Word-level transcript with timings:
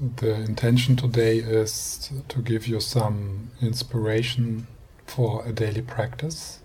The 0.00 0.32
intention 0.32 0.96
today 0.96 1.36
is 1.40 2.10
to 2.28 2.40
give 2.40 2.66
you 2.66 2.80
some 2.80 3.50
inspiration 3.60 4.66
for 5.04 5.44
a 5.44 5.52
daily 5.52 5.82
practice. 5.82 6.60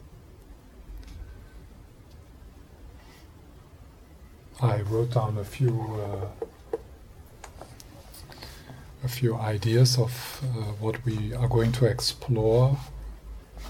I 4.61 4.83
wrote 4.83 5.11
down 5.11 5.37
a 5.37 5.43
few 5.43 5.99
uh, 5.99 6.77
a 9.03 9.07
few 9.09 9.35
ideas 9.35 9.97
of 9.97 10.41
uh, 10.41 10.71
what 10.79 11.03
we 11.03 11.33
are 11.33 11.49
going 11.49 11.73
to 11.73 11.85
explore, 11.87 12.77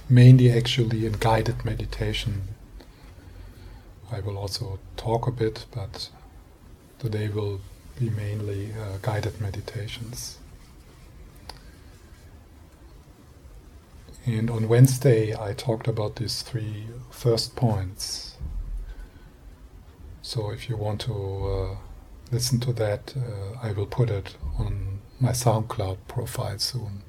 mainly 0.08 0.52
actually 0.52 1.08
in 1.08 1.14
guided 1.14 1.66
meditation. 1.66 2.50
I 4.12 4.20
will 4.20 4.38
also 4.38 4.78
talk 4.96 5.26
a 5.26 5.32
bit, 5.32 5.66
but 5.72 6.10
today 7.00 7.30
will 7.30 7.62
be 8.00 8.10
mainly 8.10 8.74
uh, 8.74 8.98
guided 9.02 9.40
meditations. 9.40 10.38
And 14.26 14.50
on 14.50 14.68
Wednesday, 14.68 15.36
I 15.36 15.54
talked 15.54 15.88
about 15.88 16.16
these 16.16 16.42
three 16.42 16.88
first 17.12 17.56
points. 17.56 18.38
So 20.24 20.50
if 20.50 20.68
you 20.68 20.78
want 20.78 21.02
to 21.02 21.14
uh, 21.14 21.76
listen 22.32 22.60
to 22.62 22.74
that, 22.74 23.14
uh, 23.16 23.60
I 23.62 23.72
will 23.72 23.86
put 23.86 24.10
it 24.10 24.36
on 24.58 25.00
my 25.20 25.32
SoundCloud 25.32 25.98
profile 26.08 26.58
soon. 26.58 27.04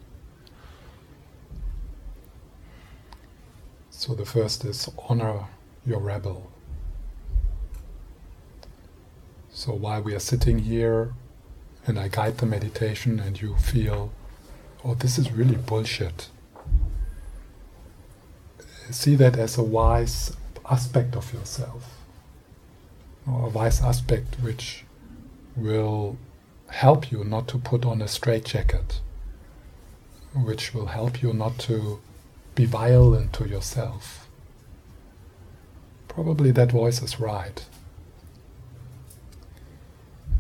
So 3.90 4.14
the 4.14 4.26
first 4.26 4.64
is 4.66 4.90
honor 5.08 5.46
your 5.86 6.00
rebel. 6.00 6.52
So 9.56 9.72
while 9.72 10.02
we 10.02 10.14
are 10.14 10.20
sitting 10.20 10.58
here 10.58 11.14
and 11.86 11.98
I 11.98 12.08
guide 12.08 12.36
the 12.36 12.44
meditation 12.44 13.18
and 13.18 13.40
you 13.40 13.56
feel, 13.56 14.12
oh, 14.84 14.92
this 14.92 15.16
is 15.16 15.32
really 15.32 15.56
bullshit, 15.56 16.28
see 18.90 19.14
that 19.14 19.38
as 19.38 19.56
a 19.56 19.62
wise 19.62 20.36
aspect 20.70 21.16
of 21.16 21.32
yourself, 21.32 21.96
or 23.26 23.46
a 23.46 23.48
wise 23.48 23.80
aspect 23.80 24.36
which 24.42 24.84
will 25.56 26.18
help 26.68 27.10
you 27.10 27.24
not 27.24 27.48
to 27.48 27.56
put 27.56 27.86
on 27.86 28.02
a 28.02 28.08
straitjacket, 28.08 29.00
which 30.34 30.74
will 30.74 30.88
help 30.88 31.22
you 31.22 31.32
not 31.32 31.58
to 31.60 31.98
be 32.54 32.66
violent 32.66 33.32
to 33.32 33.48
yourself. 33.48 34.28
Probably 36.08 36.50
that 36.50 36.72
voice 36.72 37.00
is 37.00 37.18
right 37.18 37.64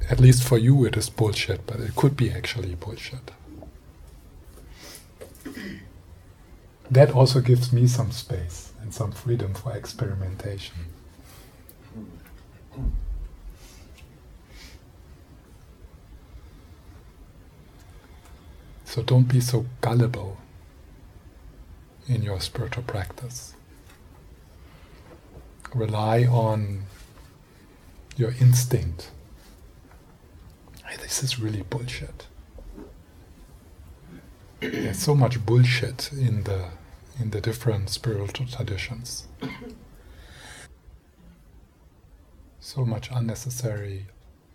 at 0.08 0.20
least 0.20 0.44
for 0.44 0.58
you 0.58 0.84
it 0.84 0.96
is 0.96 1.10
bullshit, 1.10 1.66
but 1.66 1.80
it 1.80 1.96
could 1.96 2.16
be 2.16 2.30
actually 2.30 2.74
bullshit. 2.74 3.32
That 6.90 7.10
also 7.10 7.40
gives 7.40 7.72
me 7.72 7.86
some 7.88 8.12
space 8.12 8.72
and 8.80 8.94
some 8.94 9.10
freedom 9.10 9.54
for 9.54 9.76
experimentation. 9.76 10.76
So 18.84 19.02
don't 19.02 19.28
be 19.28 19.40
so 19.40 19.66
gullible 19.80 20.38
in 22.08 22.22
your 22.22 22.40
spiritual 22.40 22.84
practice. 22.84 23.54
Rely 25.74 26.24
on 26.24 26.84
your 28.16 28.30
instinct 28.40 29.10
hey, 30.86 30.96
this 30.96 31.22
is 31.22 31.38
really 31.38 31.62
bullshit. 31.62 32.26
There's 34.60 34.98
so 34.98 35.14
much 35.14 35.44
bullshit 35.44 36.12
in 36.12 36.44
the 36.44 36.70
in 37.20 37.30
the 37.30 37.40
different 37.40 37.88
spiritual 37.90 38.46
traditions. 38.46 39.26
So 42.60 42.84
much 42.84 43.08
unnecessary 43.12 44.06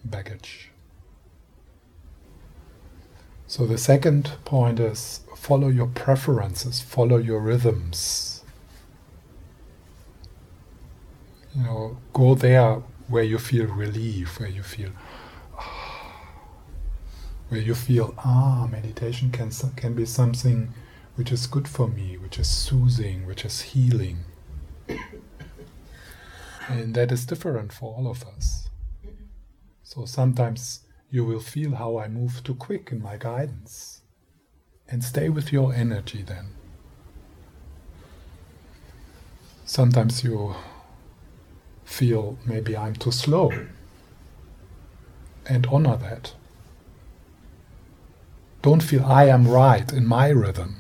baggage. 0.04 0.70
So 3.48 3.66
the 3.66 3.78
second 3.78 4.32
point 4.46 4.80
is 4.80 5.22
follow 5.36 5.68
your 5.68 5.88
preferences, 5.88 6.82
follow 6.82 7.18
your 7.18 7.40
rhythms. 7.40 8.44
You 11.56 11.64
know, 11.64 11.98
go 12.14 12.36
there 12.36 12.82
where 13.08 13.24
you 13.24 13.38
feel 13.38 13.66
relief, 13.68 14.40
where 14.40 14.50
you 14.50 14.64
feel 14.64 14.92
where 17.52 17.60
you 17.60 17.76
feel, 17.76 18.14
ah, 18.20 18.66
meditation 18.72 19.30
can, 19.30 19.52
can 19.76 19.94
be 19.94 20.06
something 20.06 20.74
which 21.16 21.34
is 21.34 21.48
good 21.48 21.68
for 21.68 21.86
me, 21.86 22.16
which 22.16 22.40
is 22.40 22.50
soothing, 22.50 23.26
which 23.26 23.44
is 23.44 23.60
healing. 23.60 24.20
and 26.70 26.96
that 26.96 27.12
is 27.12 27.26
different 27.26 27.74
for 27.74 27.94
all 27.94 28.10
of 28.10 28.24
us. 28.24 28.70
So 29.84 30.06
sometimes 30.06 30.86
you 31.10 31.26
will 31.26 31.42
feel 31.42 31.76
how 31.76 31.98
I 31.98 32.08
move 32.08 32.42
too 32.42 32.56
quick 32.56 32.88
in 32.90 33.02
my 33.02 33.18
guidance. 33.18 34.00
And 34.88 35.04
stay 35.04 35.28
with 35.28 35.52
your 35.52 35.74
energy 35.74 36.22
then. 36.22 36.52
Sometimes 39.66 40.24
you 40.24 40.56
feel 41.84 42.38
maybe 42.46 42.78
I'm 42.78 42.96
too 42.96 43.12
slow. 43.12 43.52
And 45.46 45.68
honor 45.68 45.98
that. 45.98 46.34
Don't 48.62 48.84
feel 48.84 49.04
I 49.06 49.26
am 49.26 49.48
right 49.48 49.92
in 49.92 50.06
my 50.06 50.30
rhythm. 50.30 50.76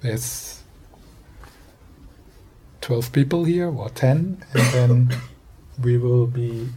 There's 0.00 0.62
12 2.80 3.12
people 3.12 3.44
here, 3.44 3.68
or 3.68 3.90
10, 3.90 4.44
and 4.54 4.62
then 4.72 5.16
we 5.82 5.98
will 5.98 6.26
be, 6.26 6.68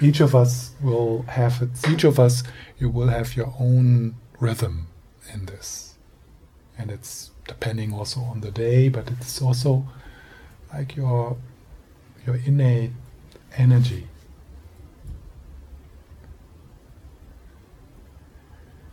each 0.00 0.20
of 0.20 0.34
us 0.34 0.72
will 0.82 1.22
have, 1.22 1.62
it, 1.62 1.70
each 1.88 2.04
of 2.04 2.20
us, 2.20 2.42
you 2.78 2.88
will 2.88 3.08
have 3.08 3.36
your 3.36 3.54
own 3.58 4.16
rhythm 4.38 4.88
in 5.32 5.46
this. 5.46 5.94
And 6.78 6.90
it's 6.90 7.30
depending 7.46 7.92
also 7.92 8.20
on 8.20 8.40
the 8.40 8.50
day, 8.50 8.88
but 8.88 9.10
it's 9.10 9.40
also 9.40 9.86
like 10.72 10.96
your, 10.96 11.36
your 12.26 12.36
innate 12.44 12.92
energy. 13.56 14.08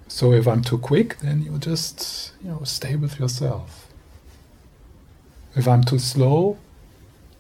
So 0.10 0.34
if 0.34 0.48
I'm 0.48 0.64
too 0.64 0.80
quick, 0.80 1.20
then 1.20 1.44
you 1.44 1.58
just 1.60 2.34
you 2.44 2.50
know 2.50 2.64
stay 2.64 2.96
with 2.96 3.20
yourself. 3.20 3.88
If 5.56 5.68
I'm 5.68 5.84
too 5.84 6.00
slow, 6.00 6.58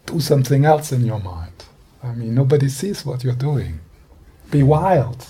do 0.06 0.20
something 0.20 0.66
else 0.66 0.92
in 0.92 1.04
your 1.04 1.20
mind. 1.20 1.66
I 2.04 2.14
mean, 2.14 2.36
nobody 2.36 2.70
sees 2.70 3.06
what 3.06 3.24
you're 3.24 3.34
doing. 3.34 3.80
Be 4.52 4.62
wild. 4.62 5.26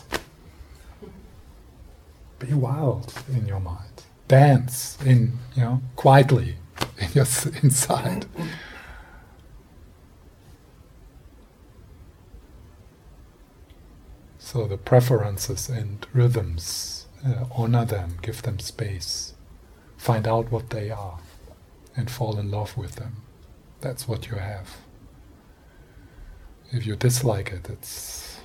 Be 2.40 2.54
wild 2.54 3.14
in 3.30 3.48
your 3.48 3.62
mind. 3.62 4.04
Dance 4.28 4.98
in 5.06 5.40
you 5.56 5.64
know 5.64 5.82
quietly 5.96 6.58
in 7.00 7.10
your 7.14 7.26
inside. 7.64 8.26
So 14.40 14.68
the 14.68 14.78
preferences 14.78 15.70
and 15.70 16.06
rhythms 16.12 16.99
uh, 17.26 17.46
honor 17.56 17.86
them, 17.86 18.18
give 18.22 18.42
them 18.42 18.60
space, 18.60 19.34
find 19.98 20.28
out 20.28 20.52
what 20.52 20.70
they 20.70 20.90
are, 20.90 21.20
and 21.96 22.10
fall 22.10 22.38
in 22.38 22.52
love 22.52 22.78
with 22.78 22.96
them. 22.96 23.24
That's 23.82 24.08
what 24.08 24.28
you 24.28 24.38
have. 24.38 24.78
If 26.72 26.86
you 26.86 26.96
dislike 26.96 27.52
it, 27.52 27.70
it's 27.70 28.40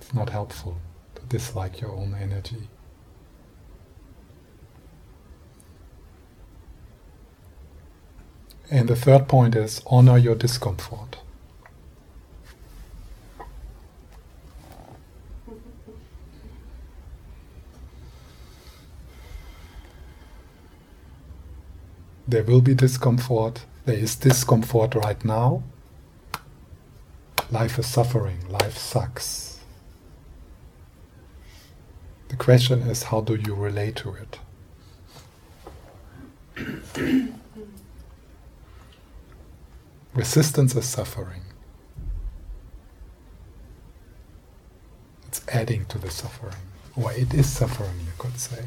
it's 0.00 0.14
not 0.14 0.28
helpful 0.30 0.76
to 1.16 1.22
dislike 1.22 1.80
your 1.80 1.92
own 1.92 2.14
energy. 2.14 2.68
And 8.70 8.88
the 8.88 8.96
third 8.96 9.28
point 9.28 9.54
is 9.54 9.82
honor 9.86 10.18
your 10.18 10.34
discomfort. 10.34 11.18
There 22.28 22.42
will 22.42 22.60
be 22.60 22.74
discomfort. 22.74 23.64
There 23.84 23.96
is 23.96 24.16
discomfort 24.16 24.94
right 24.94 25.24
now. 25.24 25.62
Life 27.50 27.78
is 27.78 27.86
suffering. 27.86 28.48
Life 28.48 28.76
sucks. 28.76 29.60
The 32.28 32.36
question 32.36 32.80
is 32.82 33.04
how 33.04 33.20
do 33.20 33.36
you 33.36 33.54
relate 33.54 33.96
to 33.96 34.14
it? 34.14 34.38
Resistance 40.14 40.74
is 40.74 40.86
suffering. 40.86 41.42
it's 45.36 45.54
adding 45.54 45.84
to 45.86 45.98
the 45.98 46.10
suffering. 46.10 46.54
Or 46.96 47.12
it 47.12 47.34
is 47.34 47.48
suffering, 47.48 47.98
you 48.00 48.12
could 48.18 48.38
say. 48.38 48.64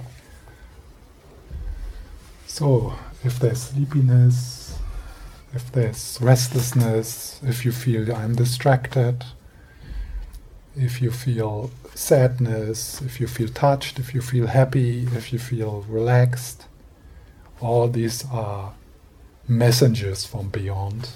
So, 2.49 2.95
if 3.23 3.39
there's 3.39 3.61
sleepiness, 3.61 4.77
if 5.53 5.71
there's 5.71 6.17
restlessness, 6.19 7.39
if 7.43 7.63
you 7.63 7.71
feel 7.71 8.13
I'm 8.13 8.35
distracted, 8.35 9.23
if 10.75 10.99
you 10.99 11.11
feel 11.11 11.69
sadness, 11.93 13.01
if 13.01 13.21
you 13.21 13.27
feel 13.27 13.49
touched, 13.49 13.99
if 13.99 14.15
you 14.15 14.21
feel 14.21 14.47
happy, 14.47 15.03
if 15.15 15.31
you 15.31 15.37
feel 15.37 15.85
relaxed, 15.87 16.65
all 17.61 17.87
these 17.87 18.25
are 18.31 18.73
messengers 19.47 20.25
from 20.25 20.49
beyond. 20.49 21.09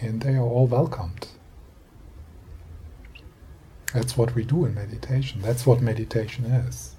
And 0.00 0.20
they 0.22 0.34
are 0.34 0.42
all 0.42 0.66
welcomed. 0.66 1.28
That's 3.94 4.18
what 4.18 4.34
we 4.34 4.44
do 4.44 4.64
in 4.64 4.74
meditation. 4.74 5.40
That's 5.40 5.64
what 5.64 5.80
meditation 5.80 6.46
is. 6.46 6.96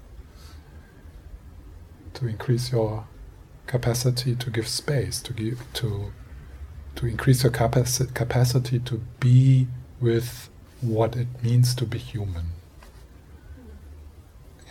To 2.14 2.26
increase 2.26 2.72
your 2.72 3.06
capacity 3.66 4.34
to 4.36 4.50
give 4.50 4.68
space, 4.68 5.20
to 5.22 5.32
give 5.32 5.64
to 5.74 6.12
to 6.96 7.06
increase 7.06 7.42
your 7.42 7.52
capaci- 7.52 8.14
capacity 8.14 8.78
to 8.78 9.02
be 9.18 9.66
with 10.00 10.48
what 10.80 11.16
it 11.16 11.26
means 11.42 11.74
to 11.74 11.84
be 11.84 11.98
human. 11.98 12.52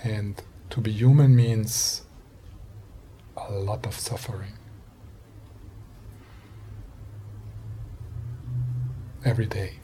And 0.04 0.42
to 0.70 0.80
be 0.80 0.92
human 0.92 1.36
means 1.36 2.04
a 3.36 3.52
lot 3.52 3.86
of 3.86 3.94
suffering. 4.00 4.54
Every 9.26 9.46
day. 9.46 9.80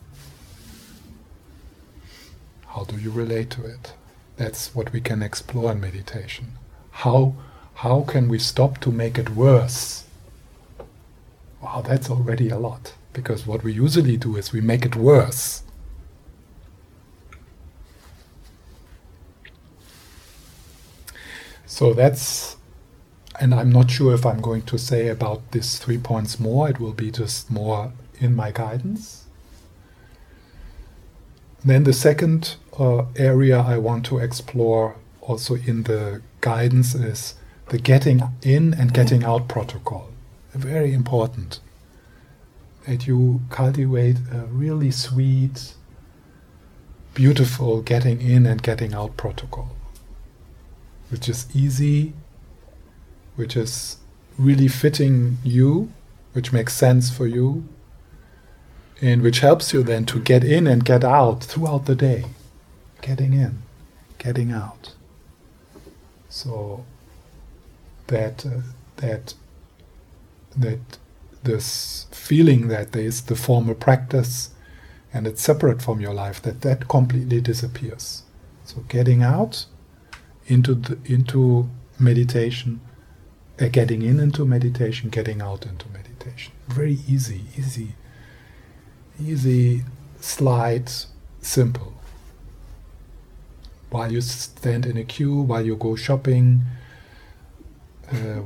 How 2.68 2.84
do 2.84 2.98
you 2.98 3.12
relate 3.12 3.50
to 3.52 3.66
it? 3.66 3.94
That's 4.38 4.74
what 4.76 4.94
we 4.94 5.02
can 5.02 5.22
explore 5.22 5.72
in 5.72 5.82
meditation. 5.82 6.58
How, 6.92 7.36
how 7.80 8.02
can 8.02 8.28
we 8.28 8.38
stop 8.38 8.78
to 8.78 8.92
make 8.92 9.18
it 9.18 9.30
worse? 9.30 10.04
Wow, 11.62 11.82
that's 11.82 12.10
already 12.10 12.50
a 12.50 12.60
lot. 12.60 12.94
Because 13.14 13.48
what 13.48 13.64
we 13.64 13.72
usually 13.72 14.18
do 14.18 14.36
is 14.36 14.52
we 14.52 14.60
make 14.60 14.86
it 14.86 14.98
worse. 14.98 15.64
So 21.66 21.94
that's, 21.94 22.58
and 23.40 23.56
I'm 23.56 23.72
not 23.72 23.90
sure 23.90 24.14
if 24.14 24.26
I'm 24.26 24.42
going 24.42 24.64
to 24.64 24.78
say 24.78 25.08
about 25.08 25.52
these 25.52 25.80
three 25.80 25.98
points 25.98 26.38
more. 26.38 26.70
It 26.70 26.82
will 26.82 26.92
be 26.92 27.12
just 27.12 27.50
more 27.50 27.94
in 28.20 28.36
my 28.36 28.52
guidance. 28.52 29.24
Then 31.64 31.86
the 31.86 31.94
second 31.94 32.58
uh, 32.78 33.06
area 33.16 33.58
I 33.58 33.78
want 33.78 34.06
to 34.08 34.18
explore 34.18 34.98
also 35.22 35.56
in 35.56 35.84
the 35.84 36.22
guidance 36.42 36.94
is 36.94 37.36
the 37.70 37.78
getting 37.78 38.22
in 38.42 38.74
and 38.74 38.94
getting 38.94 39.24
out 39.24 39.48
protocol. 39.48 40.10
Very 40.54 40.94
important 40.94 41.60
that 42.86 43.06
you 43.06 43.42
cultivate 43.50 44.18
a 44.32 44.46
really 44.48 44.92
sweet, 44.92 45.76
beautiful 47.14 47.82
getting 47.82 48.22
in 48.22 48.46
and 48.46 48.64
getting 48.64 48.94
out 48.94 49.16
protocol, 49.16 49.70
which 51.10 51.30
is 51.30 51.46
easy, 51.54 52.14
which 53.36 53.56
is 53.56 53.98
really 54.38 54.68
fitting 54.68 55.38
you, 55.44 55.92
which 56.34 56.52
makes 56.52 56.74
sense 56.74 57.10
for 57.10 57.28
you, 57.28 57.68
and 59.02 59.22
which 59.22 59.40
helps 59.40 59.72
you 59.72 59.84
then 59.84 60.06
to 60.06 60.20
get 60.20 60.44
in 60.44 60.66
and 60.68 60.84
get 60.84 61.04
out 61.04 61.44
throughout 61.44 61.86
the 61.86 61.96
day. 61.96 62.26
Getting 63.02 63.34
in, 63.34 63.60
getting 64.18 64.52
out. 64.52 64.94
So 66.28 66.86
that 68.10 68.46
uh, 68.46 68.62
that 68.98 69.34
that 70.56 70.98
this 71.44 72.06
feeling 72.12 72.68
that 72.68 72.92
there 72.92 73.04
is 73.04 73.24
the 73.24 73.36
formal 73.36 73.74
practice 73.74 74.50
and 75.14 75.26
it's 75.26 75.42
separate 75.42 75.82
from 75.82 76.00
your 76.00 76.14
life 76.14 76.42
that 76.42 76.62
that 76.62 76.88
completely 76.88 77.42
disappears. 77.42 78.24
So 78.66 78.84
getting 78.88 79.24
out 79.24 79.66
into 80.46 80.76
the, 80.76 80.98
into 81.06 81.70
meditation, 81.98 82.82
uh, 83.60 83.70
getting 83.70 84.02
in 84.04 84.20
into 84.20 84.46
meditation, 84.46 85.10
getting 85.10 85.42
out 85.42 85.66
into 85.66 85.88
meditation. 85.90 86.54
Very 86.68 87.00
easy, 87.08 87.46
easy 87.58 87.96
easy, 89.22 89.84
slight, 90.20 91.06
simple. 91.42 91.94
While 93.90 94.12
you 94.12 94.22
stand 94.22 94.86
in 94.86 94.98
a 94.98 95.04
queue, 95.04 95.42
while 95.42 95.66
you 95.66 95.76
go 95.76 95.96
shopping, 95.96 96.62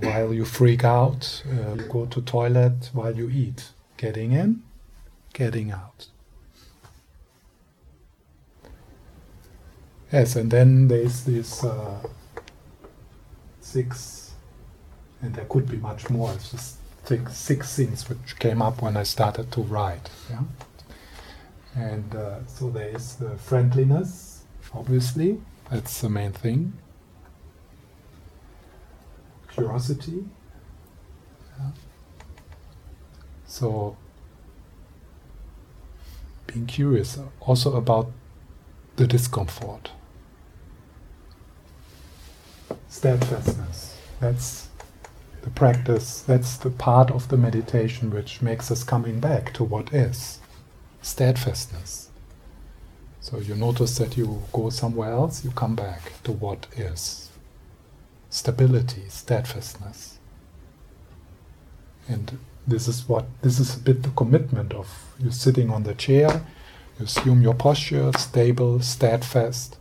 while 0.02 0.34
you 0.34 0.46
freak 0.46 0.84
out, 0.84 1.44
uh, 1.50 1.76
you 1.76 1.84
go 1.84 2.06
to 2.06 2.22
toilet, 2.22 2.90
while 2.94 3.16
you 3.16 3.30
eat, 3.30 3.72
getting 3.98 4.32
in, 4.34 4.64
getting 5.34 5.72
out. 5.72 6.08
Yes, 10.12 10.36
and 10.36 10.52
then 10.52 10.88
there's 10.88 11.24
this 11.24 11.64
uh, 11.64 12.00
six, 13.62 14.34
and 15.22 15.34
there 15.34 15.46
could 15.46 15.68
be 15.68 15.78
much 15.78 16.10
more. 16.10 16.32
It's 16.34 16.52
just 16.52 16.78
six, 17.06 17.36
six 17.36 17.76
things 17.76 18.08
which 18.08 18.38
came 18.38 18.62
up 18.62 18.82
when 18.82 18.96
I 18.96 19.04
started 19.04 19.52
to 19.54 19.62
write. 19.62 20.10
Yeah? 20.30 20.44
And 21.76 22.16
uh, 22.16 22.46
so 22.46 22.70
there 22.70 22.90
is 22.90 23.16
the 23.16 23.36
friendliness, 23.38 24.44
obviously, 24.74 25.42
that's 25.72 26.02
the 26.02 26.10
main 26.10 26.32
thing. 26.32 26.74
Curiosity. 29.54 30.26
Yeah. 31.60 31.70
So, 33.46 33.98
being 36.48 36.66
curious 36.66 37.20
also 37.40 37.76
about 37.76 38.12
the 38.96 39.08
discomfort. 39.08 39.92
Steadfastness. 42.90 43.98
That's 44.20 44.70
the 45.42 45.50
practice, 45.50 46.22
that's 46.22 46.58
the 46.58 46.70
part 46.70 47.12
of 47.12 47.28
the 47.28 47.38
meditation 47.38 48.10
which 48.12 48.42
makes 48.42 48.72
us 48.72 48.84
coming 48.84 49.20
back 49.20 49.54
to 49.54 49.64
what 49.64 49.94
is 49.94 50.40
steadfastness. 51.02 52.10
So 53.20 53.40
you 53.40 53.56
notice 53.56 53.98
that 53.98 54.16
you 54.16 54.42
go 54.54 54.70
somewhere 54.70 55.12
else, 55.12 55.44
you 55.44 55.52
come 55.52 55.76
back 55.76 56.24
to 56.24 56.32
what 56.32 56.68
is 56.78 57.23
stability, 58.34 59.04
steadfastness. 59.10 60.18
And 62.08 62.40
this 62.66 62.88
is 62.88 63.08
what 63.08 63.26
this 63.44 63.60
is 63.60 63.76
a 63.76 63.80
bit 63.80 64.02
the 64.02 64.10
commitment 64.10 64.74
of 64.74 64.90
you 65.20 65.30
sitting 65.30 65.70
on 65.70 65.84
the 65.84 65.94
chair, 65.94 66.44
you 66.98 67.06
assume 67.06 67.44
your 67.44 67.54
posture, 67.54 68.12
stable, 68.18 68.80
steadfast, 68.82 69.78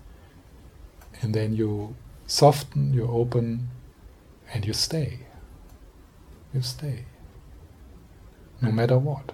and 1.23 1.35
then 1.35 1.57
you 1.57 1.97
soften, 2.27 2.93
you 2.93 3.07
open, 3.07 3.69
and 4.53 4.67
you 4.67 4.75
stay. 4.75 5.21
You 6.53 6.61
stay. 6.61 7.07
No 8.61 8.71
matter 8.71 8.99
what. 8.99 9.33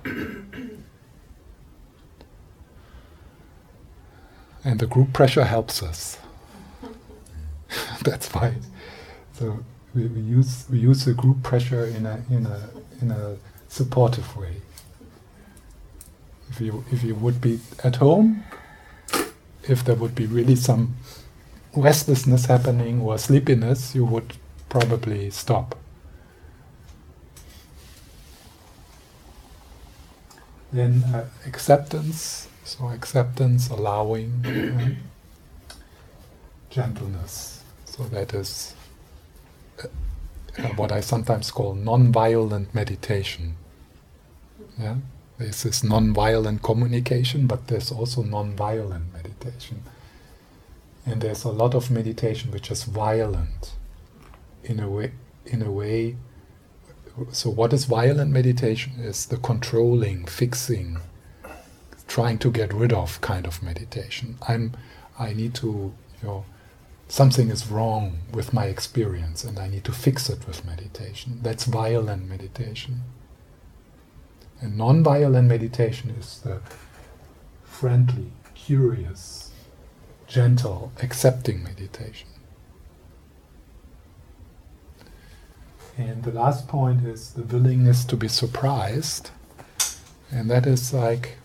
and 4.65 4.79
the 4.79 4.87
group 4.87 5.13
pressure 5.13 5.45
helps 5.45 5.83
us. 5.83 6.19
That's 8.05 8.33
why. 8.33 8.55
So 9.39 9.65
we, 9.95 10.07
we 10.09 10.21
use 10.21 10.65
we 10.69 10.79
use 10.79 11.05
the 11.05 11.15
group 11.15 11.45
pressure 11.45 11.85
in 11.85 12.07
a 12.07 12.21
in 12.29 12.47
a 12.47 12.71
in 13.01 13.11
a 13.13 13.37
supportive 13.69 14.37
way. 14.37 14.57
If 16.51 16.61
you 16.61 16.85
if 16.91 17.05
you 17.05 17.15
would 17.15 17.41
be 17.41 17.61
at 17.85 17.97
home, 17.97 18.43
if 19.63 19.85
there 19.85 19.95
would 19.95 20.17
be 20.17 20.27
really 20.27 20.57
some 20.57 20.97
restlessness 21.77 22.47
happening 22.47 23.01
or 23.01 23.17
sleepiness, 23.17 23.95
you 23.95 24.05
would 24.05 24.35
probably 24.69 25.31
stop. 25.31 25.77
Then 30.73 31.05
uh, 31.15 31.27
acceptance, 31.47 32.49
so 32.65 32.89
acceptance, 32.89 33.71
allowing, 33.71 34.99
gentleness. 36.71 37.63
So 37.85 38.03
that 38.05 38.35
is 38.35 38.75
Uh, 40.59 40.69
what 40.77 40.91
I 40.91 41.01
sometimes 41.01 41.51
call 41.51 41.75
non-violent 41.75 42.75
meditation. 42.75 43.57
Yeah, 44.79 44.97
this 45.39 45.65
is 45.65 45.85
non-violent 45.85 46.63
communication, 46.63 47.47
but 47.47 47.69
there's 47.69 47.93
also 47.93 48.23
non-violent 48.23 49.13
meditation. 49.13 49.83
And 51.07 51.21
there's 51.21 51.45
a 51.45 51.51
lot 51.51 51.75
of 51.75 51.91
meditation 51.91 52.51
which 52.51 52.71
is 52.71 52.85
violent, 52.85 53.73
in 54.65 54.81
a 54.81 54.89
way. 54.89 55.13
In 55.47 55.63
a 55.63 55.71
way. 55.71 56.17
So 57.33 57.51
what 57.51 57.73
is 57.73 57.85
violent 57.85 58.31
meditation? 58.31 58.93
Is 58.99 59.27
the 59.27 59.39
controlling, 59.39 60.27
fixing, 60.27 60.99
trying 62.09 62.39
to 62.39 62.51
get 62.51 62.73
rid 62.73 62.93
of 62.93 63.21
kind 63.21 63.47
of 63.47 63.63
meditation. 63.63 64.37
I'm 64.49 64.73
I 65.19 65.35
need 65.35 65.55
to 65.57 65.67
you 66.23 66.29
know 66.29 66.45
something 67.09 67.51
is 67.51 67.71
wrong 67.71 68.19
with 68.33 68.53
my 68.53 68.67
experience 68.67 69.43
and 69.43 69.59
I 69.59 69.69
need 69.69 69.85
to 69.85 69.93
fix 69.93 70.29
it 70.29 70.47
with 70.47 70.65
meditation. 70.65 71.41
That's 71.43 71.65
violent 71.65 72.29
meditation. 72.29 73.03
And 74.61 74.77
non-violent 74.77 75.49
meditation 75.49 76.11
is 76.11 76.41
the 76.41 76.61
friendly, 77.65 78.33
curious, 78.55 79.53
gentle, 80.27 80.93
accepting 81.03 81.63
meditation. 81.63 82.29
And 85.97 86.23
the 86.23 86.33
last 86.33 86.69
point 86.69 87.05
is 87.05 87.33
the 87.33 87.43
willingness 87.43 88.05
to 88.05 88.17
be 88.17 88.29
surprised. 88.29 89.31
And 90.31 90.51
that 90.51 90.67
is 90.67 90.93
like 90.93 91.39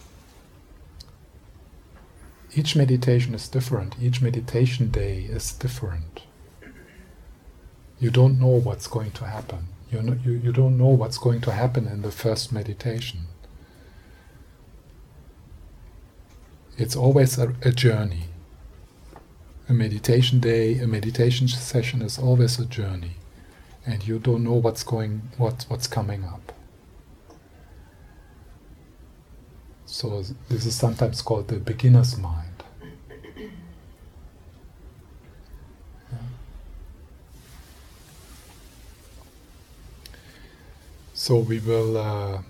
each 2.56 2.76
meditation 2.76 3.34
is 3.34 3.48
different, 3.48 3.96
each 4.02 4.22
meditation 4.22 4.90
day 4.90 5.24
is 5.30 5.52
different. 5.54 6.22
You 8.00 8.12
don't 8.12 8.40
know 8.40 8.48
what's 8.48 8.88
going 8.88 9.12
to 9.12 9.26
happen. 9.26 9.68
You, 9.92 10.02
know, 10.02 10.18
you, 10.24 10.34
you 10.34 10.52
don't 10.52 10.78
know 10.78 10.88
what's 10.88 11.18
going 11.18 11.42
to 11.42 11.52
happen 11.52 11.88
in 11.88 12.02
the 12.02 12.12
first 12.12 12.52
meditation. 12.52 13.22
It's 16.78 16.96
always 16.96 17.38
a, 17.38 17.56
a 17.62 17.72
journey. 17.72 18.26
A 19.70 19.74
meditation 19.74 20.40
day, 20.40 20.80
a 20.80 20.88
meditation 20.88 21.48
session 21.48 22.02
is 22.02 22.20
always 22.20 22.60
a 22.60 22.66
journey, 22.66 23.12
and 23.86 24.06
you 24.06 24.20
don't 24.20 24.44
know 24.44 24.54
what's 24.54 24.84
going, 24.84 25.22
what, 25.38 25.66
what's 25.70 25.88
coming 25.88 26.26
up. 26.26 26.52
So 29.94 30.24
this 30.50 30.66
is 30.66 30.74
sometimes 30.74 31.22
called 31.22 31.50
the 31.50 31.60
beginner's 31.60 32.18
mind. 32.18 32.64
So 41.14 41.38
we 41.38 41.60
will, 41.60 41.96
uh, 41.96 42.42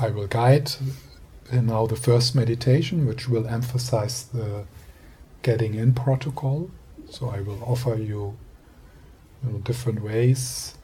I 0.00 0.08
will 0.08 0.26
guide 0.26 0.70
now 1.52 1.86
the 1.86 1.94
first 1.94 2.34
meditation, 2.34 3.06
which 3.06 3.28
will 3.28 3.46
emphasize 3.46 4.24
the 4.24 4.64
getting 5.42 5.74
in 5.74 5.92
protocol. 5.92 6.70
So 7.10 7.28
I 7.28 7.42
will 7.42 7.62
offer 7.62 7.96
you, 7.96 8.34
you 9.44 9.52
know, 9.52 9.58
different 9.58 10.00
ways 10.02 10.74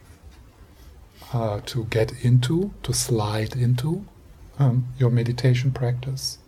uh, 1.33 1.61
to 1.65 1.85
get 1.85 2.13
into, 2.23 2.75
to 2.83 2.93
slide 2.93 3.57
into 3.57 4.05
um, 4.59 4.89
your 4.99 5.11
meditation 5.11 5.73
practice. 5.73 6.39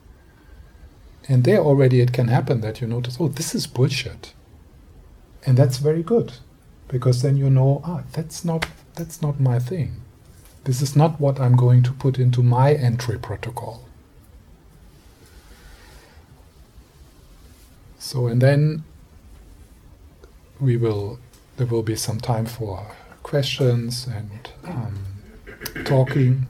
And 1.28 1.44
there 1.44 1.58
already 1.58 2.00
it 2.00 2.12
can 2.12 2.28
happen 2.28 2.60
that 2.60 2.80
you 2.80 2.86
notice, 2.86 3.16
oh, 3.18 3.28
this 3.28 3.54
is 3.54 3.66
bullshit. 3.66 4.32
And 5.44 5.56
that's 5.56 5.78
very 5.78 6.02
good. 6.02 6.34
Because 6.88 7.22
then 7.22 7.36
you 7.36 7.50
know, 7.50 7.80
ah, 7.84 8.02
that's 8.12 8.44
not 8.44 8.66
that's 8.94 9.20
not 9.20 9.40
my 9.40 9.58
thing. 9.58 10.02
This 10.64 10.80
is 10.80 10.96
not 10.96 11.20
what 11.20 11.40
I'm 11.40 11.56
going 11.56 11.82
to 11.84 11.92
put 11.92 12.18
into 12.18 12.42
my 12.42 12.74
entry 12.74 13.18
protocol. 13.18 13.84
So 17.98 18.28
and 18.28 18.40
then 18.40 18.84
we 20.60 20.76
will 20.76 21.18
there 21.56 21.66
will 21.66 21.82
be 21.82 21.96
some 21.96 22.20
time 22.20 22.46
for 22.46 22.86
questions 23.22 24.06
and 24.06 24.50
um, 24.64 24.94
talking 25.84 26.46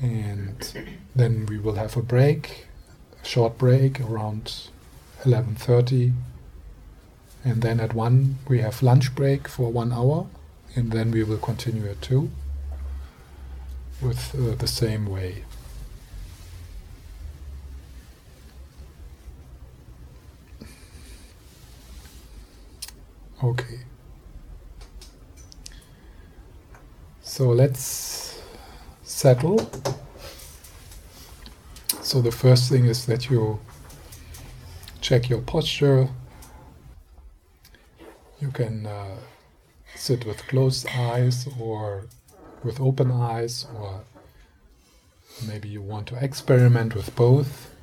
and 0.00 0.96
then 1.14 1.46
we 1.46 1.58
will 1.58 1.74
have 1.74 1.96
a 1.96 2.02
break, 2.02 2.66
a 3.22 3.26
short 3.26 3.58
break 3.58 4.00
around 4.00 4.52
11:30, 5.24 6.12
and 7.44 7.62
then 7.62 7.80
at 7.80 7.94
one 7.94 8.38
we 8.48 8.60
have 8.60 8.82
lunch 8.82 9.14
break 9.14 9.48
for 9.48 9.72
one 9.72 9.92
hour, 9.92 10.26
and 10.74 10.92
then 10.92 11.10
we 11.10 11.22
will 11.22 11.38
continue 11.38 11.88
at 11.88 12.00
two 12.02 12.30
with 14.00 14.34
uh, 14.34 14.54
the 14.54 14.66
same 14.66 15.06
way. 15.06 15.44
Okay. 23.42 23.80
So 27.22 27.50
let's 27.50 28.17
settle. 29.18 29.58
So 32.02 32.22
the 32.22 32.30
first 32.30 32.70
thing 32.70 32.84
is 32.84 33.04
that 33.06 33.28
you 33.28 33.58
check 35.00 35.28
your 35.28 35.40
posture. 35.40 36.08
You 38.40 38.52
can 38.52 38.86
uh, 38.86 39.16
sit 39.96 40.24
with 40.24 40.46
closed 40.46 40.86
eyes 40.96 41.48
or 41.58 42.06
with 42.62 42.80
open 42.80 43.10
eyes, 43.10 43.66
or 43.76 44.04
maybe 45.48 45.68
you 45.68 45.82
want 45.82 46.06
to 46.08 46.24
experiment 46.24 46.94
with 46.94 47.16
both. 47.16 47.74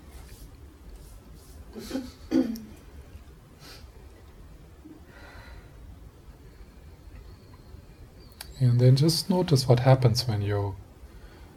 And 8.61 8.79
then 8.79 8.95
just 8.95 9.29
notice 9.29 9.67
what 9.67 9.81
happens 9.81 10.25
when 10.25 10.41
you 10.41 10.75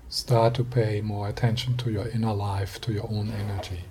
start 0.08 0.54
to 0.54 0.64
pay 0.64 1.00
more 1.00 1.28
attention 1.28 1.76
to 1.76 1.90
your 1.90 2.08
inner 2.08 2.32
life, 2.32 2.80
to 2.80 2.92
your 2.92 3.08
own 3.10 3.30
energy. 3.30 3.84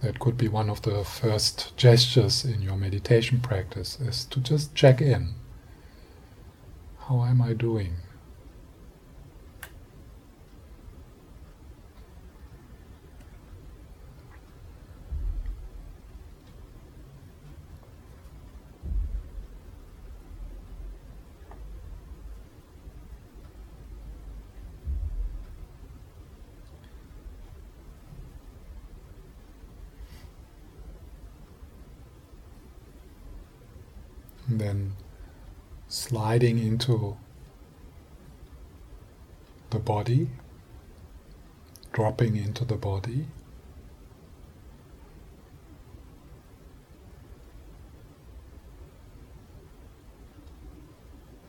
That 0.00 0.18
could 0.18 0.36
be 0.36 0.48
one 0.48 0.68
of 0.68 0.82
the 0.82 1.02
first 1.02 1.74
gestures 1.78 2.44
in 2.44 2.60
your 2.60 2.76
meditation 2.76 3.40
practice 3.40 3.98
is 4.00 4.26
to 4.26 4.40
just 4.40 4.74
check 4.74 5.00
in. 5.00 5.34
How 7.08 7.24
am 7.24 7.40
I 7.40 7.54
doing? 7.54 7.96
And 34.46 34.60
then 34.60 34.92
sliding 36.34 36.58
into 36.58 37.16
the 39.70 39.78
body, 39.78 40.28
dropping 41.92 42.34
into 42.34 42.64
the 42.64 42.74
body. 42.74 43.26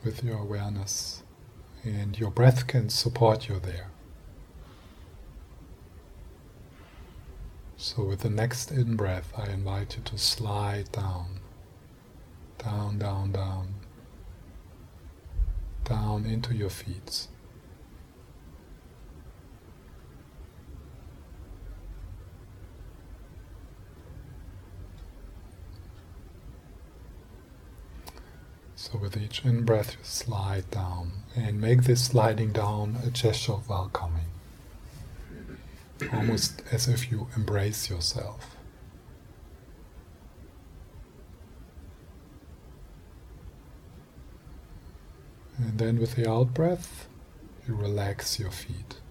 With 0.03 0.23
your 0.23 0.37
awareness, 0.37 1.23
and 1.83 2.19
your 2.19 2.29
breath 2.29 2.67
can 2.67 2.89
support 2.89 3.49
you 3.49 3.59
there. 3.59 3.89
So, 7.75 8.03
with 8.03 8.19
the 8.19 8.29
next 8.29 8.71
in 8.71 8.95
breath, 8.95 9.33
I 9.35 9.47
invite 9.49 9.97
you 9.97 10.03
to 10.03 10.17
slide 10.19 10.91
down 10.91 11.39
down, 12.59 12.97
down, 12.97 13.31
down, 13.31 13.84
down 15.85 16.25
into 16.25 16.53
your 16.53 16.69
feet. 16.69 17.27
So 28.75 28.99
with 28.99 29.17
each 29.17 29.43
in 29.43 29.63
breath, 29.63 29.93
you 29.93 30.03
slide 30.03 30.69
down 30.69 31.11
and 31.35 31.59
make 31.59 31.83
this 31.83 32.03
sliding 32.03 32.51
down 32.51 32.97
a 33.03 33.09
gesture 33.09 33.53
of 33.53 33.67
welcoming, 33.67 34.27
almost 36.13 36.61
as 36.71 36.87
if 36.87 37.09
you 37.11 37.27
embrace 37.35 37.89
yourself. 37.89 38.54
And 45.65 45.79
then 45.79 45.99
with 45.99 46.13
the 46.13 46.29
out 46.29 46.53
breath, 46.53 47.07
you 47.67 47.73
relax 47.73 48.39
your 48.39 48.51
feet. 48.51 49.01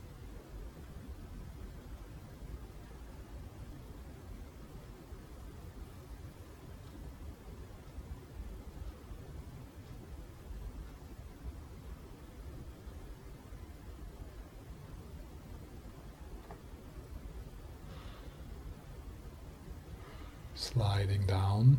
sliding 20.54 21.26
down, 21.26 21.76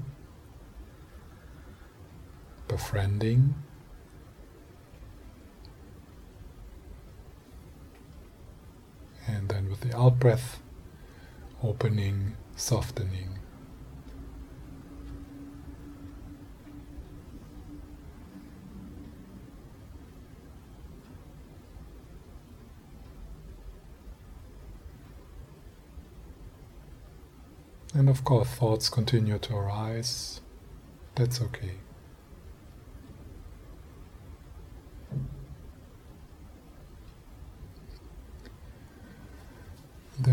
befriending. 2.67 3.64
Breath, 10.25 10.59
opening, 11.61 12.35
softening. 12.55 13.37
And 27.93 28.09
of 28.09 28.23
course, 28.23 28.47
thoughts 28.47 28.89
continue 28.89 29.37
to 29.37 29.55
arise. 29.55 30.41
That's 31.13 31.39
okay. 31.39 31.84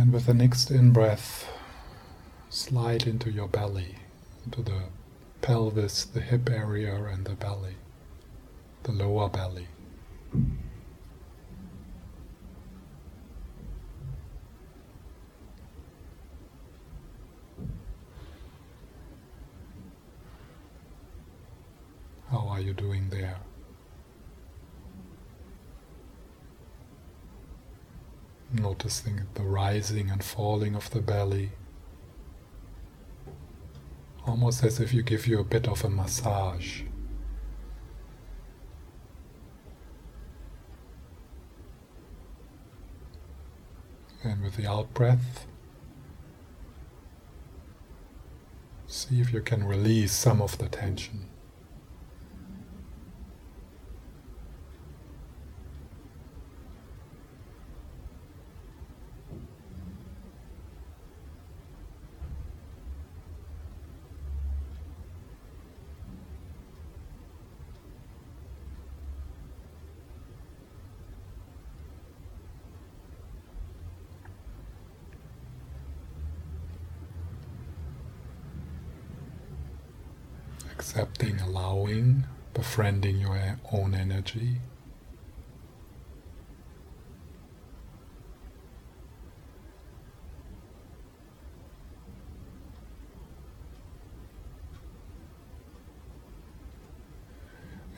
Then, 0.02 0.10
with 0.10 0.26
the 0.26 0.34
next 0.34 0.72
in 0.72 0.92
breath, 0.92 1.48
slide 2.50 3.06
into 3.06 3.30
your 3.30 3.46
belly, 3.46 3.94
into 4.44 4.60
the 4.60 4.86
pelvis, 5.42 6.04
the 6.06 6.20
hip 6.20 6.50
area, 6.50 7.04
and 7.04 7.24
the 7.24 7.36
belly, 7.36 7.76
the 8.82 8.90
lower 8.90 9.28
belly. 9.28 9.68
How 22.28 22.48
are 22.48 22.60
you 22.60 22.72
doing 22.72 23.08
there? 23.10 23.36
Noticing 28.72 29.26
the 29.34 29.42
rising 29.42 30.08
and 30.08 30.24
falling 30.24 30.74
of 30.74 30.88
the 30.92 31.02
belly. 31.02 31.50
Almost 34.26 34.64
as 34.64 34.80
if 34.80 34.94
you 34.94 35.02
give 35.02 35.26
you 35.26 35.40
a 35.40 35.44
bit 35.44 35.68
of 35.68 35.84
a 35.84 35.90
massage. 35.90 36.80
And 44.24 44.42
with 44.42 44.56
the 44.56 44.66
out 44.66 44.94
breath, 44.94 45.46
see 48.86 49.20
if 49.20 49.34
you 49.34 49.42
can 49.42 49.64
release 49.64 50.12
some 50.12 50.40
of 50.40 50.56
the 50.56 50.68
tension. 50.68 51.28
accepting, 80.94 81.40
allowing, 81.40 82.24
befriending 82.72 83.18
your 83.18 83.58
own 83.70 83.94
energy. 83.94 84.56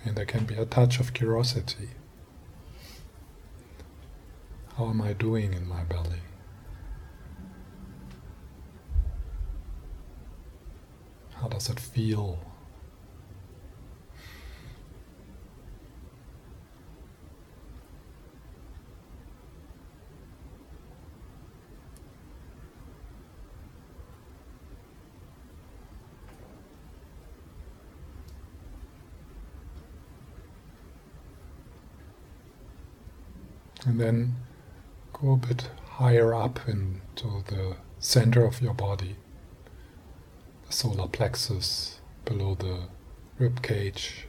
And 0.05 0.17
there 0.17 0.27
can 0.27 0.45
be 0.45 0.57
a 0.57 0.67
touch 0.67 0.99
of 0.99 1.13
curiosity. 1.13 1.91
How 4.77 4.89
am 4.89 5.01
I 5.01 5.13
doing 5.13 5.55
in 5.55 5.69
my 5.69 5.85
belly? 5.85 6.19
How 11.35 11.47
does 11.47 11.71
it 11.71 11.79
feel? 11.79 12.54
And 33.95 34.01
then 34.01 34.35
go 35.13 35.35
a 35.35 35.37
bit 35.37 35.71
higher 35.89 36.35
up 36.35 36.59
into 36.69 37.45
the 37.47 37.77
center 38.01 38.45
of 38.45 38.61
your 38.61 38.75
body, 38.75 39.15
the 40.67 40.73
solar 40.73 41.07
plexus 41.07 42.01
below 42.25 42.57
the 42.57 42.89
rib 43.39 43.63
cage. 43.63 44.27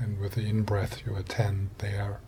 And 0.00 0.18
with 0.18 0.34
the 0.34 0.40
in 0.40 0.62
breath, 0.62 1.02
you 1.06 1.14
attend 1.14 1.70
there. 1.78 2.18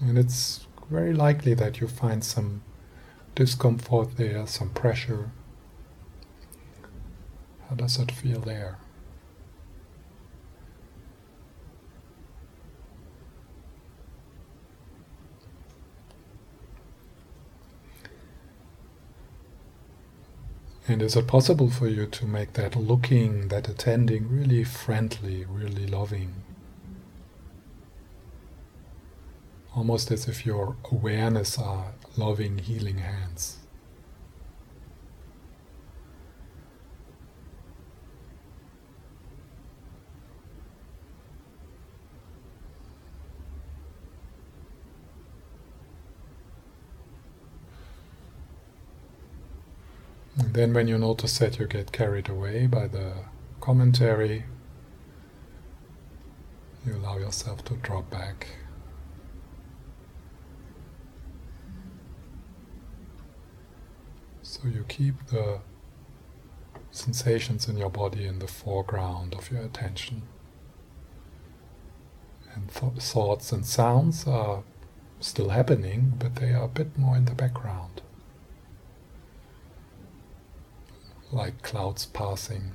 And 0.00 0.16
it's 0.16 0.68
very 0.88 1.12
likely 1.12 1.54
that 1.54 1.80
you 1.80 1.88
find 1.88 2.22
some 2.22 2.62
discomfort 3.38 4.16
there, 4.16 4.44
some 4.48 4.68
pressure. 4.70 5.30
How 7.68 7.76
does 7.76 7.96
it 7.96 8.10
feel 8.10 8.40
there? 8.40 8.78
And 20.88 21.00
is 21.00 21.14
it 21.14 21.28
possible 21.28 21.70
for 21.70 21.86
you 21.86 22.06
to 22.06 22.26
make 22.26 22.54
that 22.54 22.74
looking, 22.74 23.46
that 23.48 23.68
attending 23.68 24.28
really 24.28 24.64
friendly, 24.64 25.44
really 25.44 25.86
loving? 25.86 26.34
Almost 29.78 30.10
as 30.10 30.26
if 30.26 30.44
your 30.44 30.74
awareness 30.90 31.56
are 31.56 31.92
loving, 32.16 32.58
healing 32.58 32.98
hands. 32.98 33.58
And 50.36 50.54
then, 50.54 50.74
when 50.74 50.88
you 50.88 50.98
notice 50.98 51.38
that 51.38 51.60
you 51.60 51.66
get 51.68 51.92
carried 51.92 52.28
away 52.28 52.66
by 52.66 52.88
the 52.88 53.12
commentary, 53.60 54.44
you 56.84 56.96
allow 56.96 57.18
yourself 57.18 57.64
to 57.66 57.74
drop 57.74 58.10
back. 58.10 58.48
So 64.60 64.68
you 64.68 64.84
keep 64.88 65.26
the 65.26 65.60
sensations 66.90 67.68
in 67.68 67.76
your 67.76 67.90
body 67.90 68.26
in 68.26 68.40
the 68.40 68.48
foreground 68.48 69.34
of 69.34 69.52
your 69.52 69.62
attention. 69.62 70.22
And 72.54 72.68
th- 72.68 73.00
thoughts 73.00 73.52
and 73.52 73.64
sounds 73.64 74.26
are 74.26 74.64
still 75.20 75.50
happening, 75.50 76.14
but 76.18 76.36
they 76.36 76.52
are 76.52 76.64
a 76.64 76.68
bit 76.68 76.98
more 76.98 77.16
in 77.16 77.26
the 77.26 77.34
background. 77.34 78.02
Like 81.30 81.62
clouds 81.62 82.06
passing. 82.06 82.72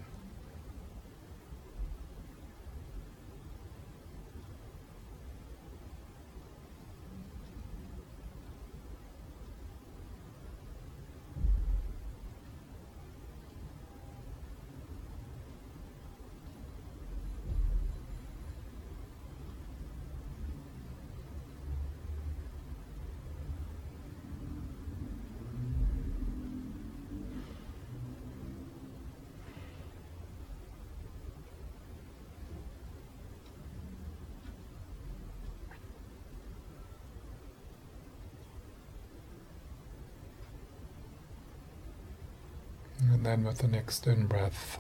With 43.44 43.58
the 43.58 43.68
next 43.68 44.08
in 44.08 44.28
breath, 44.28 44.80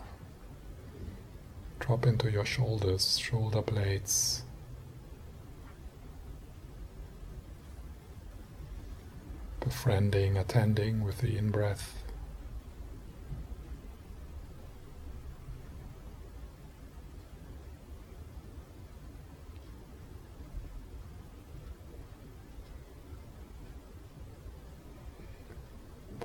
drop 1.80 2.06
into 2.06 2.32
your 2.32 2.45
shoulders, 2.45 3.19
shoulder 3.19 3.62
blades. 3.62 4.43
Befriending, 9.60 10.38
attending 10.38 11.04
with 11.04 11.17
the 11.17 11.38
in 11.38 11.52
breath. 11.52 12.04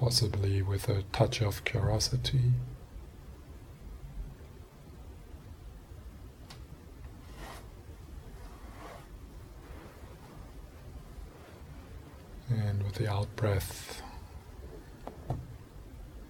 Possibly 0.08 0.62
with 0.62 0.88
a 0.88 1.02
touch 1.12 1.42
of 1.42 1.62
curiosity. 1.66 2.40
And 12.48 12.82
with 12.84 12.94
the 12.94 13.06
out 13.06 13.36
breath, 13.36 14.00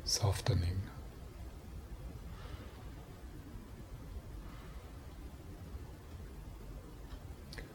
softening. 0.03 0.81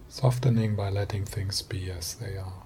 Softening 0.10 0.76
by 0.76 0.89
letting 0.89 1.24
things 1.24 1.62
be 1.62 1.89
as 1.89 2.16
they 2.16 2.36
are. 2.36 2.63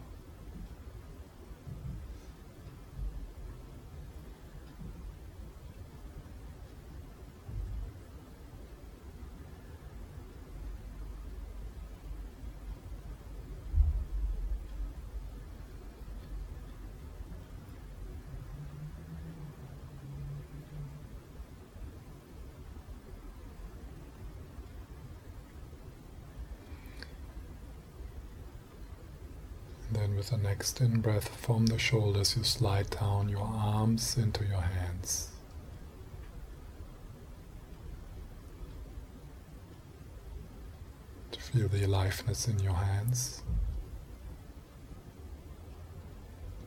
Then, 29.90 30.16
with 30.18 30.32
the 30.32 30.37
next 30.48 30.80
in 30.80 31.02
breath 31.02 31.28
from 31.28 31.66
the 31.66 31.78
shoulders, 31.78 32.38
you 32.38 32.44
slide 32.44 32.90
down 32.90 33.28
your 33.28 33.44
arms 33.44 34.18
into 34.18 34.46
your 34.46 34.62
hands. 34.62 35.30
To 41.34 41.40
feel 41.42 41.68
the 41.68 41.84
aliveness 41.84 42.48
in 42.48 42.60
your 42.60 42.76
hands, 42.76 43.44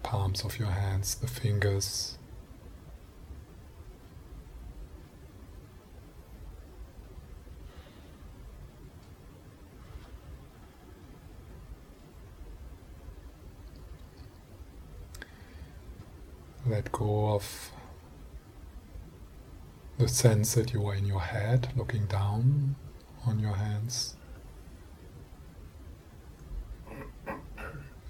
palms 0.03 0.45
of 0.45 0.59
your 0.59 0.73
hands, 0.73 1.15
the 1.15 1.27
fingers. 1.27 2.19
Let 16.71 16.93
go 16.93 17.31
of 17.31 17.73
the 19.99 20.07
sense 20.07 20.55
that 20.55 20.73
you 20.73 20.87
are 20.87 20.95
in 20.95 21.05
your 21.05 21.21
head, 21.21 21.69
looking 21.77 22.07
down 22.07 22.77
on 23.27 23.41
your 23.41 23.55
hands. 23.55 24.17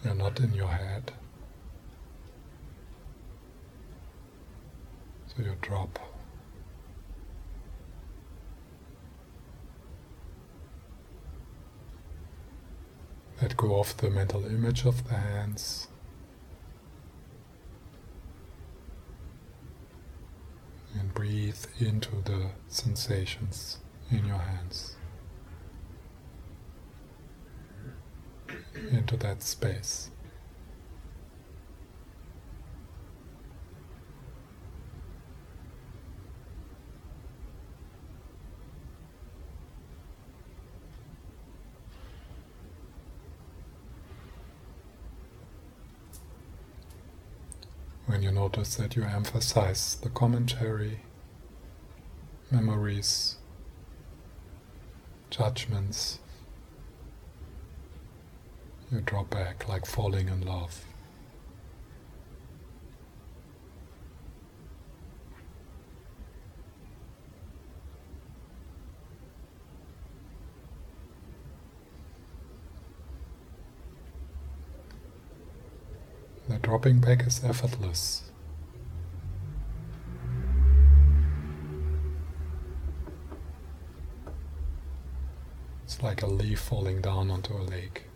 You're 0.05 0.14
not 0.14 0.38
in 0.40 0.53
your 0.53 0.68
head. 0.68 1.11
So 5.29 5.42
you 5.42 5.57
drop. 5.62 5.99
Let 13.40 13.57
go 13.57 13.81
of 13.81 13.96
the 13.96 14.11
mental 14.11 14.44
image 14.44 14.85
of 14.85 15.09
the 15.09 15.14
hands. 15.14 15.88
and 20.99 21.14
breathe 21.51 21.89
into 21.89 22.11
the 22.25 22.51
sensations 22.69 23.79
in 24.11 24.25
your 24.25 24.39
hands, 24.39 24.97
into 28.91 29.17
that 29.17 29.43
space. 29.43 30.11
when 48.07 48.25
you 48.25 48.33
notice 48.33 48.75
that 48.75 48.97
you 48.97 49.05
emphasize 49.05 49.95
the 50.03 50.09
commentary, 50.09 50.99
memories, 52.51 53.37
judgments, 55.31 56.19
you 58.91 59.01
drop 59.01 59.31
back 59.31 59.69
like 59.69 59.87
falling 59.87 60.29
in 60.29 60.41
love. 60.41 60.85
The 76.49 76.59
dropping 76.59 76.99
back 76.99 77.25
is 77.29 77.45
effortless. 77.45 78.25
It's 85.85 85.90
like 86.03 86.23
a 86.23 86.27
leaf 86.27 86.61
falling 86.61 87.01
down 87.01 87.31
onto 87.31 87.55
a 87.55 87.63
lake. 87.63 88.10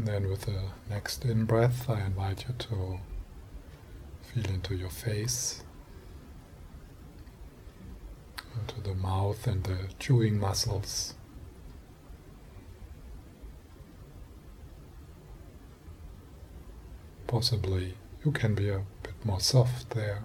And 0.00 0.08
then 0.08 0.30
with 0.30 0.46
the 0.46 0.62
next 0.88 1.26
in 1.26 1.44
breath, 1.44 1.90
I 1.90 2.00
invite 2.00 2.46
you 2.48 2.54
to 2.58 3.00
feel 4.22 4.46
into 4.50 4.74
your 4.74 4.88
face, 4.88 5.62
into 8.58 8.80
the 8.80 8.94
mouth 8.94 9.46
and 9.46 9.62
the 9.62 9.76
chewing 9.98 10.40
muscles. 10.40 11.12
Possibly 17.26 17.92
you 18.24 18.32
can 18.32 18.54
be 18.54 18.70
a 18.70 18.80
bit 19.02 19.22
more 19.22 19.40
soft 19.40 19.90
there. 19.90 20.24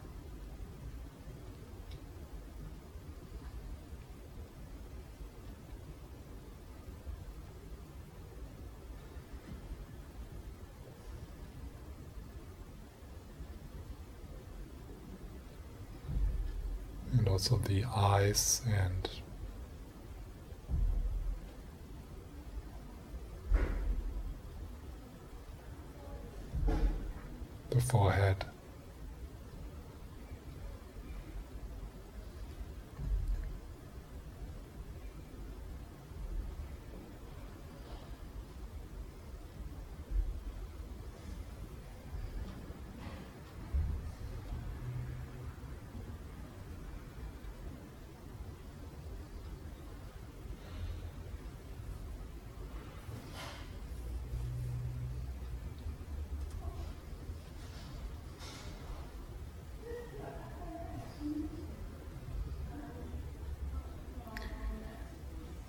And 17.46 17.54
also 17.54 17.68
the 17.68 17.84
eyes 17.96 18.62
and 18.68 19.10
the 27.70 27.82
forehead. 27.82 28.46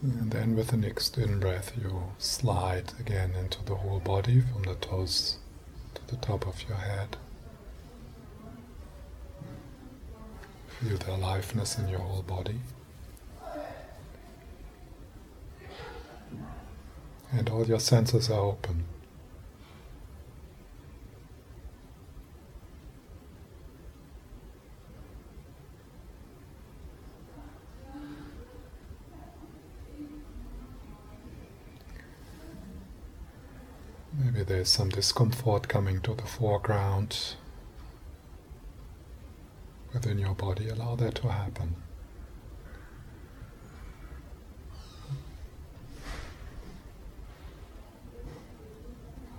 And 0.02 0.30
then 0.30 0.45
with 0.56 0.68
the 0.68 0.76
next 0.78 1.18
in 1.18 1.38
breath, 1.38 1.72
you 1.76 2.02
slide 2.16 2.90
again 2.98 3.32
into 3.38 3.62
the 3.66 3.74
whole 3.74 4.00
body 4.00 4.40
from 4.40 4.62
the 4.62 4.74
toes 4.76 5.36
to 5.94 6.06
the 6.06 6.16
top 6.16 6.46
of 6.46 6.64
your 6.66 6.78
head. 6.78 7.14
Feel 10.80 10.96
the 10.96 11.14
aliveness 11.14 11.78
in 11.78 11.88
your 11.88 11.98
whole 11.98 12.22
body. 12.22 12.58
And 17.30 17.50
all 17.50 17.66
your 17.66 17.80
senses 17.80 18.30
are 18.30 18.40
open. 18.40 18.84
Maybe 34.18 34.42
there's 34.44 34.70
some 34.70 34.88
discomfort 34.88 35.68
coming 35.68 36.00
to 36.00 36.14
the 36.14 36.22
foreground 36.22 37.34
within 39.92 40.18
your 40.18 40.34
body. 40.34 40.68
Allow 40.70 40.96
that 40.96 41.16
to 41.16 41.28
happen. 41.28 41.76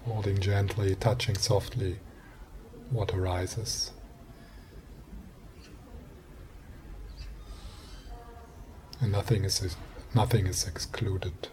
Holding 0.06 0.40
gently, 0.40 0.96
touching 0.96 1.36
softly 1.36 1.98
what 2.92 3.14
arises. 3.14 3.92
And 9.02 9.12
nothing 9.12 9.44
is 9.44 9.76
nothing 10.14 10.48
is 10.48 10.68
excluded. 10.68 11.50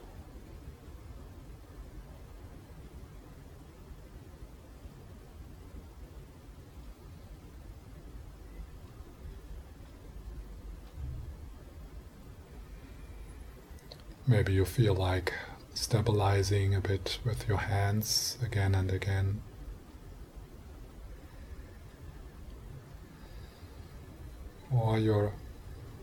Maybe 14.35 14.53
you 14.53 14.64
feel 14.64 14.94
like 14.94 15.33
stabilizing 15.75 16.75
a 16.75 16.81
bit 16.81 17.20
with 17.25 17.47
your 17.47 17.59
hands 17.59 18.37
again 18.42 18.75
and 18.75 18.90
again. 18.90 19.42
Or 24.73 24.99
your 24.99 25.35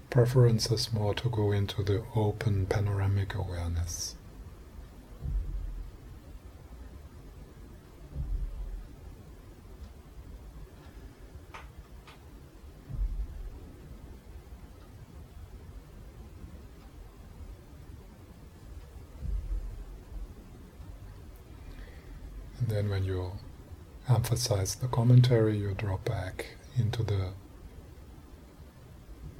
preference 0.09 0.71
is 0.71 0.93
more 0.93 1.13
to 1.13 1.29
go 1.29 1.51
into 1.51 1.83
the 1.83 2.05
open 2.15 2.67
panoramic 2.67 3.35
awareness. 3.35 4.15
And 22.61 22.69
then 22.69 22.89
when 22.89 23.03
you 23.03 23.31
emphasize 24.21 24.75
the 24.75 24.87
commentary, 24.87 25.57
you 25.57 25.73
drop 25.73 26.05
back 26.05 26.45
into 26.77 27.01
the 27.01 27.29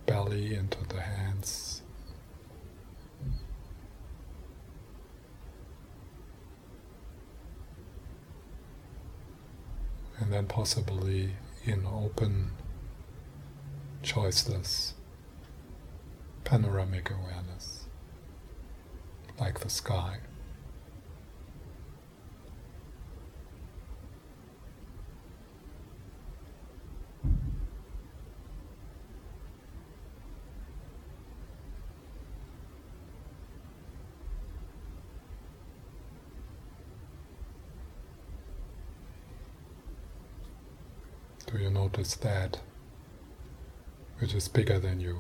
belly, 0.08 0.56
into 0.56 0.80
the 0.88 1.00
hands. 1.00 1.84
And 10.18 10.34
then 10.34 10.48
possibly 10.48 11.34
in 11.64 11.86
open, 11.86 12.50
choiceless, 14.02 14.94
panoramic 16.44 17.12
awareness, 17.12 17.86
like 19.40 19.60
the 19.60 19.70
sky. 19.70 20.22
Notice 42.02 42.16
that 42.16 42.60
which 44.18 44.34
is 44.34 44.48
bigger 44.48 44.80
than 44.80 45.00
you? 45.00 45.20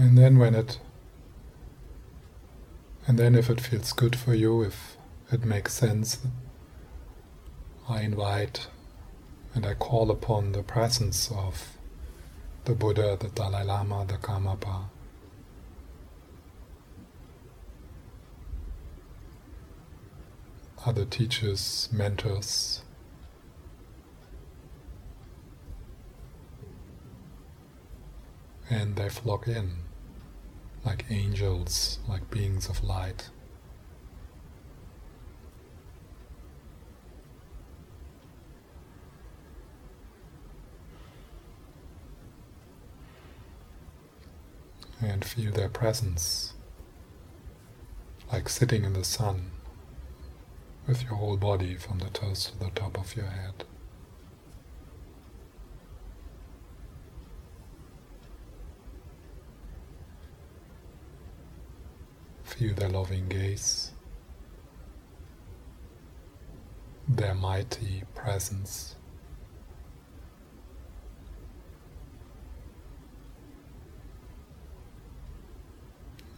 And 0.00 0.16
then 0.16 0.38
when 0.38 0.54
it 0.54 0.80
and 3.06 3.18
then 3.18 3.34
if 3.34 3.50
it 3.50 3.60
feels 3.60 3.92
good 3.92 4.16
for 4.16 4.32
you, 4.32 4.62
if 4.62 4.96
it 5.30 5.44
makes 5.44 5.74
sense, 5.74 6.20
I 7.86 8.00
invite 8.00 8.68
and 9.52 9.66
I 9.66 9.74
call 9.74 10.10
upon 10.10 10.52
the 10.52 10.62
presence 10.62 11.30
of 11.30 11.76
the 12.64 12.74
Buddha, 12.74 13.18
the 13.20 13.28
Dalai 13.28 13.62
Lama, 13.62 14.06
the 14.08 14.14
Karmapa. 14.14 14.84
Other 20.86 21.04
teachers, 21.04 21.90
mentors, 21.92 22.84
and 28.70 28.96
they 28.96 29.10
flock 29.10 29.46
in 29.46 29.89
like 30.84 31.04
angels, 31.10 31.98
like 32.08 32.30
beings 32.30 32.68
of 32.68 32.82
light. 32.82 33.30
And 45.02 45.24
feel 45.24 45.50
their 45.50 45.70
presence, 45.70 46.52
like 48.30 48.50
sitting 48.50 48.84
in 48.84 48.92
the 48.92 49.04
sun 49.04 49.50
with 50.86 51.02
your 51.04 51.14
whole 51.14 51.38
body 51.38 51.74
from 51.76 52.00
the 52.00 52.10
toes 52.10 52.46
to 52.46 52.58
the 52.58 52.70
top 52.72 52.98
of 52.98 53.16
your 53.16 53.26
head. 53.26 53.64
Feel 62.60 62.74
their 62.74 62.90
loving 62.90 63.26
gaze, 63.26 63.92
their 67.08 67.34
mighty 67.34 68.02
presence. 68.14 68.96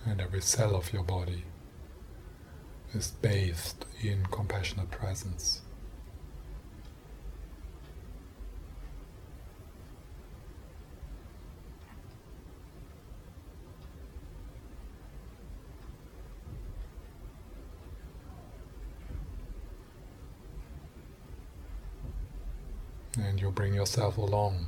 And 0.07 0.21
every 0.21 0.43
cell 0.43 0.77
of 0.77 0.93
your 0.93 1.03
body 1.03 1.43
is 2.95 3.11
bathed 3.11 3.85
in 4.01 4.25
compassionate 4.27 4.93
presence. 4.93 5.63
and 23.33 23.41
you 23.41 23.42
bring 23.55 23.75
yourself 23.75 24.17
along. 24.17 24.67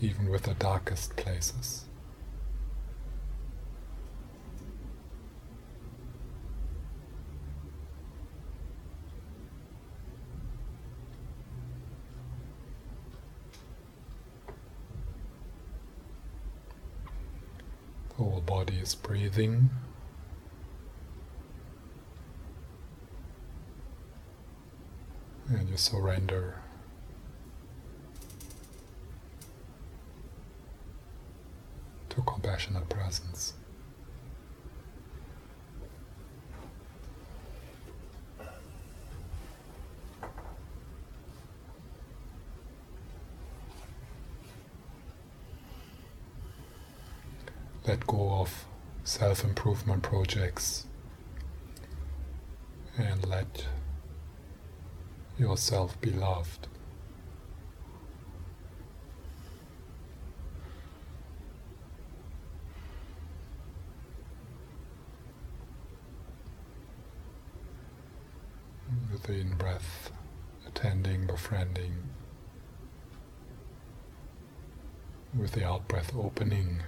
Even 0.00 0.30
with 0.30 0.44
the 0.44 0.54
darkest 0.54 1.14
places. 1.16 1.84
Whole 18.16 18.42
body 18.46 18.76
is 18.76 18.94
breathing. 18.94 19.70
and 25.50 25.59
you 25.70 25.76
surrender. 25.76 26.56
To 32.08 32.22
compassionate 32.22 32.88
presence. 32.88 33.54
Let 47.86 48.06
go 48.08 48.32
of 48.40 48.64
self 49.04 49.44
improvement 49.44 50.02
projects 50.02 50.86
and 52.98 53.26
let 53.26 53.66
yourself 55.40 55.98
be 56.00 56.10
loved. 56.10 56.68
With 69.10 69.22
the 69.24 69.32
in 69.32 69.54
breath, 69.54 70.12
attending, 70.68 71.26
befriending, 71.26 71.94
with 75.36 75.52
the 75.52 75.64
out 75.64 75.88
breath 75.88 76.14
opening. 76.14 76.82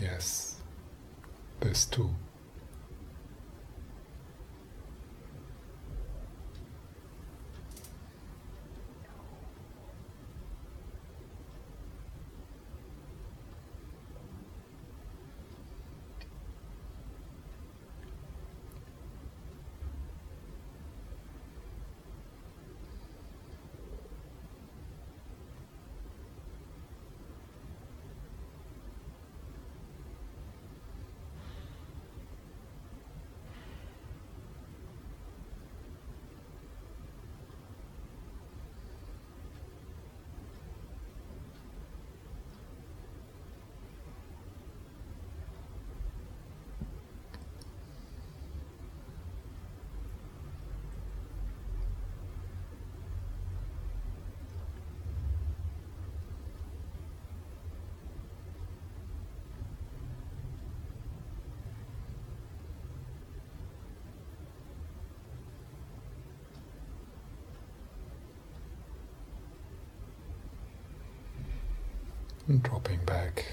Yes, 0.00 0.56
this 1.92 1.96
too. 1.96 2.14
and 72.48 72.62
dropping 72.62 73.02
back. 73.04 73.46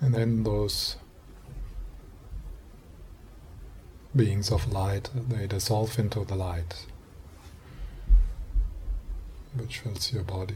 And 0.00 0.14
then 0.14 0.44
those 0.44 0.96
beings 4.14 4.50
of 4.50 4.72
light, 4.72 5.10
they 5.14 5.46
dissolve 5.46 5.98
into 5.98 6.24
the 6.24 6.34
light 6.34 6.86
which 9.58 9.78
fills 9.80 10.12
your 10.12 10.22
body. 10.22 10.54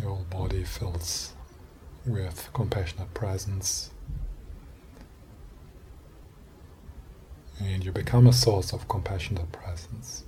Your 0.00 0.18
body 0.30 0.64
fills 0.64 1.34
with 2.06 2.48
compassionate 2.52 3.12
presence. 3.14 3.90
And 7.60 7.84
you 7.84 7.92
become 7.92 8.26
a 8.26 8.32
source 8.32 8.72
of 8.72 8.88
compassionate 8.88 9.52
presence. 9.52 10.24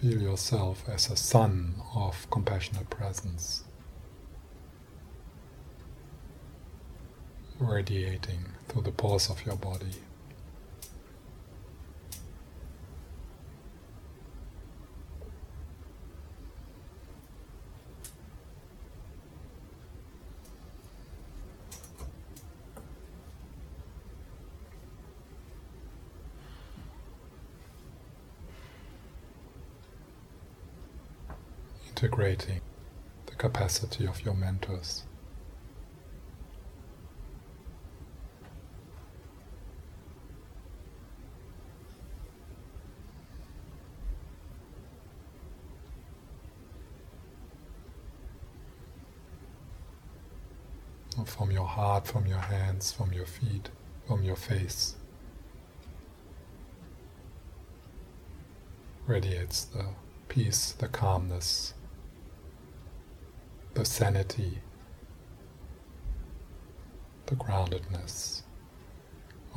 Feel 0.00 0.22
yourself 0.22 0.88
as 0.88 1.10
a 1.10 1.16
sun 1.16 1.74
of 1.94 2.30
compassionate 2.30 2.88
presence, 2.88 3.64
radiating 7.58 8.46
through 8.68 8.82
the 8.82 8.92
pores 8.92 9.28
of 9.28 9.44
your 9.44 9.56
body. 9.56 9.96
The 32.36 33.34
capacity 33.36 34.06
of 34.06 34.24
your 34.24 34.34
mentors. 34.34 35.04
From 51.26 51.50
your 51.50 51.66
heart, 51.66 52.06
from 52.06 52.26
your 52.26 52.38
hands, 52.38 52.92
from 52.92 53.12
your 53.12 53.26
feet, 53.26 53.68
from 54.06 54.22
your 54.22 54.36
face. 54.36 54.94
Radiates 59.06 59.64
the 59.64 59.86
peace, 60.28 60.72
the 60.72 60.88
calmness, 60.88 61.74
the 63.74 63.84
sanity, 63.84 64.58
the 67.26 67.36
groundedness 67.36 68.42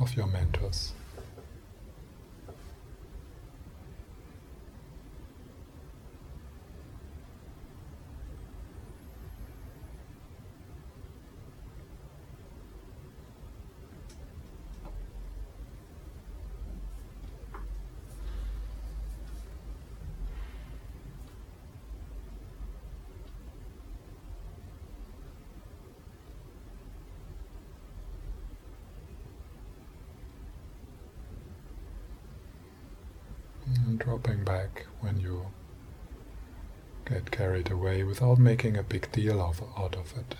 of 0.00 0.14
your 0.16 0.26
mentors. 0.26 0.92
And 33.86 33.98
dropping 33.98 34.44
back 34.44 34.86
when 35.00 35.20
you 35.20 35.46
get 37.06 37.30
carried 37.30 37.70
without 38.02 38.38
making 38.38 38.76
a 38.76 38.82
big 38.82 39.10
deal 39.12 39.40
of, 39.40 39.62
out 39.78 39.94
of 39.94 40.12
it. 40.18 40.36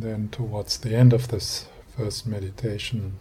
And 0.00 0.08
then, 0.10 0.28
towards 0.30 0.78
the 0.78 0.96
end 0.96 1.12
of 1.12 1.28
this 1.28 1.66
first 1.94 2.26
meditation, 2.26 3.18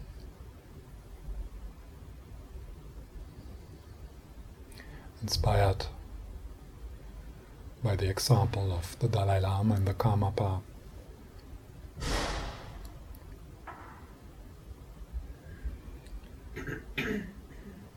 inspired 5.22 5.88
by 7.84 7.98
the 7.98 8.10
example 8.10 8.72
of 8.72 8.98
the 9.00 9.10
Dalai 9.10 9.42
Lama 9.42 9.76
and 9.76 9.86
the 9.86 9.94
Karmapa, 9.94 10.62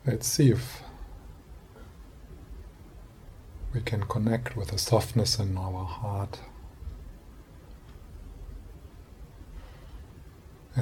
let's 0.05 0.27
see 0.27 0.51
if 0.51 0.83
we 3.73 3.79
can 3.79 4.03
connect 4.03 4.57
with 4.57 4.71
the 4.71 4.77
softness 4.77 5.39
in 5.39 5.57
our 5.57 5.85
heart. 5.85 6.39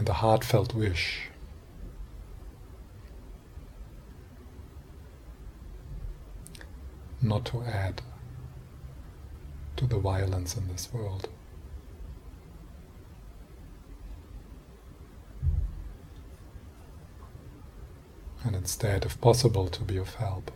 And 0.02 0.08
the 0.08 0.14
heartfelt 0.14 0.74
wish 0.74 1.30
not 7.22 7.45
to 7.45 7.62
add 7.62 8.02
to 9.78 9.86
the 9.86 9.99
violence 9.99 10.58
in 10.58 10.68
this 10.70 10.91
world. 10.91 11.30
And 18.43 18.56
instead, 18.56 19.06
if 19.06 19.22
possible, 19.22 19.68
to 19.68 19.84
be 19.84 19.97
of 19.97 20.16
help. 20.16 20.49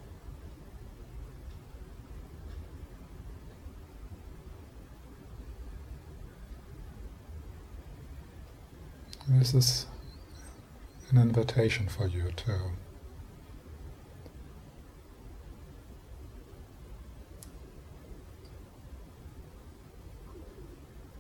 This 9.46 9.54
is 9.54 9.86
an 11.12 11.20
invitation 11.20 11.88
for 11.88 12.08
you 12.08 12.32
to 12.36 12.60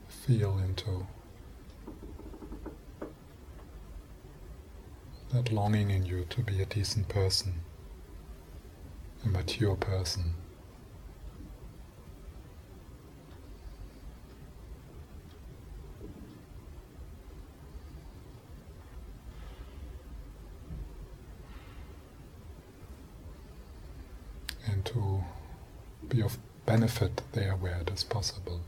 feel 0.08 0.58
into 0.58 1.06
that 5.32 5.52
longing 5.52 5.92
in 5.92 6.08
you 6.08 6.26
to 6.32 6.42
be 6.42 6.64
a 6.64 6.66
decent 6.66 7.08
person, 7.08 7.54
a 9.24 9.28
mature 9.28 9.76
person. 9.76 10.34
To 24.96 25.24
be 26.08 26.22
of 26.22 26.38
benefit 26.66 27.22
there 27.34 27.52
where 27.54 27.76
it 27.82 27.90
is 27.90 28.04
possible. 28.04 28.62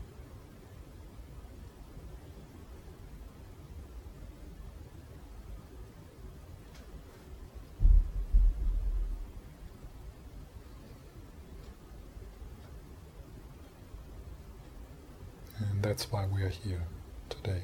And 15.58 15.82
that's 15.82 16.12
why 16.12 16.26
we 16.26 16.42
are 16.42 16.50
here 16.50 16.82
today. 17.30 17.62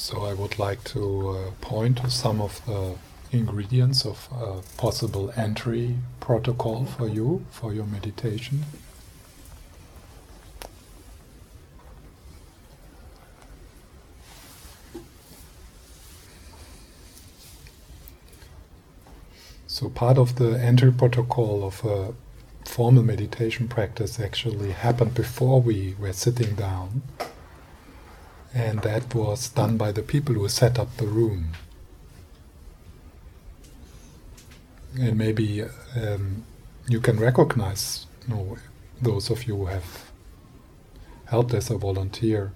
So 0.00 0.22
I 0.24 0.32
would 0.32 0.58
like 0.58 0.82
to 0.94 1.28
uh, 1.28 1.50
point 1.60 1.98
to 1.98 2.10
some 2.10 2.40
of 2.40 2.64
the 2.64 2.94
ingredients 3.32 4.06
of 4.06 4.28
a 4.32 4.62
possible 4.78 5.30
entry 5.36 5.96
protocol 6.20 6.86
for 6.86 7.06
you, 7.06 7.44
for 7.50 7.74
your 7.74 7.84
meditation. 7.84 8.64
So 19.66 19.90
part 19.90 20.16
of 20.16 20.36
the 20.36 20.58
entry 20.58 20.92
protocol 20.92 21.62
of 21.62 21.84
a 21.84 22.14
formal 22.64 23.02
meditation 23.02 23.68
practice 23.68 24.18
actually 24.18 24.70
happened 24.70 25.14
before 25.14 25.60
we 25.60 25.94
were 26.00 26.14
sitting 26.14 26.54
down. 26.54 27.02
And 28.54 28.80
that 28.82 29.14
was 29.14 29.48
done 29.48 29.76
by 29.76 29.92
the 29.92 30.02
people 30.02 30.34
who 30.34 30.48
set 30.48 30.78
up 30.78 30.96
the 30.96 31.06
room. 31.06 31.52
And 34.98 35.16
maybe 35.16 35.62
um, 35.94 36.44
you 36.88 37.00
can 37.00 37.20
recognize 37.20 38.06
you 38.26 38.34
know, 38.34 38.56
those 39.00 39.30
of 39.30 39.44
you 39.44 39.56
who 39.56 39.66
have 39.66 40.10
helped 41.26 41.54
as 41.54 41.70
a 41.70 41.78
volunteer 41.78 42.52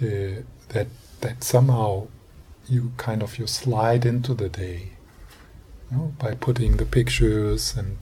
uh, 0.00 0.42
that 0.68 0.86
that 1.22 1.42
somehow 1.42 2.06
you 2.68 2.92
kind 2.96 3.22
of 3.22 3.38
you 3.38 3.46
slide 3.46 4.04
into 4.04 4.34
the 4.34 4.48
day 4.48 4.90
you 5.90 5.96
know, 5.96 6.14
by 6.18 6.34
putting 6.34 6.76
the 6.76 6.84
pictures 6.84 7.76
and 7.76 7.98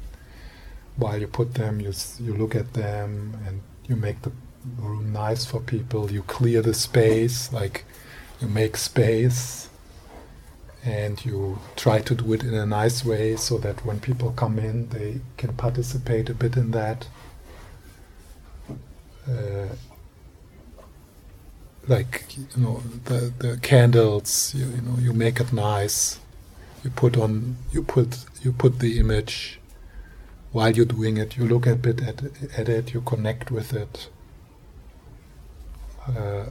while 0.97 1.21
you 1.21 1.27
put 1.27 1.55
them, 1.55 1.81
you 1.81 1.93
you 2.21 2.35
look 2.35 2.55
at 2.55 2.75
them 2.75 3.39
and 3.47 3.63
you 3.89 3.97
make 3.97 4.23
the 4.23 4.33
room 4.79 5.13
nice 5.13 5.45
for 5.45 5.61
people. 5.61 6.11
You 6.11 6.23
clear 6.23 6.63
the 6.63 6.75
space, 6.75 7.53
like 7.53 7.85
you 8.41 8.49
make 8.49 8.77
space, 8.77 9.69
and 10.85 11.25
you 11.25 11.59
try 11.77 12.01
to 12.01 12.15
do 12.15 12.33
it 12.33 12.43
in 12.43 12.55
a 12.55 12.67
nice 12.67 13.05
way 13.05 13.37
so 13.37 13.59
that 13.59 13.85
when 13.85 14.01
people 14.01 14.33
come 14.33 14.59
in, 14.59 14.89
they 14.89 15.21
can 15.37 15.55
participate 15.55 16.29
a 16.29 16.35
bit 16.35 16.57
in 16.57 16.71
that. 16.73 17.07
Uh, 19.29 19.69
like 21.87 22.25
you 22.37 22.63
know 22.63 22.83
the 23.05 23.33
the 23.39 23.59
candles, 23.59 24.55
you, 24.55 24.67
you 24.67 24.83
know 24.83 24.97
you 24.99 25.13
make 25.13 25.41
it 25.41 25.53
nice 25.53 26.19
you 26.85 26.91
put 26.91 27.17
on 27.17 27.57
you 27.73 27.83
put 27.83 28.25
you 28.43 28.53
put 28.53 28.79
the 28.79 28.99
image 28.99 29.59
while 30.53 30.71
you're 30.71 30.85
doing 30.85 31.17
it 31.17 31.37
you 31.37 31.49
look 31.49 31.67
a 31.67 31.75
bit 31.75 32.03
at, 32.03 32.23
at 32.57 32.69
it 32.69 32.93
you 32.93 33.01
connect 33.01 33.51
with 33.51 33.73
it 33.73 34.09
uh, 36.09 36.47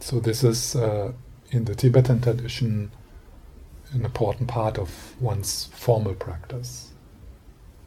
so 0.00 0.20
this 0.20 0.44
is 0.44 0.76
uh, 0.76 1.12
in 1.50 1.64
the 1.64 1.74
Tibetan 1.74 2.20
tradition 2.20 2.90
an 3.92 4.04
important 4.04 4.48
part 4.48 4.78
of 4.78 5.14
one's 5.20 5.66
formal 5.72 6.14
practice 6.14 6.90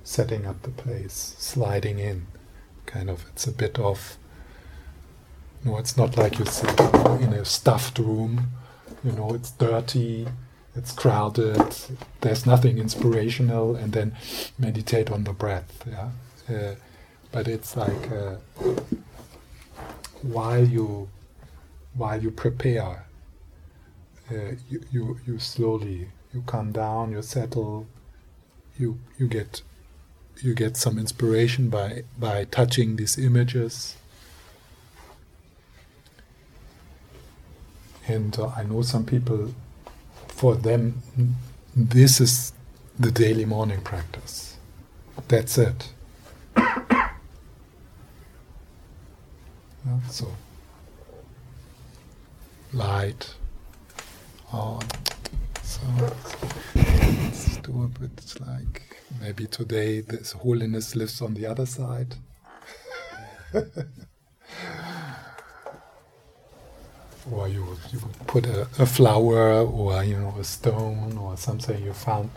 setting 0.03 0.45
up 0.45 0.61
the 0.61 0.69
place 0.69 1.35
sliding 1.37 1.99
in 1.99 2.27
kind 2.85 3.09
of 3.09 3.25
it's 3.29 3.45
a 3.45 3.51
bit 3.51 3.77
of 3.77 4.17
you 5.63 5.71
know 5.71 5.77
it's 5.77 5.97
not 5.97 6.15
like 6.15 6.39
you 6.39 6.45
sit 6.45 6.79
in 6.79 7.33
a 7.33 7.43
stuffed 7.43 7.99
room 7.99 8.51
you 9.03 9.11
know 9.11 9.33
it's 9.33 9.51
dirty 9.51 10.27
it's 10.77 10.91
crowded, 10.91 11.75
there's 12.21 12.45
nothing 12.45 12.77
inspirational, 12.77 13.75
and 13.75 13.93
then 13.93 14.15
meditate 14.59 15.09
on 15.09 15.23
the 15.23 15.33
breath. 15.33 15.83
Yeah, 15.89 16.09
uh, 16.55 16.75
but 17.31 17.47
it's 17.47 17.75
like 17.75 18.11
uh, 18.11 18.35
while 20.23 20.65
you 20.65 21.09
while 21.93 22.21
you 22.21 22.31
prepare, 22.31 23.05
uh, 24.31 24.35
you, 24.69 24.83
you 24.91 25.19
you 25.25 25.39
slowly 25.39 26.09
you 26.33 26.41
come 26.45 26.71
down, 26.71 27.11
you 27.11 27.21
settle, 27.21 27.87
you 28.77 28.99
you 29.17 29.27
get 29.27 29.61
you 30.41 30.53
get 30.53 30.77
some 30.77 30.97
inspiration 30.97 31.69
by 31.69 32.03
by 32.19 32.45
touching 32.45 32.95
these 32.95 33.17
images. 33.17 33.95
And 38.07 38.37
uh, 38.39 38.47
I 38.55 38.63
know 38.63 38.83
some 38.83 39.05
people 39.05 39.53
for 40.27 40.55
them, 40.55 41.01
this 41.75 42.21
is 42.21 42.53
the 42.99 43.11
daily 43.11 43.43
morning 43.43 43.81
practice. 43.81 44.55
That's 45.27 45.57
it. 45.57 45.93
So, 50.09 50.27
light 52.73 53.33
on. 54.51 54.83
So, 55.63 55.81
let's 56.75 57.57
do 57.57 57.83
a 57.83 57.87
bit 57.99 58.33
like 58.45 58.97
maybe 59.21 59.45
today 59.47 60.01
this 60.01 60.31
holiness 60.31 60.95
lives 60.95 61.21
on 61.21 61.33
the 61.33 61.45
other 61.45 61.65
side. 61.65 62.15
or 67.31 67.47
you 67.47 67.77
you 67.91 67.99
put 68.25 68.45
a, 68.45 68.61
a, 68.79 68.85
flower 68.85 69.61
or 69.61 70.03
you 70.03 70.17
know 70.17 70.35
a 70.39 70.43
stone 70.43 71.17
or 71.17 71.35
something 71.37 71.83
you 71.83 71.93
found 71.93 72.29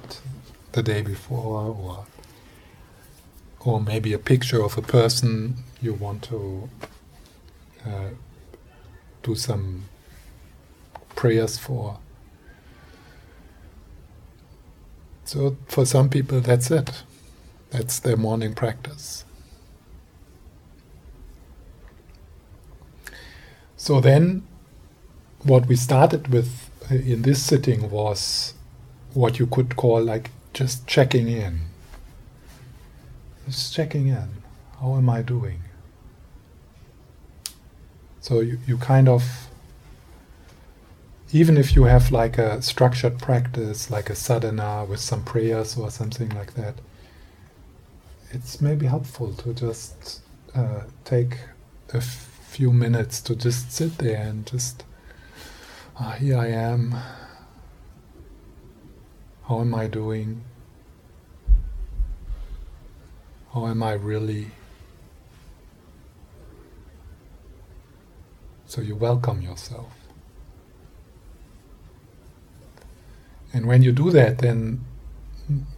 the 0.73 0.83
day 0.83 1.03
before 1.03 1.75
or 1.79 2.07
or 3.61 3.81
maybe 3.81 4.13
a 4.13 4.19
picture 4.19 4.63
of 4.63 4.77
a 4.79 4.83
person 4.83 5.57
you 5.81 5.95
want 5.95 6.23
to 6.23 6.69
uh, 7.87 8.11
do 9.23 9.35
some 9.35 9.85
prayers 11.17 11.59
for. 11.59 11.99
So 15.25 15.57
for 15.67 15.85
some 15.85 16.09
people 16.09 16.41
that's 16.41 16.71
it. 16.71 17.03
That's 17.71 18.01
their 18.01 18.17
morning 18.17 18.55
practice. 18.55 19.25
So 23.77 24.01
then 24.01 24.47
what 25.43 25.67
we 25.67 25.77
started 25.77 26.29
with 26.29 26.71
in 26.91 27.23
this 27.23 27.43
sitting 27.43 27.91
was 27.91 28.55
what 29.15 29.39
you 29.39 29.47
could 29.47 29.77
call 29.77 30.03
like 30.03 30.31
just 30.53 30.87
checking 30.87 31.29
in. 31.29 31.61
Just 33.47 33.73
checking 33.73 34.09
in. 34.09 34.29
How 34.81 34.97
am 34.97 35.09
I 35.09 35.23
doing? 35.23 35.63
So 38.21 38.41
you, 38.41 38.59
you 38.67 38.77
kind 38.77 39.09
of, 39.09 39.49
even 41.33 41.57
if 41.57 41.75
you 41.75 41.85
have 41.85 42.13
like 42.13 42.39
a 42.39 42.61
structured 42.63 43.19
practice, 43.19 43.91
like 43.91 44.11
a 44.11 44.15
sadhana 44.15 44.85
with 44.85 45.01
some 45.01 45.25
prayers 45.25 45.77
or 45.77 45.91
something 45.91 46.29
like 46.31 46.55
that, 46.55 46.75
it's 48.31 48.61
maybe 48.61 48.87
helpful 48.87 49.33
to 49.35 49.55
just 49.55 50.21
uh, 50.55 50.83
take 51.05 51.39
a 51.93 52.01
few 52.01 52.73
minutes 52.73 53.21
to 53.23 53.35
just 53.35 53.73
sit 53.73 53.99
there 53.99 54.23
and 54.23 54.47
just 54.47 54.85
Ah, 56.03 56.13
here 56.13 56.39
I 56.39 56.47
am. 56.47 56.95
How 59.47 59.61
am 59.61 59.75
I 59.75 59.87
doing? 59.87 60.43
How 63.53 63.67
am 63.67 63.83
I 63.83 63.93
really? 63.93 64.51
So 68.71 68.81
you 68.81 68.95
welcome 68.95 69.43
yourself. 69.43 69.91
And 73.53 73.67
when 73.67 73.83
you 73.83 73.91
do 73.91 74.13
that, 74.13 74.39
then 74.39 74.85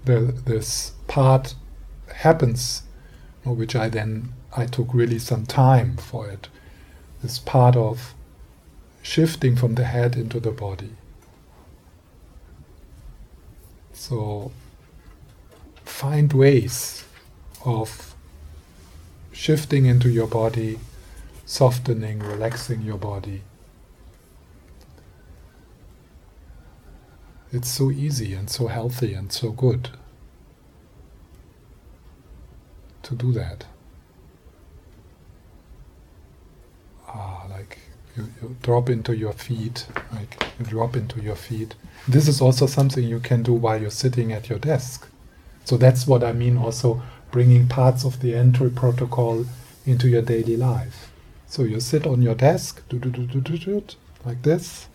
the, 0.04 0.20
this 0.44 0.92
part 1.08 1.54
happens, 2.16 2.82
which 3.46 3.74
I 3.74 3.88
then 3.88 4.34
I 4.54 4.66
took 4.66 4.92
really 4.92 5.18
some 5.18 5.46
time 5.46 5.96
for 5.96 6.28
it. 6.28 6.48
This 7.22 7.38
part 7.38 7.76
of 7.76 8.12
shifting 9.00 9.56
from 9.56 9.76
the 9.76 9.84
head 9.84 10.14
into 10.14 10.38
the 10.38 10.50
body. 10.50 10.90
So 13.94 14.52
find 15.82 16.30
ways 16.34 17.06
of 17.64 18.14
shifting 19.32 19.86
into 19.86 20.10
your 20.10 20.26
body, 20.26 20.78
softening, 21.52 22.18
relaxing 22.20 22.80
your 22.80 22.96
body. 22.96 23.42
It's 27.52 27.68
so 27.68 27.90
easy 27.90 28.32
and 28.32 28.48
so 28.48 28.68
healthy 28.68 29.12
and 29.12 29.30
so 29.30 29.50
good 29.50 29.90
to 33.02 33.14
do 33.14 33.32
that. 33.32 33.66
Ah, 37.06 37.44
like 37.50 37.78
you, 38.16 38.28
you 38.40 38.56
drop 38.62 38.88
into 38.88 39.14
your 39.14 39.34
feet, 39.34 39.86
like 40.10 40.42
you 40.58 40.64
drop 40.64 40.96
into 40.96 41.20
your 41.20 41.36
feet. 41.36 41.74
This 42.08 42.28
is 42.28 42.40
also 42.40 42.64
something 42.64 43.04
you 43.04 43.20
can 43.20 43.42
do 43.42 43.52
while 43.52 43.78
you're 43.78 43.90
sitting 43.90 44.32
at 44.32 44.48
your 44.48 44.58
desk. 44.58 45.06
So 45.64 45.76
that's 45.76 46.06
what 46.06 46.24
I 46.24 46.32
mean 46.32 46.56
also 46.56 47.02
bringing 47.30 47.68
parts 47.68 48.06
of 48.06 48.20
the 48.20 48.34
entry 48.34 48.70
protocol 48.70 49.44
into 49.84 50.08
your 50.08 50.22
daily 50.22 50.56
life. 50.56 51.11
So 51.52 51.64
you 51.64 51.80
sit 51.80 52.06
on 52.06 52.22
your 52.22 52.34
desk, 52.34 52.82
like 54.24 54.42
this, 54.42 54.88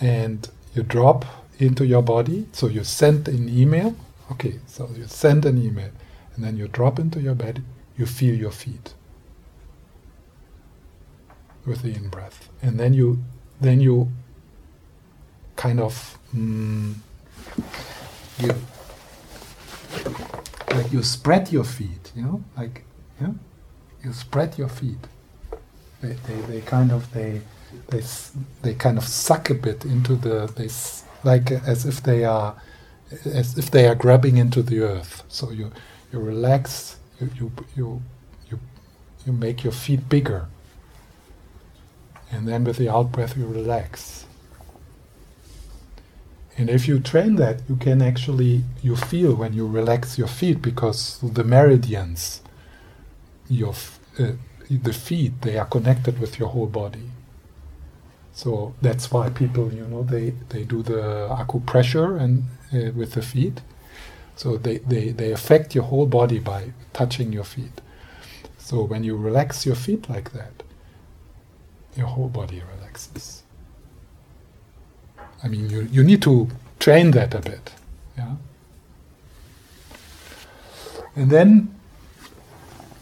and 0.00 0.50
you 0.74 0.82
drop 0.82 1.24
into 1.60 1.86
your 1.86 2.02
body. 2.02 2.48
So 2.50 2.66
you 2.66 2.82
send 2.82 3.28
an 3.28 3.48
email. 3.48 3.94
Okay, 4.32 4.58
so 4.66 4.90
you 4.96 5.06
send 5.06 5.44
an 5.46 5.56
email, 5.56 5.92
and 6.34 6.44
then 6.44 6.56
you 6.56 6.66
drop 6.66 6.98
into 6.98 7.20
your 7.20 7.36
bed. 7.36 7.62
You 7.96 8.06
feel 8.06 8.34
your 8.34 8.50
feet 8.50 8.94
with 11.64 11.82
the 11.82 11.94
in 11.94 12.08
breath, 12.08 12.48
and 12.60 12.80
then 12.80 12.94
you 12.94 13.22
then 13.60 13.80
you 13.80 14.08
kind 15.54 15.78
of 15.78 16.18
mm, 16.34 16.94
you 18.40 18.52
like 20.72 20.92
you 20.92 21.04
spread 21.04 21.52
your 21.52 21.62
feet, 21.62 22.10
you 22.16 22.22
know, 22.22 22.42
like 22.56 22.82
yeah, 23.20 23.34
you 24.04 24.12
spread 24.12 24.58
your 24.58 24.68
feet. 24.68 24.98
They, 26.00 26.14
they, 26.26 26.40
they 26.42 26.60
kind 26.62 26.90
of 26.90 27.12
they 27.12 27.42
they 27.88 28.02
they 28.62 28.74
kind 28.74 28.98
of 28.98 29.04
suck 29.04 29.50
a 29.50 29.54
bit 29.54 29.84
into 29.84 30.16
the 30.16 30.52
they 30.56 30.68
like 31.24 31.50
as 31.50 31.86
if 31.86 32.02
they 32.02 32.24
are 32.24 32.56
as 33.24 33.56
if 33.58 33.70
they 33.70 33.86
are 33.86 33.94
grabbing 33.94 34.36
into 34.36 34.62
the 34.62 34.80
earth. 34.80 35.22
So 35.28 35.50
you 35.50 35.70
you 36.12 36.18
relax, 36.18 36.96
you 37.20 37.30
you 37.36 37.52
you 37.76 38.02
you, 38.50 38.60
you 39.26 39.32
make 39.32 39.64
your 39.64 39.72
feet 39.72 40.08
bigger, 40.08 40.46
and 42.30 42.48
then 42.48 42.64
with 42.64 42.76
the 42.78 42.88
out 42.88 43.12
breath 43.12 43.36
you 43.36 43.46
relax. 43.46 44.26
And 46.58 46.68
if 46.68 46.86
you 46.86 47.00
train 47.00 47.36
that, 47.36 47.60
you 47.66 47.76
can 47.76 48.02
actually 48.02 48.64
you 48.82 48.94
feel 48.94 49.34
when 49.34 49.54
you 49.54 49.66
relax 49.66 50.18
your 50.18 50.28
feet 50.28 50.60
because 50.60 51.18
the 51.22 51.44
meridians, 51.44 52.42
your 53.48 53.74
uh, 54.18 54.32
the 54.70 54.92
feet 54.92 55.42
they 55.42 55.58
are 55.58 55.66
connected 55.66 56.18
with 56.18 56.38
your 56.38 56.48
whole 56.48 56.66
body. 56.66 57.10
So 58.32 58.74
that's 58.80 59.10
why 59.10 59.28
people, 59.28 59.72
you 59.72 59.84
know, 59.86 60.02
they, 60.02 60.30
they 60.48 60.64
do 60.64 60.82
the 60.82 61.28
acupressure 61.30 62.18
and 62.18 62.44
uh, 62.72 62.92
with 62.92 63.12
the 63.12 63.22
feet. 63.22 63.60
So 64.36 64.56
they, 64.56 64.78
they, 64.78 65.10
they 65.10 65.32
affect 65.32 65.74
your 65.74 65.84
whole 65.84 66.06
body 66.06 66.38
by 66.38 66.72
touching 66.94 67.32
your 67.32 67.44
feet. 67.44 67.82
So 68.56 68.82
when 68.84 69.04
you 69.04 69.16
relax 69.16 69.66
your 69.66 69.74
feet 69.74 70.08
like 70.08 70.32
that, 70.32 70.62
your 71.94 72.06
whole 72.06 72.28
body 72.28 72.62
relaxes. 72.76 73.42
I 75.44 75.48
mean, 75.48 75.68
you, 75.68 75.82
you 75.92 76.02
need 76.02 76.22
to 76.22 76.48
train 76.78 77.10
that 77.10 77.34
a 77.34 77.40
bit. 77.40 77.72
Yeah. 78.16 78.36
And 81.14 81.30
then, 81.30 81.74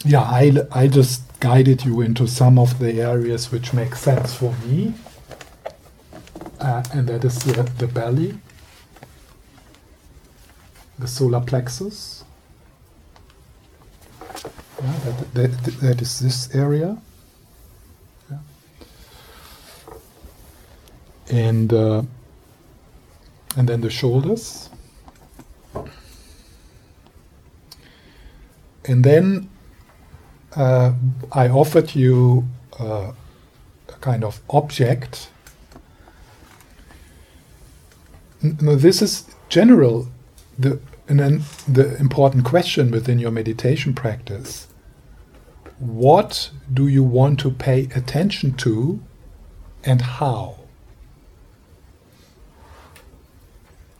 yeah, 0.04 0.22
I, 0.22 0.52
I 0.72 0.88
just 0.88 1.22
guided 1.40 1.84
you 1.84 2.00
into 2.00 2.26
some 2.26 2.58
of 2.58 2.78
the 2.78 3.00
areas 3.00 3.50
which 3.52 3.72
make 3.72 3.94
sense 3.94 4.34
for 4.34 4.54
me. 4.66 4.94
Uh, 6.58 6.82
and 6.92 7.08
that 7.08 7.24
is 7.24 7.38
the, 7.38 7.62
the 7.78 7.86
belly, 7.86 8.38
the 10.98 11.06
solar 11.06 11.40
plexus. 11.40 12.24
Yeah, 14.82 14.98
that, 15.04 15.34
that, 15.34 15.80
that 15.80 16.02
is 16.02 16.20
this 16.20 16.54
area. 16.54 16.98
Yeah. 18.30 18.38
And 21.30 21.72
uh, 21.72 22.02
and 23.56 23.68
then 23.68 23.80
the 23.80 23.90
shoulders. 23.90 24.70
And 28.84 29.04
then 29.04 29.48
uh, 30.56 30.92
I 31.32 31.48
offered 31.48 31.94
you 31.94 32.48
uh, 32.78 33.12
a 33.88 33.92
kind 34.00 34.24
of 34.24 34.40
object. 34.50 35.30
No, 38.42 38.74
this 38.76 39.02
is 39.02 39.26
general. 39.48 40.08
The 40.58 40.80
and 41.08 41.18
then 41.18 41.42
the 41.66 41.96
important 41.98 42.44
question 42.44 42.90
within 42.90 43.18
your 43.18 43.30
meditation 43.30 43.94
practice: 43.94 44.68
What 45.78 46.50
do 46.72 46.88
you 46.88 47.04
want 47.04 47.40
to 47.40 47.50
pay 47.50 47.88
attention 47.94 48.54
to, 48.58 49.00
and 49.84 50.02
how? 50.02 50.60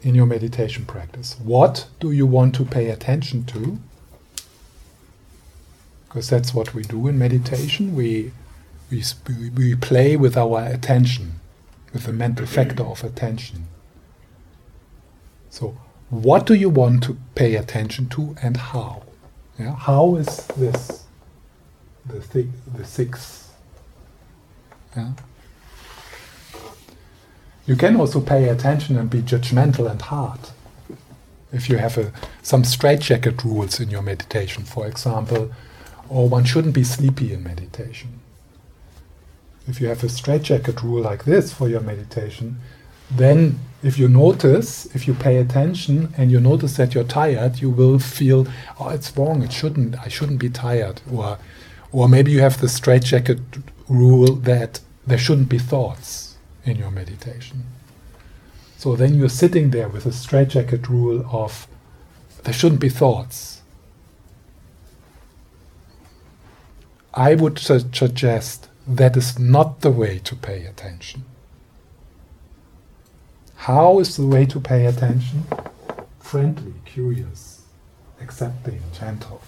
in 0.03 0.14
your 0.14 0.26
meditation 0.26 0.84
practice. 0.84 1.36
What 1.42 1.86
do 1.98 2.11
you 2.11 2.26
want 2.26 2.55
to 2.57 2.64
pay 2.64 2.88
attention 2.88 3.44
to? 3.46 3.78
Because 6.11 6.28
that's 6.28 6.52
what 6.52 6.74
we 6.74 6.82
do 6.82 7.06
in 7.06 7.20
meditation. 7.20 7.94
We, 7.94 8.32
we, 8.90 9.04
we 9.54 9.76
play 9.76 10.16
with 10.16 10.36
our 10.36 10.64
attention, 10.64 11.38
with 11.92 12.02
the 12.06 12.12
mental 12.12 12.46
mm-hmm. 12.46 12.54
factor 12.54 12.82
of 12.82 13.04
attention. 13.04 13.68
So, 15.50 15.78
what 16.08 16.46
do 16.46 16.54
you 16.54 16.68
want 16.68 17.04
to 17.04 17.16
pay 17.36 17.54
attention 17.54 18.08
to 18.08 18.34
and 18.42 18.56
how? 18.56 19.04
Yeah? 19.56 19.76
How 19.76 20.16
is 20.16 20.48
this 20.56 21.04
the, 22.06 22.18
th- 22.18 22.46
the 22.74 22.84
six? 22.84 23.52
Yeah? 24.96 25.12
You 27.66 27.76
can 27.76 27.94
also 27.94 28.20
pay 28.20 28.48
attention 28.48 28.98
and 28.98 29.08
be 29.08 29.22
judgmental 29.22 29.88
and 29.88 30.02
hard. 30.02 30.40
If 31.52 31.68
you 31.68 31.76
have 31.76 31.96
a, 31.98 32.12
some 32.42 32.64
straitjacket 32.64 33.44
rules 33.44 33.78
in 33.78 33.90
your 33.90 34.02
meditation, 34.02 34.64
for 34.64 34.88
example, 34.88 35.52
or 36.11 36.28
one 36.28 36.44
shouldn't 36.44 36.74
be 36.74 36.84
sleepy 36.84 37.32
in 37.32 37.42
meditation. 37.42 38.20
If 39.66 39.80
you 39.80 39.86
have 39.88 40.02
a 40.02 40.08
straitjacket 40.08 40.82
rule 40.82 41.02
like 41.02 41.24
this 41.24 41.52
for 41.52 41.68
your 41.68 41.80
meditation, 41.80 42.61
then 43.11 43.61
if 43.82 43.98
you 43.98 44.08
notice, 44.08 44.86
if 44.94 45.06
you 45.06 45.14
pay 45.14 45.36
attention 45.38 46.12
and 46.16 46.30
you 46.30 46.40
notice 46.40 46.76
that 46.76 46.94
you're 46.94 47.04
tired, 47.04 47.61
you 47.61 47.70
will 47.70 47.98
feel, 47.98 48.46
oh, 48.78 48.88
it's 48.88 49.16
wrong. 49.16 49.42
It 49.42 49.52
shouldn't. 49.52 49.98
I 49.98 50.08
shouldn't 50.08 50.40
be 50.40 50.50
tired. 50.50 51.00
Or, 51.11 51.38
or 51.92 52.08
maybe 52.08 52.32
you 52.32 52.40
have 52.40 52.61
the 52.61 52.68
straitjacket 52.68 53.40
rule 53.88 54.34
that 54.34 54.80
there 55.06 55.18
shouldn't 55.18 55.48
be 55.48 55.58
thoughts 55.58 56.36
in 56.64 56.76
your 56.76 56.90
meditation. 56.90 57.64
So 58.76 58.96
then 58.96 59.14
you're 59.14 59.28
sitting 59.28 59.70
there 59.70 59.88
with 59.88 60.06
a 60.06 60.12
straitjacket 60.12 60.88
rule 60.88 61.24
of 61.30 61.66
there 62.44 62.54
shouldn't 62.54 62.80
be 62.80 62.88
thoughts. 62.88 63.59
I 67.14 67.34
would 67.34 67.58
su- 67.58 67.90
suggest 67.92 68.68
that 68.86 69.16
is 69.16 69.38
not 69.38 69.80
the 69.80 69.90
way 69.90 70.18
to 70.20 70.36
pay 70.36 70.64
attention. 70.64 71.24
How 73.54 73.98
is 73.98 74.16
the 74.16 74.26
way 74.26 74.46
to 74.46 74.61
pay 74.61 74.86
attention? 74.86 75.44
Friendly, 76.18 76.74
curious, 76.84 77.62
accepting, 78.20 78.80
gentle. 78.98 79.42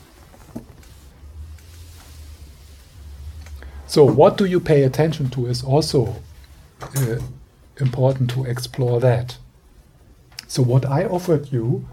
So, 3.86 4.04
what 4.04 4.36
do 4.36 4.44
you 4.44 4.60
pay 4.60 4.82
attention 4.82 5.30
to 5.30 5.46
is 5.46 5.62
also 5.62 6.16
uh, 6.96 7.18
important 7.78 8.30
to 8.30 8.44
explore 8.44 9.00
that. 9.00 9.36
So 10.46 10.62
what 10.62 10.84
I 10.84 11.04
offered 11.04 11.52
you, 11.52 11.88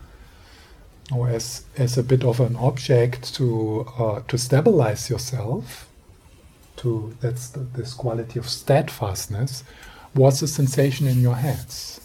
or 1.11 1.29
as 1.29 1.63
as 1.77 1.97
a 1.97 2.03
bit 2.03 2.23
of 2.23 2.39
an 2.39 2.55
object 2.55 3.33
to 3.35 3.87
uh, 3.97 4.21
to 4.27 4.37
stabilize 4.37 5.09
yourself, 5.09 5.89
to 6.77 7.15
that's 7.21 7.49
the, 7.49 7.59
this 7.59 7.93
quality 7.93 8.39
of 8.39 8.47
steadfastness, 8.47 9.63
was 10.15 10.41
a 10.41 10.47
sensation 10.47 11.07
in 11.07 11.21
your 11.21 11.35
hands. 11.35 11.99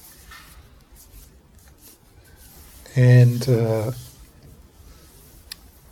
And 2.97 3.49
uh, 3.49 3.93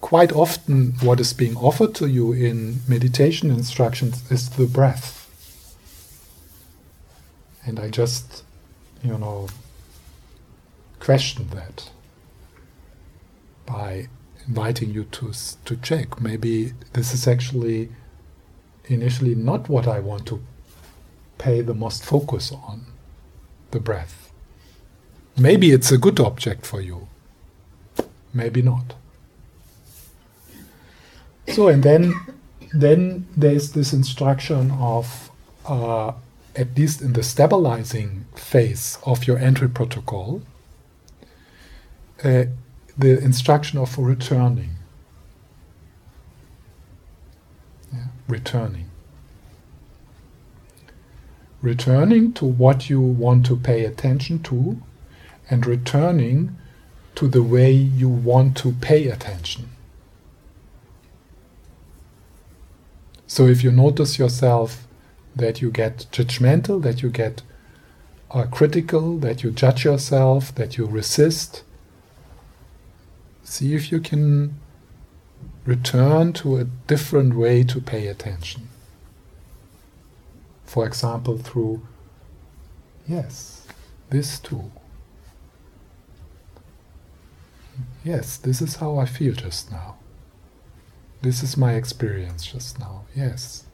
quite 0.01 0.33
often, 0.33 0.93
what 1.03 1.21
is 1.21 1.33
being 1.33 1.57
offered 1.57 1.95
to 1.97 2.07
you 2.07 2.33
in 2.33 2.81
meditation 2.89 3.51
instructions 3.51 4.31
is 4.31 4.51
the 4.51 4.67
breath. 4.67 5.19
And 7.67 7.79
I 7.79 7.91
just, 7.91 8.45
you 9.03 9.19
know, 9.19 9.49
questioned 11.01 11.51
that 11.51 11.91
by 13.73 14.09
inviting 14.47 14.91
you 14.91 15.05
to 15.05 15.33
to 15.65 15.77
check. 15.77 16.21
Maybe 16.21 16.73
this 16.93 17.15
is 17.15 17.27
actually 17.27 17.89
initially 18.87 19.35
not 19.35 19.69
what 19.69 19.87
I 19.87 20.01
want 20.01 20.27
to 20.27 20.37
pay 21.39 21.63
the 21.63 21.75
most 21.75 22.05
focus 22.05 22.53
on, 22.53 22.87
the 23.71 23.81
breath. 23.81 24.31
Maybe 25.37 25.71
it's 25.71 25.91
a 25.93 25.99
good 25.99 26.21
object 26.21 26.67
for 26.67 26.81
you. 26.81 27.09
Maybe 28.35 28.63
not. 28.63 28.95
So 31.49 31.69
and 31.69 31.83
then 31.83 32.15
then 32.73 33.27
there's 33.37 33.73
this 33.73 33.93
instruction 33.93 34.71
of 34.73 35.31
uh, 35.67 36.13
at 36.57 36.77
least 36.77 37.01
in 37.01 37.13
the 37.13 37.23
stabilizing 37.23 38.25
phase 38.35 38.99
of 39.05 39.27
your 39.27 39.39
entry 39.39 39.69
protocol, 39.69 40.43
uh, 42.25 42.45
the 42.97 43.19
instruction 43.23 43.79
of 43.79 43.99
returning. 43.99 44.77
returning. 48.33 48.91
Returning 51.61 52.33
to 52.33 52.45
what 52.45 52.89
you 52.91 53.01
want 53.01 53.47
to 53.47 53.57
pay 53.57 53.85
attention 53.85 54.43
to 54.45 54.81
and 55.51 55.67
returning 55.67 56.57
to 57.15 57.29
the 57.29 57.43
way 57.43 57.71
you 57.71 58.09
want 58.09 58.57
to 58.57 58.73
pay 58.73 59.09
attention. 59.09 59.69
So 63.27 63.47
if 63.47 63.63
you 63.63 63.71
notice 63.71 64.19
yourself 64.19 64.87
that 65.37 65.63
you 65.63 65.71
get 65.71 66.07
judgmental, 66.11 66.83
that 66.83 67.03
you 67.03 67.11
get 67.11 67.43
uh, 68.31 68.45
critical, 68.51 69.19
that 69.19 69.43
you 69.43 69.51
judge 69.51 69.85
yourself, 69.85 70.55
that 70.55 70.77
you 70.77 70.87
resist, 70.87 71.63
see 73.43 73.75
if 73.75 73.93
you 73.93 74.01
can 74.01 74.59
return 75.65 76.33
to 76.33 76.57
a 76.57 76.65
different 76.65 77.35
way 77.35 77.63
to 77.65 77.81
pay 77.81 78.07
attention. 78.07 78.69
For 80.65 80.87
example, 80.87 81.39
through, 81.39 81.87
yes, 83.07 83.67
this 84.11 84.39
too. 84.39 84.73
Yes, 88.05 88.37
this 88.37 88.61
is 88.61 88.77
how 88.77 88.99
I 88.99 89.07
feel 89.07 89.35
just 89.35 89.71
now. 89.71 89.97
This 91.21 91.43
is 91.43 91.57
my 91.57 91.75
experience 91.75 92.45
just 92.47 92.81
now. 92.81 93.05
Yes. 93.15 93.65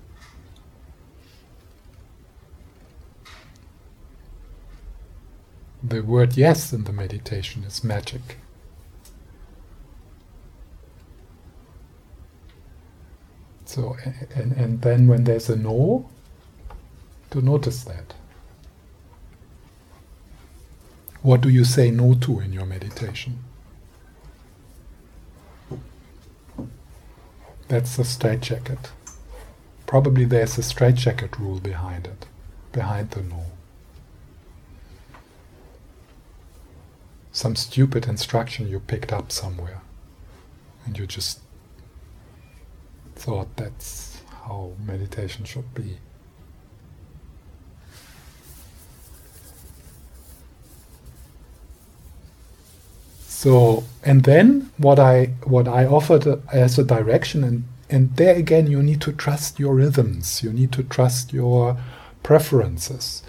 The 5.82 6.02
word 6.02 6.36
yes 6.36 6.72
in 6.72 6.84
the 6.84 6.92
meditation 6.92 7.64
is 7.64 7.82
magic. 7.82 8.38
So, 13.78 13.96
and, 14.34 14.50
and 14.54 14.82
then 14.82 15.06
when 15.06 15.22
there's 15.22 15.48
a 15.48 15.54
no, 15.54 16.10
to 17.30 17.40
notice 17.40 17.84
that. 17.84 18.12
What 21.22 21.42
do 21.42 21.48
you 21.48 21.62
say 21.62 21.92
no 21.92 22.14
to 22.14 22.40
in 22.40 22.52
your 22.52 22.66
meditation? 22.66 23.38
That's 27.68 27.96
the 27.96 28.02
straitjacket. 28.02 28.90
Probably 29.86 30.24
there's 30.24 30.58
a 30.58 30.64
straitjacket 30.64 31.38
rule 31.38 31.60
behind 31.60 32.08
it, 32.08 32.26
behind 32.72 33.12
the 33.12 33.22
no. 33.22 33.44
Some 37.30 37.54
stupid 37.54 38.08
instruction 38.08 38.66
you 38.66 38.80
picked 38.80 39.12
up 39.12 39.30
somewhere, 39.30 39.82
and 40.84 40.98
you 40.98 41.06
just 41.06 41.38
thought 43.18 43.56
that's 43.56 44.22
how 44.42 44.72
meditation 44.86 45.44
should 45.44 45.74
be. 45.74 45.98
So, 53.26 53.84
and 54.02 54.24
then 54.24 54.70
what 54.78 54.98
I 54.98 55.26
what 55.44 55.68
I 55.68 55.86
offered 55.86 56.26
as 56.52 56.78
a 56.78 56.84
direction, 56.84 57.44
and 57.44 57.64
and 57.90 58.16
there 58.16 58.34
again, 58.34 58.66
you 58.66 58.82
need 58.82 59.00
to 59.02 59.12
trust 59.12 59.60
your 59.60 59.74
rhythms. 59.76 60.42
You 60.42 60.52
need 60.52 60.72
to 60.72 60.82
trust 60.82 61.32
your 61.32 61.76
preferences. 62.22 63.22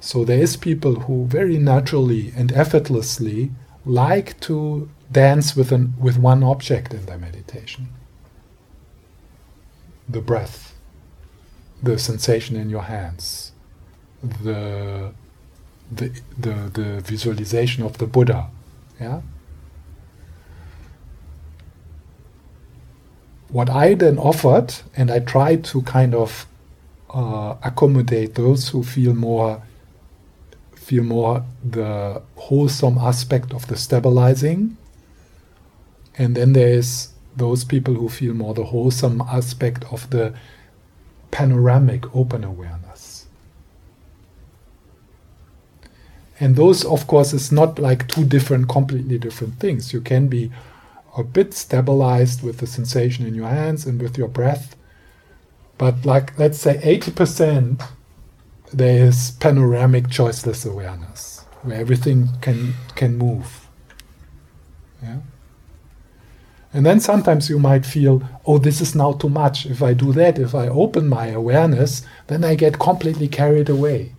So 0.00 0.24
there 0.24 0.38
is 0.38 0.56
people 0.56 0.94
who 1.00 1.26
very 1.26 1.58
naturally 1.58 2.32
and 2.36 2.52
effortlessly 2.52 3.50
like 3.84 4.38
to 4.40 4.88
dance 5.10 5.56
with 5.56 5.72
an 5.72 5.94
with 5.98 6.16
one 6.18 6.42
object 6.42 6.94
in 6.94 7.06
their 7.06 7.18
meditation. 7.18 7.88
The 10.08 10.20
breath, 10.20 10.74
the 11.82 11.98
sensation 11.98 12.56
in 12.56 12.68
your 12.70 12.82
hands, 12.82 13.52
the 14.22 15.12
the 15.90 16.20
the, 16.38 16.70
the 16.72 17.00
visualization 17.00 17.82
of 17.84 17.98
the 17.98 18.06
Buddha 18.06 18.50
yeah? 19.00 19.20
What 23.48 23.70
I 23.70 23.94
then 23.94 24.18
offered, 24.18 24.74
and 24.96 25.10
I 25.10 25.20
tried 25.20 25.64
to 25.64 25.82
kind 25.82 26.14
of 26.14 26.46
uh, 27.10 27.56
accommodate 27.62 28.34
those 28.34 28.68
who 28.68 28.82
feel 28.82 29.14
more 29.14 29.62
feel 30.74 31.04
more 31.04 31.42
the 31.64 32.20
wholesome 32.36 32.98
aspect 32.98 33.54
of 33.54 33.66
the 33.68 33.76
stabilizing, 33.76 34.76
and 36.18 36.36
then 36.36 36.52
there 36.52 36.68
is 36.68 37.08
those 37.36 37.64
people 37.64 37.94
who 37.94 38.08
feel 38.08 38.34
more 38.34 38.54
the 38.54 38.64
wholesome 38.64 39.20
aspect 39.22 39.84
of 39.92 40.08
the 40.10 40.34
panoramic 41.30 42.14
open 42.14 42.44
awareness. 42.44 43.26
And 46.40 46.56
those, 46.56 46.84
of 46.84 47.06
course, 47.06 47.32
is 47.32 47.52
not 47.52 47.78
like 47.78 48.08
two 48.08 48.24
different, 48.24 48.68
completely 48.68 49.18
different 49.18 49.60
things. 49.60 49.92
You 49.92 50.00
can 50.00 50.28
be 50.28 50.50
a 51.16 51.22
bit 51.22 51.54
stabilized 51.54 52.42
with 52.42 52.58
the 52.58 52.66
sensation 52.66 53.26
in 53.26 53.34
your 53.34 53.48
hands 53.48 53.86
and 53.86 54.00
with 54.02 54.18
your 54.18 54.28
breath. 54.28 54.76
But, 55.78 56.04
like, 56.04 56.38
let's 56.38 56.58
say 56.58 56.78
80%, 56.78 57.84
there 58.72 59.06
is 59.06 59.32
panoramic 59.32 60.04
choiceless 60.08 60.68
awareness, 60.68 61.44
where 61.62 61.78
everything 61.78 62.28
can, 62.40 62.74
can 62.94 63.16
move. 63.16 63.68
Yeah? 65.02 65.18
And 66.74 66.84
then 66.84 67.00
sometimes 67.00 67.48
you 67.48 67.58
might 67.58 67.86
feel, 67.86 68.28
oh, 68.44 68.58
this 68.58 68.80
is 68.82 68.94
now 68.94 69.12
too 69.12 69.30
much. 69.30 69.64
If 69.64 69.82
I 69.82 69.94
do 69.94 70.12
that, 70.12 70.38
if 70.38 70.54
I 70.54 70.68
open 70.68 71.08
my 71.08 71.28
awareness, 71.28 72.02
then 72.26 72.44
I 72.44 72.56
get 72.56 72.78
completely 72.78 73.28
carried 73.28 73.70
away 73.70 74.14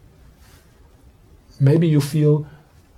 maybe 1.60 1.88
you 1.88 2.02
feel, 2.02 2.48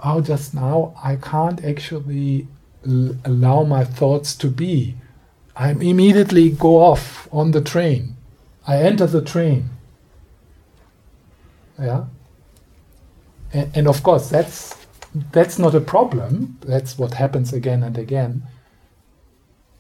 oh, 0.04 0.22
just 0.22 0.54
now 0.54 0.94
I 1.04 1.16
can't 1.16 1.64
actually 1.64 2.48
l- 2.86 3.16
allow 3.26 3.64
my 3.64 3.84
thoughts 3.84 4.36
to 4.38 4.50
be. 4.50 4.96
I 5.56 5.72
immediately 5.72 6.52
go 6.52 6.78
off 6.78 7.28
on 7.32 7.52
the 7.52 7.62
train. 7.62 8.16
I 8.68 8.78
enter 8.78 9.08
the 9.08 9.22
train. 9.22 9.70
Yeah. 11.80 12.06
And, 13.54 13.76
and 13.76 13.88
of 13.88 14.04
course, 14.04 14.30
that's 14.30 14.76
that's 15.32 15.58
not 15.58 15.74
a 15.74 15.82
problem. 15.82 16.58
That's 16.62 16.98
what 16.98 17.14
happens 17.14 17.54
again 17.54 17.82
and 17.82 17.98
again. 17.98 18.44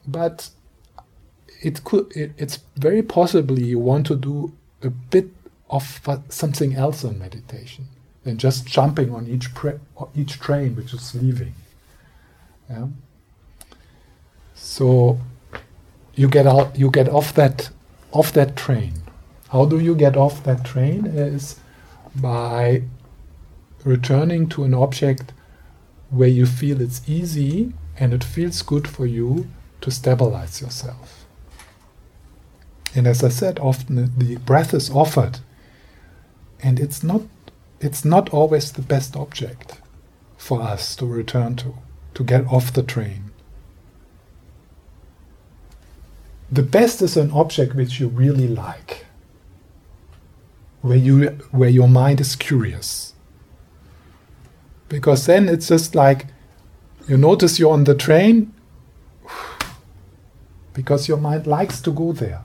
But 0.08 0.50
it 1.62 1.84
could. 1.84 2.16
It, 2.16 2.32
it's 2.38 2.60
very 2.76 3.02
possibly 3.02 3.64
you 3.64 3.80
want 3.80 4.08
to 4.08 4.16
do 4.16 4.54
a 4.82 4.90
bit 4.90 5.30
of 5.70 6.00
something 6.30 6.76
else 6.76 7.04
on 7.04 7.20
meditation 7.20 7.88
than 8.24 8.38
just 8.38 8.66
jumping 8.66 9.14
on 9.14 9.28
each 9.28 9.50
each 10.16 10.40
train 10.40 10.76
which 10.76 10.94
is 10.94 11.16
leaving. 11.16 11.56
Yeah? 12.70 12.88
So 14.56 15.20
you 16.16 16.28
get 16.28 16.48
out, 16.48 16.78
you 16.78 16.90
get 16.90 17.10
off 17.10 17.34
that 17.36 17.70
off 18.12 18.32
that 18.34 18.56
train. 18.56 18.94
How 19.50 19.66
do 19.66 19.80
you 19.80 19.96
get 19.96 20.18
off 20.18 20.44
that 20.44 20.66
train? 20.66 21.06
Is 21.06 21.60
by 22.16 22.84
returning 23.84 24.50
to 24.50 24.64
an 24.64 24.74
object 24.74 25.34
where 26.10 26.30
you 26.30 26.46
feel 26.46 26.82
it's 26.82 27.02
easy 27.08 27.74
and 28.00 28.14
it 28.14 28.24
feels 28.24 28.62
good 28.62 28.88
for 28.88 29.06
you 29.06 29.48
to 29.82 29.92
stabilize 29.92 30.62
yourself. 30.62 31.26
And 32.96 33.06
as 33.08 33.24
I 33.24 33.30
said, 33.30 33.60
often 33.60 34.12
the 34.18 34.38
breath 34.38 34.74
is 34.74 34.90
offered, 34.90 35.40
and 36.64 36.80
it's 36.80 37.04
not 37.04 37.22
it's 37.80 38.04
not 38.04 38.30
always 38.30 38.72
the 38.72 38.82
best 38.82 39.16
object 39.16 39.80
for 40.38 40.62
us 40.62 40.96
to 40.96 41.06
return 41.06 41.56
to, 41.58 41.76
to 42.14 42.24
get 42.24 42.46
off 42.48 42.74
the 42.74 42.84
train. 42.84 43.32
The 46.52 46.64
best 46.64 47.02
is 47.02 47.18
an 47.18 47.32
object 47.32 47.76
which 47.76 48.00
you 48.00 48.08
really 48.08 48.48
like, 48.48 49.06
where, 50.82 50.98
you, 50.98 51.28
where 51.52 51.70
your 51.70 51.90
mind 51.90 52.22
is 52.22 52.36
curious. 52.36 53.14
Because 54.88 55.26
then 55.26 55.50
it's 55.50 55.68
just 55.68 55.94
like 55.94 56.28
you 57.08 57.18
notice 57.18 57.60
you're 57.60 57.74
on 57.74 57.84
the 57.84 57.96
train 57.96 58.54
because 60.78 61.08
your 61.08 61.18
mind 61.18 61.48
likes 61.48 61.82
to 61.82 61.92
go 61.92 62.14
there. 62.14 62.42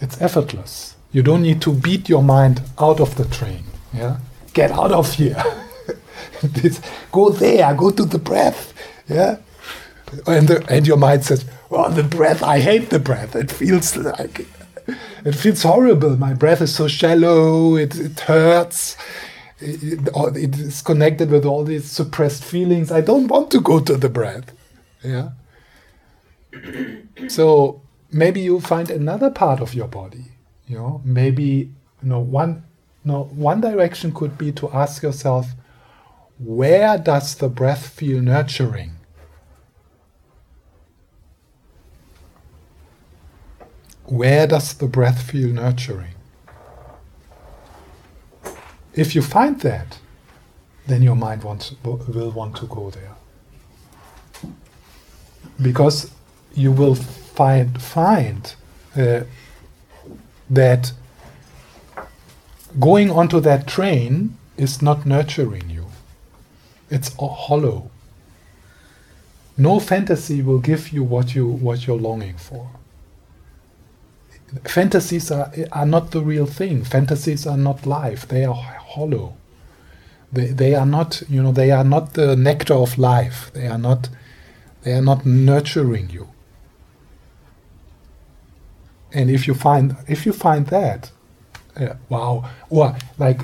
It's 0.00 0.18
effortless. 0.20 0.96
You 1.12 1.22
don't 1.22 1.42
need 1.42 1.60
to 1.60 1.72
beat 1.72 2.08
your 2.08 2.22
mind 2.22 2.62
out 2.78 3.00
of 3.00 3.16
the 3.16 3.26
train. 3.26 3.64
Yeah, 3.92 4.16
get 4.54 4.70
out 4.72 4.92
of 4.92 5.12
here. 5.12 5.44
this, 6.42 6.80
go 7.12 7.28
there. 7.28 7.74
Go 7.74 7.90
to 7.90 8.04
the 8.06 8.18
breath. 8.18 8.72
Yeah, 9.08 9.36
and 10.26 10.48
the, 10.48 10.64
and 10.70 10.86
your 10.86 10.96
mind 10.96 11.24
says, 11.26 11.44
Oh, 11.70 11.90
the 11.90 12.02
breath. 12.02 12.42
I 12.42 12.60
hate 12.60 12.88
the 12.88 12.98
breath. 12.98 13.36
It 13.36 13.50
feels 13.50 13.94
like 13.94 14.46
it 15.24 15.34
feels 15.34 15.62
horrible. 15.62 16.16
My 16.16 16.32
breath 16.32 16.62
is 16.62 16.74
so 16.74 16.88
shallow. 16.88 17.76
It 17.76 17.94
it 18.00 18.20
hurts." 18.20 18.96
It, 19.64 20.08
it 20.36 20.58
is 20.58 20.82
connected 20.82 21.30
with 21.30 21.44
all 21.44 21.64
these 21.64 21.90
suppressed 21.90 22.44
feelings. 22.44 22.92
I 22.92 23.00
don't 23.00 23.28
want 23.28 23.50
to 23.52 23.60
go 23.60 23.80
to 23.80 23.96
the 23.96 24.08
breath. 24.08 24.52
Yeah. 25.02 25.30
so 27.28 27.82
maybe 28.12 28.40
you 28.40 28.60
find 28.60 28.90
another 28.90 29.30
part 29.30 29.60
of 29.60 29.74
your 29.74 29.88
body. 29.88 30.24
You 30.66 30.78
know, 30.78 31.02
maybe 31.04 31.72
you 32.02 32.08
know 32.08 32.20
one. 32.20 32.64
No, 33.06 33.24
one 33.24 33.60
direction 33.60 34.12
could 34.12 34.38
be 34.38 34.50
to 34.52 34.70
ask 34.70 35.02
yourself, 35.02 35.48
where 36.38 36.96
does 36.96 37.34
the 37.34 37.50
breath 37.50 37.88
feel 37.88 38.22
nurturing? 38.22 38.92
Where 44.06 44.46
does 44.46 44.72
the 44.72 44.86
breath 44.86 45.20
feel 45.22 45.48
nurturing? 45.50 46.14
If 48.96 49.14
you 49.14 49.22
find 49.22 49.60
that, 49.60 49.98
then 50.86 51.02
your 51.02 51.16
mind 51.16 51.42
wants, 51.42 51.74
will 51.82 52.30
want 52.30 52.56
to 52.56 52.66
go 52.66 52.90
there. 52.90 53.14
Because 55.60 56.10
you 56.54 56.70
will 56.72 56.94
find, 56.94 57.80
find 57.80 58.54
uh, 58.96 59.22
that 60.50 60.92
going 62.78 63.10
onto 63.10 63.40
that 63.40 63.66
train 63.66 64.36
is 64.56 64.82
not 64.82 65.06
nurturing 65.06 65.70
you. 65.70 65.86
It's 66.90 67.14
hollow. 67.18 67.90
No 69.56 69.80
fantasy 69.80 70.42
will 70.42 70.58
give 70.58 70.92
you 70.92 71.02
what 71.02 71.34
you 71.34 71.46
what 71.46 71.86
you're 71.86 71.96
longing 71.96 72.36
for. 72.36 72.70
Fantasies 74.64 75.30
are, 75.30 75.52
are 75.72 75.86
not 75.86 76.10
the 76.10 76.20
real 76.20 76.46
thing. 76.46 76.84
Fantasies 76.84 77.46
are 77.46 77.56
not 77.56 77.86
life. 77.86 78.26
They 78.28 78.44
are 78.44 78.54
hollow. 78.94 79.36
They, 80.32 80.46
they 80.46 80.74
are 80.74 80.86
not, 80.86 81.22
you 81.28 81.42
know, 81.42 81.52
they 81.52 81.70
are 81.70 81.84
not 81.84 82.14
the 82.14 82.36
nectar 82.36 82.74
of 82.74 82.98
life. 82.98 83.50
They 83.54 83.66
are 83.66 83.78
not, 83.78 84.08
they 84.82 84.92
are 84.92 85.02
not 85.02 85.24
nurturing 85.24 86.10
you. 86.10 86.28
And 89.12 89.30
if 89.30 89.46
you 89.46 89.54
find, 89.54 89.96
if 90.08 90.26
you 90.26 90.32
find 90.32 90.66
that, 90.66 91.12
wow, 92.08 92.50
or 92.68 92.96
like 93.18 93.42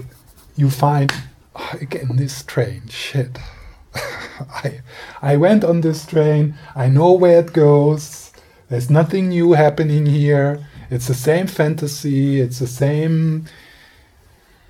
you 0.57 0.69
find 0.69 1.13
oh, 1.55 1.75
again 1.81 2.17
this 2.17 2.43
train, 2.43 2.89
shit. 2.89 3.39
I, 3.95 4.81
I 5.23 5.37
went 5.37 5.65
on 5.65 5.81
this 5.81 6.07
train. 6.07 6.55
I 6.75 6.89
know 6.89 7.13
where 7.13 7.41
it 7.41 7.53
goes. 7.53 8.33
There's 8.69 8.91
nothing 8.91 9.29
new 9.29 9.53
happening 9.53 10.07
here. 10.07 10.67
It's 10.91 11.07
the 11.07 11.15
same 11.15 11.47
fantasy. 11.47 12.41
It's 12.41 12.59
the 12.59 12.67
same. 12.67 13.47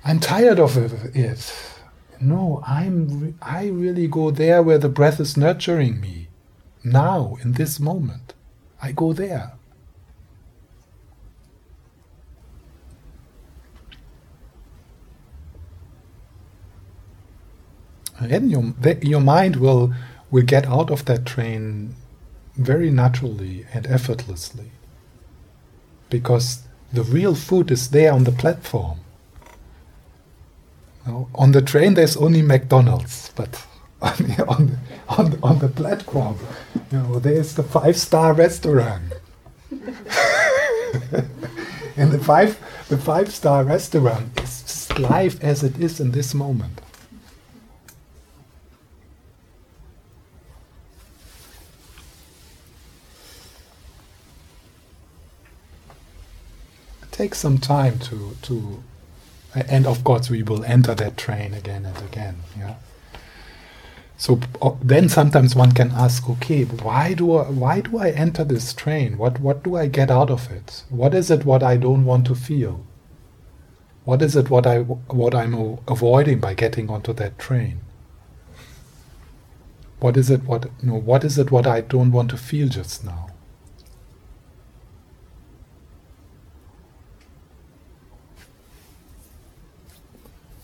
I'm 0.03 0.19
tired 0.19 0.59
of 0.59 0.77
it. 1.15 1.53
No, 2.19 2.63
I'm. 2.65 3.37
I 3.41 3.67
really 3.67 4.07
go 4.07 4.31
there 4.31 4.61
where 4.61 4.77
the 4.77 4.89
breath 4.89 5.19
is 5.19 5.37
nurturing 5.37 5.99
me. 5.99 6.27
Now, 6.83 7.37
in 7.43 7.53
this 7.53 7.79
moment, 7.79 8.33
I 8.81 8.91
go 8.91 9.13
there. 9.13 9.53
And 18.19 18.51
your, 18.51 18.73
your 19.01 19.21
mind 19.21 19.55
will 19.55 19.93
will 20.29 20.43
get 20.43 20.67
out 20.67 20.91
of 20.91 21.05
that 21.05 21.25
train 21.25 21.95
very 22.55 22.91
naturally 22.91 23.65
and 23.73 23.87
effortlessly 23.87 24.71
because 26.09 26.63
the 26.93 27.03
real 27.03 27.33
food 27.33 27.71
is 27.71 27.89
there 27.89 28.13
on 28.13 28.23
the 28.25 28.31
platform 28.31 28.99
on 31.07 31.51
the 31.51 31.61
train, 31.61 31.95
there's 31.95 32.15
only 32.17 32.41
McDonald's, 32.41 33.31
but 33.35 33.65
on 34.01 34.17
the, 34.17 34.45
on 34.47 34.67
the, 34.67 34.77
on 35.09 35.31
the, 35.31 35.39
on 35.43 35.59
the 35.59 35.67
platform, 35.67 36.37
you 36.91 36.97
know, 36.97 37.19
there's 37.19 37.55
the 37.55 37.63
five-star 37.63 38.33
restaurant. 38.33 39.13
and 41.97 42.11
the 42.11 42.19
five 42.19 42.59
the 42.89 42.97
five-star 42.97 43.63
restaurant 43.63 44.39
is 44.41 44.89
life 44.99 45.41
as 45.41 45.63
it 45.63 45.79
is 45.79 45.99
in 45.99 46.11
this 46.11 46.33
moment. 46.33 46.81
It 57.03 57.11
takes 57.11 57.37
some 57.37 57.57
time 57.57 57.99
to 57.99 58.35
to 58.41 58.83
and 59.53 59.85
of 59.85 60.03
course 60.03 60.29
we 60.29 60.43
will 60.43 60.63
enter 60.65 60.95
that 60.95 61.17
train 61.17 61.53
again 61.53 61.85
and 61.85 61.97
again 61.97 62.37
yeah. 62.57 62.75
So 64.17 64.39
uh, 64.61 64.75
then 64.83 65.09
sometimes 65.09 65.55
one 65.55 65.71
can 65.71 65.91
ask 65.91 66.29
okay 66.29 66.63
why 66.63 67.13
do 67.15 67.37
I, 67.37 67.43
why 67.49 67.81
do 67.81 67.97
I 67.97 68.11
enter 68.11 68.43
this 68.43 68.73
train? 68.73 69.17
What 69.17 69.39
what 69.39 69.63
do 69.63 69.75
I 69.75 69.87
get 69.87 70.11
out 70.11 70.29
of 70.29 70.51
it? 70.51 70.83
What 70.89 71.13
is 71.13 71.31
it 71.31 71.43
what 71.43 71.63
I 71.63 71.75
don't 71.77 72.05
want 72.05 72.27
to 72.27 72.35
feel? 72.35 72.85
What 74.05 74.21
is 74.21 74.35
it 74.35 74.49
what 74.49 74.67
I 74.67 74.79
what 74.79 75.35
I'm 75.35 75.79
avoiding 75.87 76.39
by 76.39 76.53
getting 76.53 76.89
onto 76.89 77.13
that 77.13 77.39
train? 77.39 77.81
What 79.99 80.17
is 80.17 80.29
it 80.29 80.43
what 80.43 80.69
no 80.83 80.95
what 80.95 81.23
is 81.23 81.37
it 81.37 81.51
what 81.51 81.67
I 81.67 81.81
don't 81.81 82.11
want 82.11 82.29
to 82.29 82.37
feel 82.37 82.69
just 82.69 83.03
now 83.03 83.30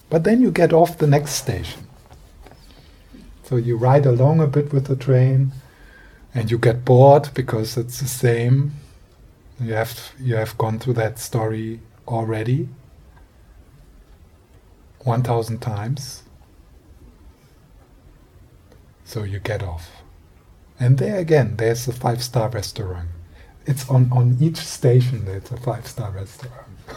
But 0.10 0.24
then 0.24 0.42
you 0.42 0.52
get 0.52 0.74
off 0.74 0.98
the 0.98 1.08
next 1.08 1.32
station. 1.32 1.88
So 3.44 3.56
you 3.56 3.78
ride 3.78 4.06
along 4.06 4.40
a 4.40 4.48
bit 4.48 4.74
with 4.74 4.88
the 4.88 4.96
train 4.96 5.52
and 6.34 6.52
you 6.52 6.58
get 6.58 6.86
bored 6.86 7.30
because 7.34 7.78
it's 7.78 8.00
the 8.00 8.08
same. 8.08 8.74
You 9.60 9.74
have 9.74 10.12
you 10.20 10.36
have 10.36 10.58
gone 10.58 10.80
through 10.80 10.94
that 10.96 11.18
story 11.18 11.80
already 12.08 12.70
1000 15.00 15.60
times. 15.60 16.24
So 19.06 19.24
you 19.24 19.40
get 19.40 19.64
off. 19.64 19.90
And 20.80 20.98
there 20.98 21.18
again, 21.18 21.56
there's 21.56 21.88
a 21.88 21.94
five 21.94 22.24
star 22.24 22.50
restaurant. 22.50 23.10
It's 23.66 23.90
on, 23.90 24.12
on 24.12 24.38
each 24.40 24.58
station, 24.58 25.26
there's 25.26 25.52
a 25.52 25.58
five 25.58 25.88
star 25.88 26.12
restaurant 26.12 26.68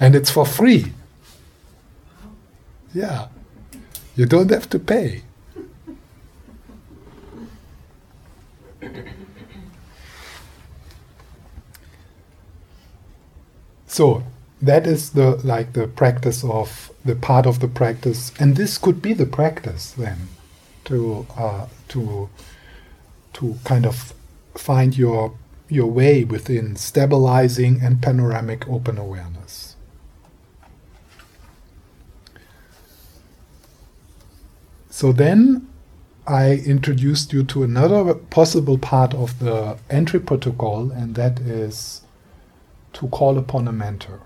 and 0.00 0.14
it's 0.14 0.30
for 0.30 0.46
free. 0.46 0.92
Yeah, 2.94 3.28
you 4.14 4.26
don't 4.26 4.50
have 4.50 4.68
to 4.70 4.78
pay. 4.78 5.22
So 13.86 14.24
that 14.60 14.86
is 14.86 15.10
the 15.10 15.36
like 15.42 15.72
the 15.72 15.86
practice 15.86 16.44
of 16.44 16.92
the 17.04 17.14
part 17.14 17.46
of 17.46 17.60
the 17.60 17.68
practice, 17.68 18.32
and 18.38 18.56
this 18.56 18.78
could 18.78 19.00
be 19.00 19.14
the 19.14 19.26
practice 19.26 19.92
then 19.92 20.28
to 20.84 21.26
uh, 21.36 21.66
to 21.88 22.28
to 23.34 23.58
kind 23.64 23.86
of 23.86 24.12
find 24.54 24.96
your 24.98 25.32
your 25.68 25.86
way 25.86 26.24
within 26.24 26.76
stabilizing 26.76 27.80
and 27.82 28.02
panoramic 28.02 28.68
open 28.68 28.98
awareness. 28.98 29.75
So 34.96 35.12
then 35.12 35.68
I 36.26 36.52
introduced 36.52 37.30
you 37.30 37.44
to 37.44 37.62
another 37.62 38.14
possible 38.14 38.78
part 38.78 39.12
of 39.12 39.38
the 39.40 39.76
entry 39.90 40.18
protocol, 40.18 40.90
and 40.90 41.14
that 41.16 41.38
is 41.38 42.00
to 42.94 43.06
call 43.08 43.36
upon 43.36 43.68
a 43.68 43.72
mentor. 43.72 44.20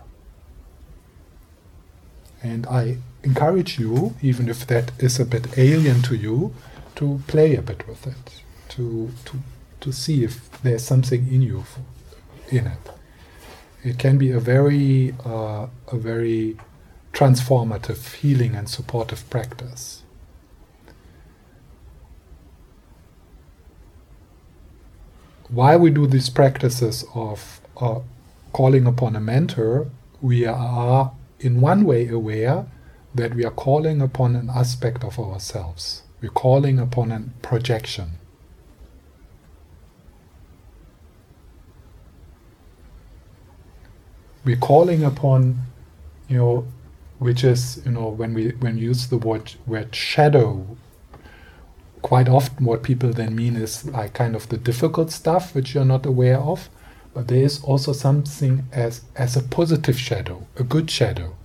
And 2.40 2.68
I 2.68 2.98
encourage 3.24 3.80
you, 3.80 4.14
even 4.22 4.48
if 4.48 4.64
that 4.68 4.92
is 5.00 5.18
a 5.18 5.24
bit 5.24 5.58
alien 5.58 6.02
to 6.02 6.14
you, 6.14 6.54
to 6.94 7.20
play 7.26 7.56
a 7.56 7.62
bit 7.62 7.88
with 7.88 8.06
it, 8.06 8.44
to, 8.68 9.10
to, 9.24 9.38
to 9.80 9.92
see 9.92 10.22
if 10.22 10.62
there's 10.62 10.84
something 10.84 11.26
in 11.32 11.42
you 11.42 11.64
in 12.48 12.68
it. 12.68 12.90
It 13.82 13.98
can 13.98 14.18
be 14.18 14.30
a 14.30 14.38
very, 14.38 15.16
uh, 15.26 15.66
a 15.88 15.96
very 15.96 16.58
transformative, 17.12 18.14
healing, 18.14 18.54
and 18.54 18.68
supportive 18.68 19.28
practice. 19.30 19.99
Why 25.50 25.76
we 25.76 25.90
do 25.90 26.06
these 26.06 26.30
practices 26.30 27.04
of 27.14 27.60
uh, 27.80 28.00
calling 28.52 28.86
upon 28.86 29.16
a 29.16 29.20
mentor, 29.20 29.90
we 30.20 30.46
are 30.46 31.12
in 31.40 31.60
one 31.60 31.84
way 31.84 32.08
aware 32.08 32.66
that 33.14 33.34
we 33.34 33.44
are 33.44 33.50
calling 33.50 34.00
upon 34.00 34.36
an 34.36 34.50
aspect 34.50 35.02
of 35.02 35.18
ourselves. 35.18 36.02
We're 36.20 36.30
calling 36.30 36.78
upon 36.78 37.10
a 37.10 37.24
projection. 37.42 38.12
We're 44.44 44.56
calling 44.56 45.02
upon, 45.02 45.58
you 46.28 46.38
know, 46.38 46.66
which 47.18 47.44
is, 47.44 47.82
you 47.84 47.92
know, 47.92 48.08
when 48.08 48.32
we 48.34 48.50
when 48.60 48.76
we 48.76 48.82
use 48.82 49.08
the 49.08 49.18
word 49.18 49.54
word 49.66 49.94
shadow, 49.94 50.76
quite 52.02 52.28
often 52.28 52.64
what 52.64 52.82
people 52.82 53.10
then 53.12 53.34
mean 53.36 53.56
is 53.56 53.84
like 53.86 54.14
kind 54.14 54.34
of 54.34 54.48
the 54.48 54.56
difficult 54.56 55.10
stuff 55.10 55.54
which 55.54 55.74
you're 55.74 55.84
not 55.84 56.06
aware 56.06 56.38
of. 56.38 56.68
But 57.12 57.28
there 57.28 57.42
is 57.42 57.62
also 57.64 57.92
something 57.92 58.64
as 58.72 59.02
as 59.16 59.36
a 59.36 59.42
positive 59.42 59.98
shadow 59.98 60.46
a 60.56 60.62
good 60.62 60.90
shadow 60.90 61.36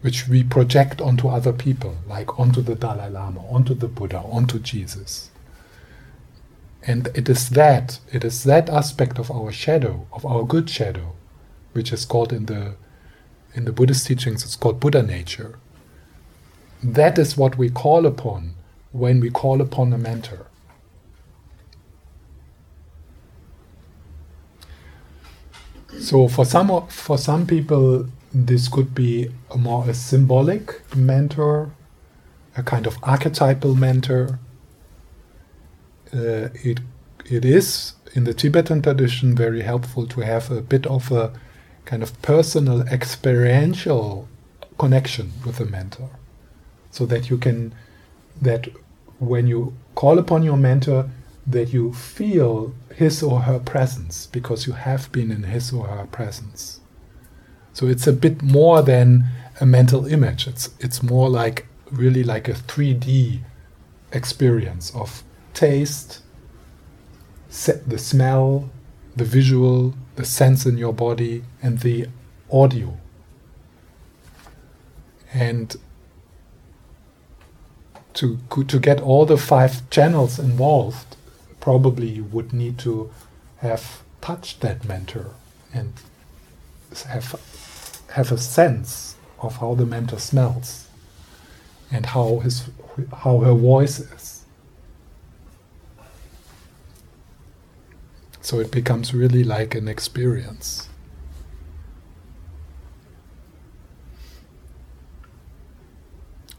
which 0.00 0.28
we 0.28 0.44
project 0.44 1.00
onto 1.00 1.28
other 1.28 1.52
people 1.52 1.96
like 2.06 2.38
onto 2.38 2.62
the 2.62 2.74
dalai 2.74 3.08
lama 3.08 3.40
onto 3.48 3.74
the 3.74 3.88
buddha 3.88 4.18
onto 4.18 4.58
jesus. 4.58 5.30
And 6.86 7.08
it 7.14 7.28
is 7.28 7.50
that 7.50 8.00
it 8.10 8.24
is 8.24 8.44
that 8.44 8.70
aspect 8.70 9.18
of 9.18 9.30
our 9.30 9.52
shadow 9.52 10.06
of 10.12 10.24
our 10.24 10.44
good 10.44 10.70
shadow 10.70 11.12
which 11.72 11.92
is 11.92 12.06
called 12.06 12.32
in 12.32 12.46
the 12.46 12.76
in 13.54 13.64
the 13.66 13.72
buddhist 13.72 14.06
teachings 14.06 14.42
it's 14.42 14.56
called 14.56 14.80
buddha 14.80 15.02
nature. 15.02 15.58
That 16.82 17.18
is 17.18 17.36
what 17.36 17.58
we 17.58 17.68
call 17.68 18.06
upon 18.06 18.54
when 18.92 19.20
we 19.20 19.30
call 19.30 19.60
upon 19.60 19.92
a 19.92 19.98
mentor. 19.98 20.46
So 26.00 26.28
for 26.28 26.44
some 26.44 26.86
for 26.88 27.18
some 27.18 27.46
people, 27.46 28.06
this 28.32 28.68
could 28.68 28.94
be 28.94 29.30
a 29.50 29.58
more 29.58 29.88
a 29.88 29.94
symbolic 29.94 30.82
mentor, 30.96 31.70
a 32.56 32.62
kind 32.62 32.86
of 32.86 32.96
archetypal 33.02 33.74
mentor. 33.74 34.38
Uh, 36.14 36.48
it 36.64 36.80
it 37.26 37.44
is 37.44 37.94
in 38.14 38.24
the 38.24 38.32
Tibetan 38.32 38.80
tradition 38.80 39.34
very 39.34 39.62
helpful 39.62 40.06
to 40.06 40.20
have 40.20 40.50
a 40.50 40.62
bit 40.62 40.86
of 40.86 41.12
a 41.12 41.32
kind 41.84 42.02
of 42.02 42.20
personal 42.22 42.82
experiential 42.82 44.28
connection 44.78 45.32
with 45.44 45.60
a 45.60 45.64
mentor, 45.64 46.10
so 46.90 47.06
that 47.06 47.28
you 47.28 47.36
can 47.36 47.74
that 48.40 48.68
when 49.18 49.46
you 49.46 49.74
call 49.94 50.18
upon 50.18 50.42
your 50.42 50.56
mentor, 50.56 51.10
that 51.46 51.72
you 51.72 51.92
feel 51.92 52.74
his 52.94 53.22
or 53.22 53.40
her 53.40 53.58
presence 53.58 54.26
because 54.26 54.66
you 54.66 54.74
have 54.74 55.10
been 55.12 55.30
in 55.30 55.44
his 55.44 55.72
or 55.72 55.86
her 55.86 56.06
presence. 56.06 56.80
So 57.72 57.86
it's 57.86 58.06
a 58.06 58.12
bit 58.12 58.42
more 58.42 58.82
than 58.82 59.24
a 59.60 59.66
mental 59.66 60.06
image. 60.06 60.46
It's 60.46 60.70
it's 60.80 61.02
more 61.02 61.28
like 61.28 61.66
really 61.90 62.22
like 62.22 62.48
a 62.48 62.52
3D 62.52 63.40
experience 64.12 64.92
of 64.94 65.22
taste, 65.54 66.22
the 67.86 67.98
smell, 67.98 68.70
the 69.16 69.24
visual, 69.24 69.94
the 70.16 70.24
sense 70.24 70.66
in 70.66 70.76
your 70.76 70.92
body, 70.92 71.44
and 71.62 71.78
the 71.78 72.08
audio. 72.50 72.96
And 75.32 75.76
to 78.18 78.36
to 78.64 78.80
get 78.80 79.00
all 79.00 79.24
the 79.24 79.36
five 79.36 79.88
channels 79.90 80.40
involved, 80.40 81.16
probably 81.60 82.08
you 82.08 82.24
would 82.24 82.52
need 82.52 82.76
to 82.78 83.10
have 83.58 84.02
touched 84.20 84.60
that 84.60 84.84
mentor 84.84 85.30
and 85.72 85.92
have 87.06 87.40
have 88.10 88.32
a 88.32 88.38
sense 88.38 89.14
of 89.38 89.58
how 89.58 89.74
the 89.74 89.86
mentor 89.86 90.18
smells 90.18 90.88
and 91.92 92.06
how 92.06 92.40
his 92.40 92.68
how 93.22 93.38
her 93.38 93.54
voice 93.54 94.00
is. 94.00 94.44
So 98.40 98.58
it 98.58 98.72
becomes 98.72 99.14
really 99.14 99.44
like 99.44 99.76
an 99.76 99.86
experience. 99.86 100.87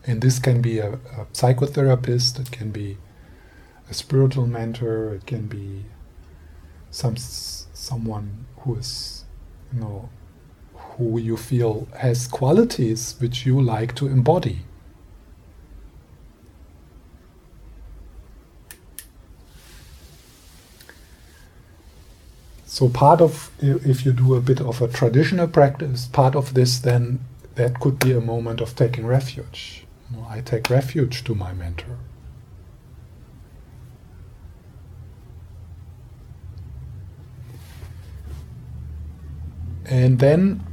And 0.05 0.21
this 0.21 0.39
can 0.39 0.61
be 0.61 0.79
a, 0.79 0.93
a 0.93 1.25
psychotherapist, 1.33 2.39
it 2.39 2.51
can 2.51 2.71
be 2.71 2.97
a 3.89 3.93
spiritual 3.93 4.47
mentor, 4.47 5.13
it 5.15 5.25
can 5.25 5.47
be 5.47 5.85
some 6.91 7.15
someone 7.17 8.45
who 8.59 8.75
is, 8.75 9.25
you 9.73 9.79
know, 9.79 10.09
who 10.73 11.19
you 11.19 11.37
feel 11.37 11.87
has 11.97 12.27
qualities 12.27 13.15
which 13.19 13.45
you 13.45 13.61
like 13.61 13.95
to 13.95 14.07
embody. 14.07 14.59
So 22.65 22.87
part 22.87 23.19
of 23.19 23.51
if 23.59 24.05
you 24.05 24.13
do 24.13 24.35
a 24.35 24.41
bit 24.41 24.61
of 24.61 24.81
a 24.81 24.87
traditional 24.87 25.47
practice, 25.47 26.07
part 26.07 26.35
of 26.35 26.53
this 26.53 26.79
then 26.79 27.19
that 27.55 27.79
could 27.79 27.99
be 27.99 28.13
a 28.13 28.21
moment 28.21 28.61
of 28.61 28.75
taking 28.75 29.05
refuge. 29.05 29.85
I 30.27 30.41
take 30.41 30.69
refuge 30.69 31.23
to 31.25 31.35
my 31.35 31.53
mentor. 31.53 31.97
And 39.85 40.19
then 40.19 40.65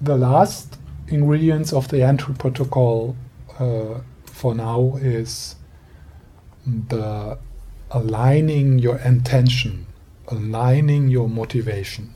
the 0.00 0.16
last 0.16 0.76
ingredients 1.08 1.72
of 1.72 1.88
the 1.88 2.02
entry 2.02 2.34
protocol 2.34 3.16
uh, 3.58 4.00
for 4.24 4.54
now 4.54 4.96
is 5.00 5.56
the 6.66 7.38
aligning 7.90 8.78
your 8.78 8.98
intention, 8.98 9.86
aligning 10.28 11.08
your 11.08 11.28
motivation. 11.28 12.14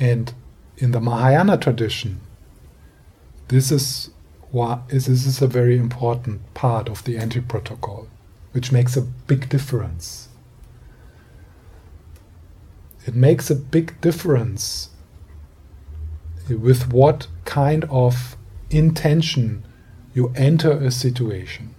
And 0.00 0.32
in 0.78 0.90
the 0.90 1.00
Mahayana 1.00 1.58
tradition, 1.58 2.20
this 3.48 3.70
is 3.70 4.10
why 4.50 4.80
this 4.88 5.08
is 5.08 5.42
a 5.42 5.46
very 5.46 5.76
important 5.76 6.54
part 6.54 6.88
of 6.88 7.04
the 7.04 7.16
entry 7.18 7.42
protocol, 7.42 8.08
which 8.52 8.72
makes 8.72 8.96
a 8.96 9.02
big 9.02 9.48
difference. 9.48 10.28
It 13.06 13.14
makes 13.14 13.50
a 13.50 13.54
big 13.54 14.00
difference 14.00 14.90
with 16.48 16.92
what 16.92 17.26
kind 17.44 17.84
of 17.90 18.36
intention 18.70 19.64
you 20.14 20.32
enter 20.36 20.70
a 20.70 20.90
situation. 20.90 21.74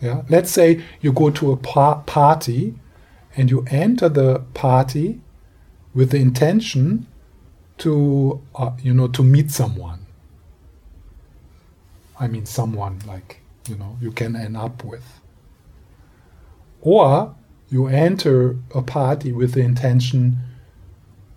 Yeah, 0.00 0.22
let's 0.28 0.50
say 0.50 0.82
you 1.00 1.12
go 1.12 1.30
to 1.30 1.50
a 1.50 1.56
par- 1.56 2.04
party 2.06 2.74
and 3.36 3.50
you 3.50 3.64
enter 3.68 4.08
the 4.08 4.40
party 4.54 5.20
with 5.92 6.10
the 6.10 6.18
intention 6.18 7.06
to 7.78 8.40
uh, 8.54 8.72
you 8.82 8.94
know 8.94 9.08
to 9.08 9.22
meet 9.22 9.50
someone. 9.50 10.00
I 12.20 12.26
mean 12.26 12.46
someone 12.46 13.00
like 13.06 13.40
you 13.68 13.76
know 13.76 13.96
you 14.00 14.12
can 14.12 14.36
end 14.36 14.56
up 14.56 14.84
with. 14.84 15.20
Or 16.80 17.34
you 17.70 17.86
enter 17.86 18.56
a 18.74 18.82
party 18.82 19.32
with 19.32 19.52
the 19.52 19.60
intention 19.60 20.38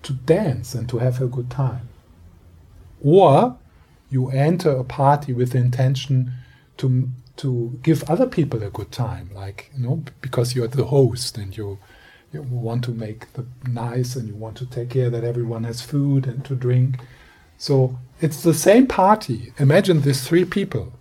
to 0.04 0.14
dance 0.14 0.74
and 0.74 0.88
to 0.90 1.00
have 1.00 1.22
a 1.22 1.28
good 1.28 1.50
time. 1.50 1.90
Or 3.04 3.58
you 4.10 4.30
enter 4.30 4.72
a 4.72 4.84
party 4.84 5.34
with 5.34 5.52
the 5.52 5.58
intention 5.58 6.32
to 6.78 7.10
to 7.38 7.80
give 7.82 8.04
other 8.10 8.28
people 8.28 8.62
a 8.62 8.70
good 8.70 8.92
time 8.92 9.30
like 9.34 9.72
you 9.76 9.82
know 9.84 10.04
because 10.20 10.54
you're 10.54 10.68
the 10.68 10.84
host 10.86 11.38
and 11.38 11.56
you 11.56 11.80
you 12.32 12.42
want 12.44 12.84
to 12.86 12.92
make 12.92 13.32
the 13.34 13.46
nice 13.68 14.16
and 14.16 14.28
you 14.28 14.36
want 14.36 14.56
to 14.58 14.66
take 14.66 14.92
care 14.92 15.10
that 15.10 15.24
everyone 15.24 15.64
has 15.66 15.82
food 15.82 16.26
and 16.26 16.46
to 16.46 16.56
drink. 16.56 17.00
So 17.58 18.00
it's 18.22 18.44
the 18.44 18.54
same 18.54 18.88
party. 18.88 19.54
Imagine 19.58 20.02
these 20.02 20.26
three 20.28 20.46
people. 20.46 20.94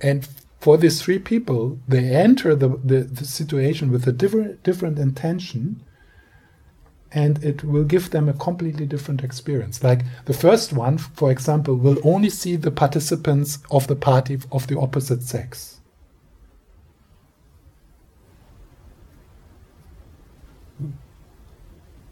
And 0.00 0.28
for 0.60 0.76
these 0.76 1.00
three 1.00 1.18
people, 1.18 1.78
they 1.86 2.14
enter 2.14 2.54
the, 2.54 2.68
the, 2.82 3.00
the 3.02 3.24
situation 3.24 3.90
with 3.90 4.06
a 4.06 4.12
different, 4.12 4.62
different 4.62 4.98
intention 4.98 5.82
and 7.12 7.42
it 7.44 7.62
will 7.62 7.84
give 7.84 8.10
them 8.10 8.28
a 8.28 8.32
completely 8.34 8.86
different 8.86 9.22
experience. 9.22 9.84
Like 9.84 10.00
the 10.24 10.34
first 10.34 10.72
one, 10.72 10.98
for 10.98 11.30
example, 11.30 11.76
will 11.76 11.98
only 12.02 12.28
see 12.28 12.56
the 12.56 12.72
participants 12.72 13.58
of 13.70 13.86
the 13.86 13.94
party 13.94 14.40
of 14.50 14.66
the 14.66 14.78
opposite 14.78 15.22
sex. 15.22 15.73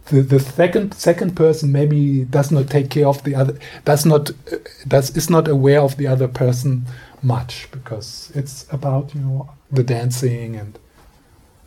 The, 0.07 0.23
the 0.23 0.41
second 0.41 0.95
second 0.95 1.37
person 1.37 1.71
maybe 1.73 2.25
does 2.25 2.51
not 2.51 2.69
take 2.69 2.91
care 2.91 3.07
of 3.07 3.23
the 3.25 3.35
other 3.35 3.57
does 3.85 4.05
not 4.05 4.31
uh, 4.31 4.57
does 4.89 5.17
is 5.17 5.31
not 5.31 5.49
aware 5.49 5.81
of 5.81 5.97
the 5.97 6.07
other 6.07 6.29
person 6.29 6.85
much 7.23 7.69
because 7.71 8.33
it's 8.35 8.67
about 8.73 9.15
you 9.15 9.21
know 9.21 9.51
the 9.71 9.83
dancing 9.83 10.57
and 10.57 10.79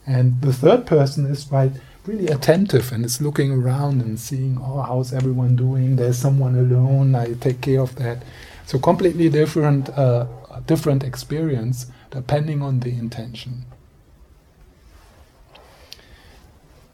and 0.06 0.42
the 0.42 0.54
third 0.54 0.86
person 0.86 1.26
is 1.26 1.50
right 1.52 1.72
really 2.06 2.28
attentive 2.28 2.92
and 2.92 3.06
is 3.06 3.22
looking 3.22 3.52
around 3.52 4.02
and 4.02 4.20
seeing 4.20 4.60
oh 4.62 4.82
how's 4.82 5.14
everyone 5.14 5.56
doing? 5.56 5.96
There's 5.96 6.18
someone 6.18 6.56
alone. 6.56 7.16
I 7.16 7.34
take 7.34 7.62
care 7.62 7.82
of 7.82 7.96
that. 7.96 8.24
So 8.66 8.78
completely 8.80 9.30
different 9.30 9.90
uh, 9.90 10.28
different 10.68 11.04
experience 11.04 11.88
depending 12.12 12.62
on 12.62 12.80
the 12.80 12.92
intention 12.92 13.66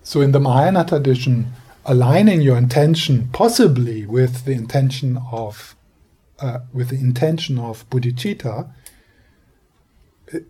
so 0.03 0.21
in 0.21 0.31
the 0.31 0.39
Mahayana 0.39 0.85
tradition, 0.85 1.53
aligning 1.85 2.41
your 2.41 2.57
intention 2.57 3.29
possibly 3.31 4.05
with 4.05 4.45
the 4.45 4.53
intention 4.53 5.19
of 5.31 5.75
uh, 6.39 6.59
with 6.73 6.89
the 6.89 6.95
intention 6.95 7.59
of 7.59 7.87
bodhicitta 7.89 8.71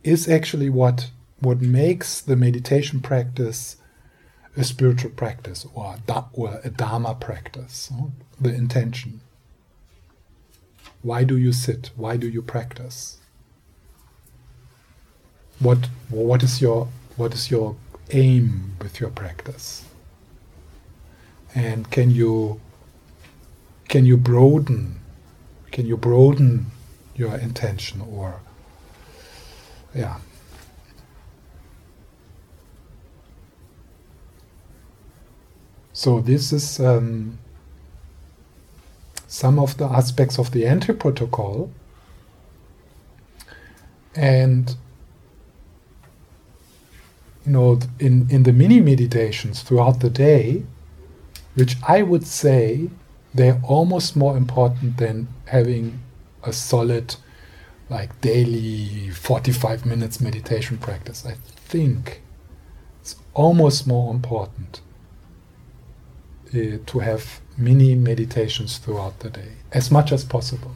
is 0.04 0.30
actually 0.30 0.70
what 0.70 1.10
what 1.40 1.60
makes 1.62 2.22
the 2.22 2.36
meditation 2.36 3.00
practice 3.00 3.78
a 4.58 4.64
spiritual 4.64 5.12
practice 5.12 5.66
or 5.74 5.96
a, 6.08 6.26
or 6.34 6.60
a 6.64 6.70
dharma 6.70 7.16
practice 7.16 7.92
the 8.40 8.54
intention. 8.54 9.22
Why 11.02 11.24
do 11.24 11.38
you 11.38 11.54
sit? 11.54 11.92
Why 11.96 12.18
do 12.18 12.28
you 12.28 12.42
practice? 12.42 13.18
What 15.60 15.90
what 16.10 16.44
is 16.44 16.62
your 16.62 16.90
what 17.16 17.34
is 17.34 17.50
your 17.50 17.76
aim 18.12 18.76
with 18.82 19.00
your 19.00 19.10
practice? 19.10 19.86
And 21.54 21.90
can 21.92 22.12
you 22.12 22.60
can 23.88 24.06
you 24.06 24.18
broaden 24.18 25.00
can 25.72 25.86
you 25.86 25.98
broaden 25.98 26.68
your 27.16 27.36
intention 27.38 28.02
or 28.02 28.42
yeah. 29.94 30.18
So 35.94 36.22
this 36.22 36.52
is 36.54 36.80
um, 36.80 37.38
some 39.28 39.60
of 39.60 39.78
the 39.78 39.86
aspects 39.86 40.40
of 40.40 40.52
the 40.52 40.66
entry 40.66 40.96
protocol. 40.96 41.72
And 44.16 44.76
you 47.46 47.52
know 47.52 47.80
in 48.00 48.28
in 48.30 48.44
the 48.44 48.54
mini 48.54 48.80
meditations 48.80 49.62
throughout 49.64 50.00
the 50.00 50.10
day 50.10 50.64
which 51.56 51.76
I 51.84 52.02
would 52.02 52.26
say 52.26 52.90
they're 53.34 53.62
almost 53.64 54.16
more 54.16 54.38
important 54.38 54.98
than 54.98 55.28
having 55.46 56.00
a 56.44 56.54
solid, 56.54 57.16
like 57.90 58.20
daily 58.22 59.10
45 59.10 59.86
minutes 59.86 60.20
meditation 60.20 60.78
practice. 60.78 61.26
I 61.26 61.36
think 61.56 62.22
it's 63.02 63.16
almost 63.34 63.88
more 63.88 64.14
important 64.14 64.82
uh, 66.50 66.78
to 66.86 67.00
have 67.00 67.40
mini 67.58 67.96
meditations 67.96 68.78
throughout 68.78 69.20
the 69.20 69.30
day, 69.30 69.54
as 69.72 69.92
much 69.92 70.12
as 70.12 70.24
possible. 70.24 70.76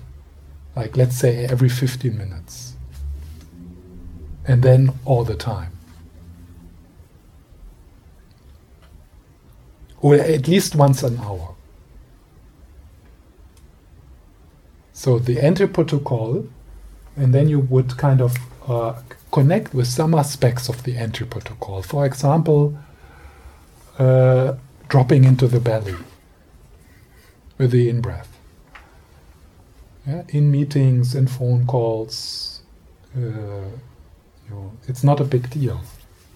Like, 0.76 0.98
let's 0.98 1.18
say 1.18 1.46
every 1.46 1.70
15 1.70 2.18
minutes. 2.18 2.74
And 4.46 4.62
then 4.62 4.92
all 5.06 5.24
the 5.24 5.36
time. 5.36 5.75
Or 10.06 10.14
at 10.14 10.48
least 10.48 10.76
once 10.76 11.02
an 11.02 11.18
hour. 11.18 11.56
So 14.94 15.18
the 15.18 15.42
entry 15.42 15.68
protocol, 15.68 16.46
and 17.18 17.34
then 17.34 17.50
you 17.50 17.62
would 17.62 17.98
kind 17.98 18.22
of 18.22 18.38
uh, 18.68 19.02
connect 19.32 19.74
with 19.74 19.88
some 19.88 20.14
aspects 20.14 20.70
of 20.70 20.84
the 20.84 20.96
entry 20.96 21.26
protocol. 21.26 21.82
For 21.82 22.06
example, 22.06 22.78
uh, 23.98 24.54
dropping 24.90 25.24
into 25.24 25.48
the 25.48 25.60
belly 25.60 25.98
with 27.58 27.72
the 27.72 27.90
in 27.90 28.00
breath. 28.00 28.32
Yeah, 30.06 30.22
in 30.30 30.52
meetings, 30.52 31.16
in 31.16 31.26
phone 31.26 31.66
calls, 31.66 32.62
uh, 33.18 33.22
you 33.22 34.52
know, 34.52 34.72
it's 34.88 35.04
not 35.04 35.20
a 35.20 35.24
big 35.24 35.50
deal. 35.50 35.82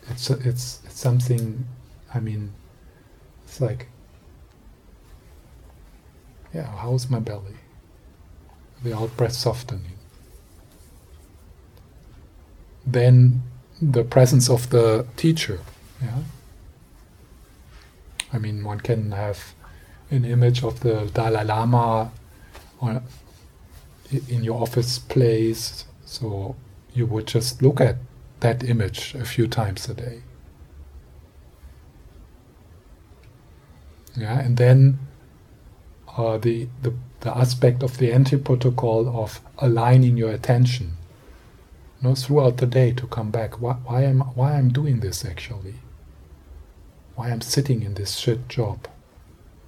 It's, 0.09 0.31
a, 0.31 0.39
it's 0.39 0.81
it's 0.85 0.99
something. 0.99 1.67
I 2.15 2.19
mean, 2.19 2.53
it's 3.49 3.59
like, 3.59 3.87
yeah, 6.53 6.67
how's 6.77 7.09
my 7.09 7.19
belly? 7.19 7.57
The 8.83 8.95
out 8.95 9.17
breath 9.17 9.33
softening. 9.33 9.97
Then 12.85 13.41
the 13.81 14.03
presence 14.03 14.49
of 14.49 14.69
the 14.69 15.07
teacher. 15.17 15.59
Yeah. 15.99 16.19
I 18.31 18.37
mean, 18.37 18.63
one 18.63 18.81
can 18.81 19.11
have 19.13 19.55
an 20.11 20.25
image 20.25 20.63
of 20.63 20.81
the 20.81 21.09
Dalai 21.11 21.43
Lama 21.43 22.11
or 22.79 23.01
in 24.27 24.43
your 24.43 24.61
office 24.61 24.99
place, 24.99 25.85
so 26.05 26.55
you 26.93 27.07
would 27.07 27.25
just 27.25 27.63
look 27.63 27.81
at 27.81 27.97
that 28.41 28.63
image 28.63 29.15
a 29.15 29.25
few 29.25 29.47
times 29.47 29.89
a 29.89 29.95
day. 29.95 30.21
Yeah, 34.19 34.39
and 34.39 34.57
then 34.57 34.99
uh, 36.17 36.37
the, 36.37 36.67
the 36.81 36.93
the 37.21 37.37
aspect 37.37 37.83
of 37.83 37.97
the 37.97 38.11
entry 38.11 38.37
protocol 38.37 39.21
of 39.23 39.41
aligning 39.57 40.17
your 40.17 40.31
attention, 40.31 40.97
you 42.01 42.09
know, 42.09 42.15
throughout 42.15 42.57
the 42.57 42.65
day 42.65 42.91
to 42.93 43.07
come 43.07 43.29
back. 43.29 43.59
Why, 43.61 43.73
why 43.73 44.03
am 44.03 44.21
why 44.35 44.53
I'm 44.53 44.69
doing 44.69 44.99
this 45.01 45.25
actually? 45.25 45.75
Why 47.15 47.29
I'm 47.29 47.41
sitting 47.41 47.83
in 47.83 47.95
this 47.95 48.15
shit 48.15 48.47
job? 48.47 48.87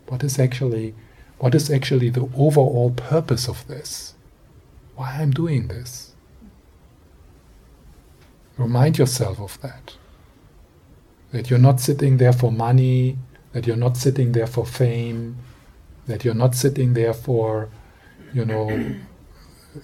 What 0.08 0.24
is 0.24 0.40
actually 0.40 0.96
what 1.40 1.56
is 1.56 1.72
actually 1.72 2.10
the 2.10 2.30
overall 2.38 2.92
purpose 2.92 3.48
of 3.48 3.68
this? 3.68 4.14
Why 4.96 5.18
I'm 5.20 5.32
doing 5.32 5.68
this? 5.68 6.14
Remind 8.58 8.98
yourself 8.98 9.40
of 9.40 9.60
that. 9.62 9.96
That 11.32 11.50
you're 11.50 11.60
not 11.60 11.80
sitting 11.80 12.18
there 12.18 12.34
for 12.34 12.52
money, 12.52 13.18
that 13.54 13.68
you're 13.68 13.76
not 13.76 13.98
sitting 13.98 14.32
there 14.32 14.48
for 14.48 14.66
fame, 14.66 15.38
that 16.08 16.24
you're 16.24 16.34
not 16.34 16.56
sitting 16.56 16.94
there 16.94 17.14
for, 17.14 17.70
you 18.34 18.46
know, 18.46 18.96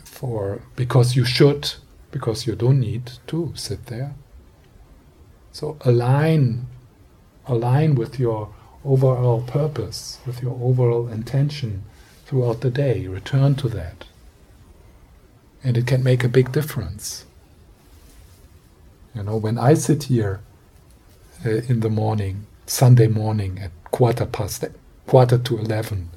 for 0.04 0.62
because 0.76 1.16
you 1.16 1.26
should, 1.26 1.74
because 2.12 2.48
you 2.48 2.56
don't 2.56 2.80
need 2.80 3.12
to 3.28 3.54
sit 3.56 3.88
there. 3.88 4.16
So 5.52 5.78
align, 5.82 6.68
align 7.46 7.96
with 7.96 8.20
your 8.20 8.54
overall 8.86 9.42
purpose, 9.42 10.20
with 10.26 10.42
your 10.42 10.58
overall 10.62 11.08
intention 11.08 11.84
throughout 12.26 12.62
the 12.62 12.70
day. 12.70 13.08
Return 13.08 13.56
to 13.56 13.70
that. 13.70 14.06
And 15.64 15.78
it 15.78 15.88
can 15.88 16.04
make 16.04 16.24
a 16.24 16.30
big 16.30 16.52
difference. 16.52 17.26
You 19.16 19.24
know, 19.24 19.36
when 19.36 19.58
I 19.58 19.74
sit 19.74 20.04
here 20.04 20.42
uh, 21.46 21.50
in 21.50 21.80
the 21.80 21.90
morning, 21.90 22.46
Sunday 22.68 23.08
morning 23.08 23.58
at 23.60 23.72
quarter 23.92 24.26
past 24.26 24.66
quarter 25.08 25.38
to 25.38 25.58
eleven. 25.58 26.10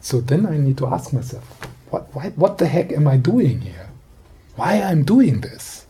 So 0.00 0.20
then 0.20 0.46
I 0.46 0.56
need 0.58 0.78
to 0.78 0.86
ask 0.86 1.12
myself, 1.12 1.44
what 1.90 2.14
why, 2.14 2.30
what 2.30 2.58
the 2.58 2.66
heck 2.66 2.92
am 2.92 3.08
I 3.08 3.16
doing 3.16 3.62
here? 3.62 3.88
Why 4.56 4.80
I'm 4.80 5.04
doing 5.04 5.40
this? 5.40 5.86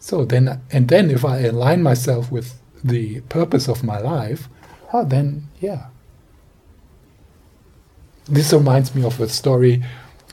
So 0.00 0.24
then 0.24 0.60
and 0.72 0.88
then 0.88 1.10
if 1.10 1.24
I 1.24 1.40
align 1.40 1.82
myself 1.82 2.32
with 2.32 2.58
the 2.82 3.20
purpose 3.22 3.68
of 3.68 3.84
my 3.84 3.98
life, 3.98 4.48
oh, 4.92 5.04
then 5.04 5.48
yeah. 5.60 5.88
This 8.24 8.52
reminds 8.52 8.94
me 8.94 9.04
of 9.04 9.20
a 9.20 9.28
story 9.28 9.84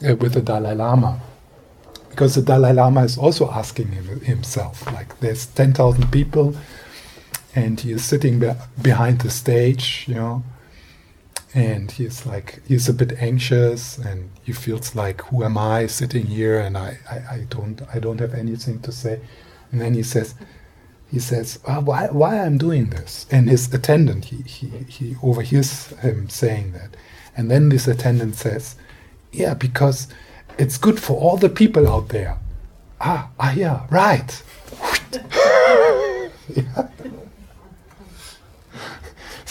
uh, 0.07 0.15
with 0.15 0.33
the 0.33 0.41
Dalai 0.41 0.73
Lama 0.73 1.19
because 2.13 2.35
the 2.35 2.43
Dalai 2.43 2.73
Lama 2.73 3.03
is 3.03 3.17
also 3.17 3.49
asking 3.49 3.87
him, 3.87 4.19
himself, 4.21 4.85
like, 4.93 5.19
there's 5.19 5.47
10,000 5.47 6.11
people 6.11 6.55
and 7.55 7.79
he 7.79 7.91
is 7.91 8.03
sitting 8.03 8.39
be- 8.39 8.51
behind 8.81 9.21
the 9.21 9.29
stage, 9.29 10.05
you 10.07 10.15
know, 10.15 10.43
and 11.53 11.91
he's 11.91 12.25
like 12.25 12.61
he's 12.67 12.89
a 12.89 12.93
bit 12.93 13.13
anxious 13.19 13.97
and 13.99 14.29
he 14.43 14.51
feels 14.51 14.95
like 14.95 15.21
who 15.25 15.43
am 15.43 15.57
I 15.57 15.85
sitting 15.87 16.25
here 16.25 16.59
and 16.59 16.77
I, 16.77 16.97
I, 17.09 17.15
I 17.35 17.47
don't 17.49 17.81
I 17.93 17.99
don't 17.99 18.19
have 18.19 18.33
anything 18.33 18.79
to 18.81 18.91
say, 18.91 19.19
and 19.71 19.79
then 19.79 19.93
he 19.93 20.03
says 20.03 20.33
he 21.11 21.19
says 21.19 21.59
oh, 21.67 21.81
why 21.81 22.07
why 22.07 22.39
I'm 22.39 22.57
doing 22.57 22.89
this 22.89 23.27
and 23.29 23.49
his 23.49 23.71
attendant 23.73 24.25
he, 24.25 24.37
he 24.43 24.67
he 24.87 25.15
overhears 25.21 25.87
him 25.99 26.27
saying 26.29 26.71
that, 26.73 26.97
and 27.37 27.51
then 27.51 27.69
this 27.69 27.87
attendant 27.87 28.35
says, 28.35 28.75
yeah 29.31 29.53
because 29.53 30.07
it's 30.57 30.77
good 30.77 30.99
for 30.99 31.19
all 31.19 31.37
the 31.37 31.49
people 31.49 31.87
out 31.87 32.09
there. 32.09 32.37
Ah 32.99 33.29
ah 33.39 33.53
yeah 33.53 33.85
right. 33.91 34.41
yeah. 36.55 36.87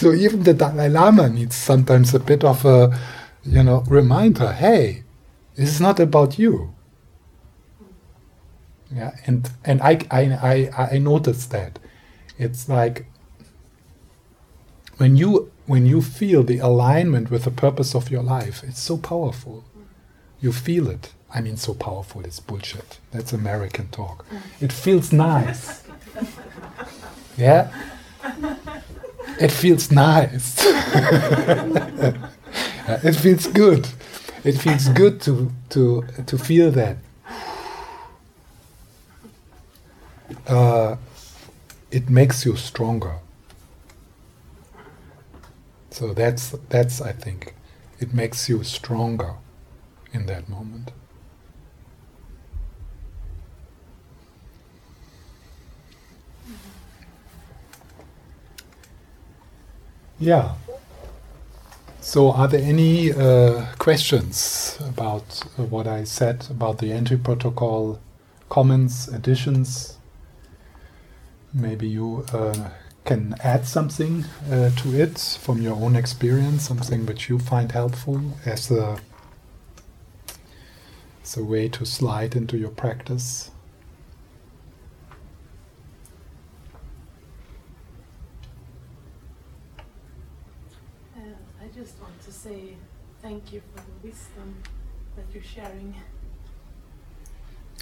So 0.03 0.13
even 0.13 0.43
the 0.43 0.53
Dalai 0.53 0.89
Lama 0.89 1.29
needs 1.29 1.55
sometimes 1.55 2.13
a 2.13 2.19
bit 2.19 2.43
of 2.43 2.65
a, 2.65 2.99
you 3.45 3.63
know, 3.63 3.85
reminder. 3.87 4.51
Hey, 4.51 5.05
this 5.55 5.69
is 5.69 5.81
not 5.81 6.01
about 6.01 6.41
you. 6.41 6.75
Yeah, 8.93 9.13
and 9.27 9.49
and 9.65 9.81
I 9.81 10.01
I 10.11 10.23
I, 10.51 10.89
I 10.95 10.99
noticed 10.99 11.53
that. 11.53 11.79
It's 12.37 12.69
like 12.69 13.07
when 14.97 15.15
you 15.15 15.53
when 15.67 15.87
you 15.87 16.03
feel 16.03 16.43
the 16.43 16.59
alignment 16.59 17.31
with 17.31 17.45
the 17.45 17.53
purpose 17.53 17.95
of 17.95 18.11
your 18.11 18.25
life, 18.25 18.65
it's 18.65 18.83
so 18.83 18.97
powerful. 18.99 19.63
You 20.41 20.53
feel 20.53 20.91
it. 20.91 21.13
I 21.33 21.41
mean, 21.43 21.57
so 21.57 21.75
powerful. 21.75 22.25
It's 22.25 22.41
bullshit. 22.41 22.99
That's 23.13 23.33
American 23.33 23.87
talk. 23.91 24.27
It 24.61 24.73
feels 24.73 25.13
nice. 25.13 25.85
yeah 27.39 27.71
it 29.43 29.51
feels 29.51 29.91
nice. 29.91 30.57
it 33.05 33.15
feels 33.15 33.47
good. 33.49 33.89
It 34.45 34.53
feels 34.53 34.89
good 34.89 35.21
to 35.23 35.51
to 35.71 36.05
to 36.27 36.39
feel 36.39 36.71
that. 36.71 36.97
Uh, 40.47 40.97
it 41.91 42.09
makes 42.09 42.45
you 42.45 42.57
stronger. 42.57 43.17
So 45.91 46.15
that's 46.15 46.51
that's 46.69 47.01
I 47.01 47.13
think 47.13 47.55
it 48.01 48.15
makes 48.15 48.49
you 48.49 48.65
stronger 48.65 49.35
in 50.13 50.27
that 50.27 50.49
moment. 50.49 50.93
Yeah. 60.23 60.55
So, 62.01 62.31
are 62.31 62.47
there 62.47 62.63
any 62.63 63.13
uh, 63.13 63.67
questions 63.79 64.79
about 64.89 65.43
uh, 65.59 65.65
what 65.65 65.89
I 65.89 66.05
said 66.05 66.47
about 66.49 66.79
the 66.79 66.93
entry 66.93 67.17
protocol, 67.17 67.99
comments, 68.49 69.09
additions? 69.09 69.99
Maybe 71.53 71.89
you 71.89 72.25
uh, 72.33 72.71
can 73.05 73.35
add 73.41 73.67
something 73.67 74.25
uh, 74.49 74.71
to 74.71 74.95
it 74.95 75.19
from 75.19 75.61
your 75.61 75.75
own 75.75 75.97
experience, 75.97 76.69
something 76.69 77.05
which 77.05 77.29
you 77.29 77.41
find 77.41 77.73
helpful 77.73 78.23
as 78.47 78.71
a, 78.71 78.99
as 81.25 81.37
a 81.37 81.43
way 81.43 81.69
to 81.69 81.85
slide 81.85 82.37
into 82.37 82.57
your 82.57 82.71
practice. 82.71 83.51
Uh, 91.17 91.21
I 91.61 91.67
just 91.75 92.01
want 92.01 92.21
to 92.23 92.33
say 92.33 92.75
thank 93.33 93.53
you 93.55 93.63
for 93.75 93.81
the 93.81 94.09
wisdom 94.09 94.57
that 95.17 95.25
you're 95.33 95.43
sharing. 95.43 95.95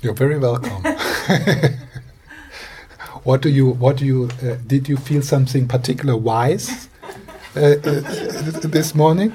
You're 0.01 0.15
very 0.15 0.39
welcome. 0.39 0.85
what 3.25 3.43
do 3.43 3.49
you? 3.49 3.71
What 3.71 3.97
do 3.97 4.07
you? 4.07 4.31
Uh, 4.41 4.55
did 4.65 4.89
you 4.89 4.97
feel 4.97 5.23
something 5.23 5.67
particular 5.67 6.17
wise 6.17 6.89
uh, 7.57 7.61
uh, 7.61 8.01
this 8.77 8.95
morning? 8.95 9.33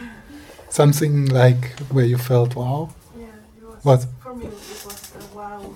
Something 0.70 1.26
like 1.26 1.78
where 1.92 2.06
you 2.06 2.18
felt 2.18 2.56
wow. 2.56 2.94
Yeah, 3.20 3.26
it 3.58 3.64
was. 3.68 3.84
What? 3.84 4.06
For 4.24 4.36
me, 4.36 4.46
it 4.46 4.52
was 4.54 5.12
a 5.20 5.36
wow 5.36 5.74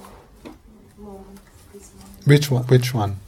moment 0.97 1.39
this 1.73 1.91
morning. 1.95 2.23
Which 2.23 2.49
one? 2.49 2.63
Which 2.63 2.93
one? 2.93 3.19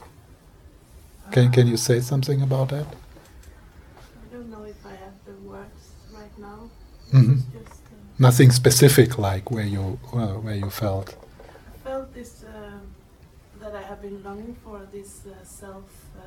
Can 1.30 1.52
Can 1.52 1.66
you 1.66 1.76
say 1.76 2.00
something 2.00 2.40
about 2.40 2.70
that? 2.70 2.86
I 2.86 4.34
don't 4.34 4.50
know 4.50 4.64
if 4.64 4.86
I 4.86 4.96
have 5.04 5.16
the 5.26 5.34
words 5.46 5.92
right 6.14 6.38
Mhm. 7.12 7.36
Just 7.52 7.72
uh, 7.72 7.94
Nothing 8.18 8.50
specific, 8.52 9.18
like 9.18 9.50
where 9.50 9.66
you 9.66 9.98
uh, 10.12 10.34
where 10.44 10.54
you 10.54 10.70
felt. 10.70 11.08
I 11.74 11.88
felt 11.88 12.14
this 12.14 12.44
uh, 12.44 12.78
that 13.60 13.74
I 13.74 13.82
have 13.82 14.00
been 14.02 14.22
longing 14.22 14.56
for 14.64 14.80
this 14.92 15.10
uh, 15.26 15.44
self 15.44 15.84
uh, 16.16 16.22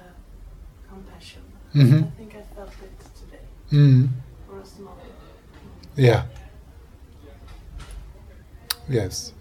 compassion. 0.90 1.42
Mhm. 1.74 2.04
I 2.08 2.12
think 2.18 2.36
I 2.36 2.44
felt 2.56 2.74
it 2.88 3.00
today 3.22 3.44
Mm. 3.72 4.10
for 4.48 4.60
a 4.60 4.66
small. 4.66 4.98
Yeah. 5.96 6.24
Yes. 8.90 9.34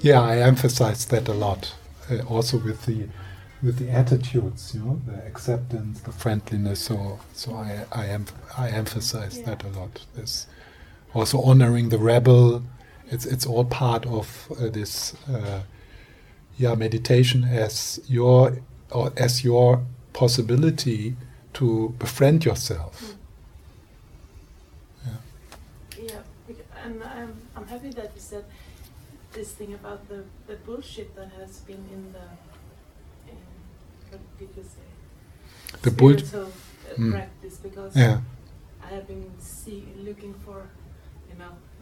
Yeah, 0.00 0.20
I 0.20 0.38
emphasize 0.38 1.06
that 1.06 1.28
a 1.28 1.32
lot. 1.32 1.74
Uh, 2.10 2.18
also 2.28 2.58
with 2.58 2.84
the 2.86 3.08
with 3.62 3.78
the 3.78 3.90
attitudes, 3.90 4.74
you 4.74 4.80
know, 4.80 5.00
the 5.06 5.24
acceptance, 5.26 6.00
the 6.00 6.12
friendliness. 6.12 6.80
So 6.80 7.18
so 7.32 7.54
I 7.54 7.84
I 7.92 8.06
am 8.06 8.26
I 8.58 8.68
emphasize 8.70 9.40
that 9.42 9.64
a 9.64 9.68
lot. 9.68 10.04
This 10.14 10.46
also 11.16 11.40
honoring 11.42 11.88
the 11.88 11.98
rebel. 11.98 12.62
It's 13.10 13.24
it's 13.26 13.46
all 13.46 13.64
part 13.64 14.04
of 14.06 14.26
uh, 14.60 14.68
this 14.68 15.14
uh, 15.28 15.60
yeah 16.58 16.74
meditation 16.74 17.44
as 17.44 18.00
your 18.08 18.58
or 18.90 19.12
as 19.16 19.42
your 19.44 19.82
possibility 20.12 21.16
to 21.54 21.94
befriend 21.98 22.44
yourself. 22.44 23.14
Yeah, 25.98 26.18
bec- 26.46 26.66
and 26.84 27.02
I'm, 27.02 27.32
I'm 27.56 27.66
happy 27.66 27.90
that 27.90 28.10
you 28.14 28.20
said 28.20 28.44
this 29.32 29.52
thing 29.52 29.72
about 29.74 30.06
the, 30.08 30.24
the 30.46 30.56
bullshit 30.66 31.14
that 31.16 31.30
has 31.40 31.60
been 31.60 31.82
in 31.92 32.12
the, 32.12 32.26
in, 33.30 33.36
what 34.10 34.20
did 34.38 34.48
you 34.56 34.62
say? 34.62 35.78
The 35.82 35.90
bull- 35.90 36.18
Spiritual, 36.18 36.52
uh, 36.52 36.94
Mm. 36.98 37.10
practice 37.12 37.56
because 37.56 37.96
Yeah. 37.96 38.20
I 38.84 38.88
have 38.94 39.06
been 39.08 39.30
see, 39.40 39.84
looking 40.08 40.34
for, 40.44 40.68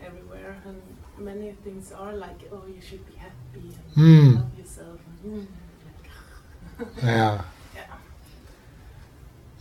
everywhere 0.07 0.57
and 0.67 0.81
many 1.19 1.53
things 1.65 1.93
are 1.93 2.13
like, 2.15 2.41
oh, 2.53 2.63
you 2.67 2.81
should 2.81 3.05
be 3.07 3.15
happy 3.15 3.69
and 3.97 4.05
Mm. 4.05 4.35
love 4.37 4.59
yourself. 4.59 5.01
And, 5.25 5.47
mm, 6.79 7.03
Yeah. 7.03 7.43
yeah. 7.75 7.83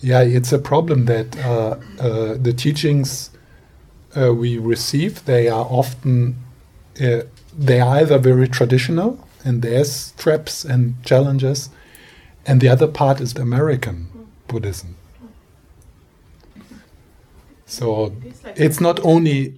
Yeah, 0.02 0.22
it's 0.22 0.52
a 0.52 0.60
problem 0.60 1.06
that 1.06 1.38
uh, 1.38 1.78
uh, 2.00 2.36
the 2.42 2.54
teachings 2.54 3.30
uh, 4.16 4.34
we 4.34 4.58
receive 4.58 5.26
they 5.26 5.48
are 5.50 5.66
often 5.70 6.36
uh, 7.02 7.22
they 7.58 7.80
are 7.80 7.98
either 7.98 8.18
very 8.18 8.48
traditional 8.48 9.28
and 9.46 9.62
there's 9.62 10.12
traps 10.14 10.64
and 10.66 10.96
challenges, 11.04 11.70
and 12.46 12.62
the 12.62 12.70
other 12.70 12.88
part 12.88 13.20
is 13.22 13.34
the 13.34 13.42
American 13.42 14.08
Buddhism. 14.48 14.96
So 17.66 18.06
It 18.06 18.28
is 18.28 18.44
like 18.44 18.60
it's 18.60 18.80
not 18.82 19.00
only 19.04 19.54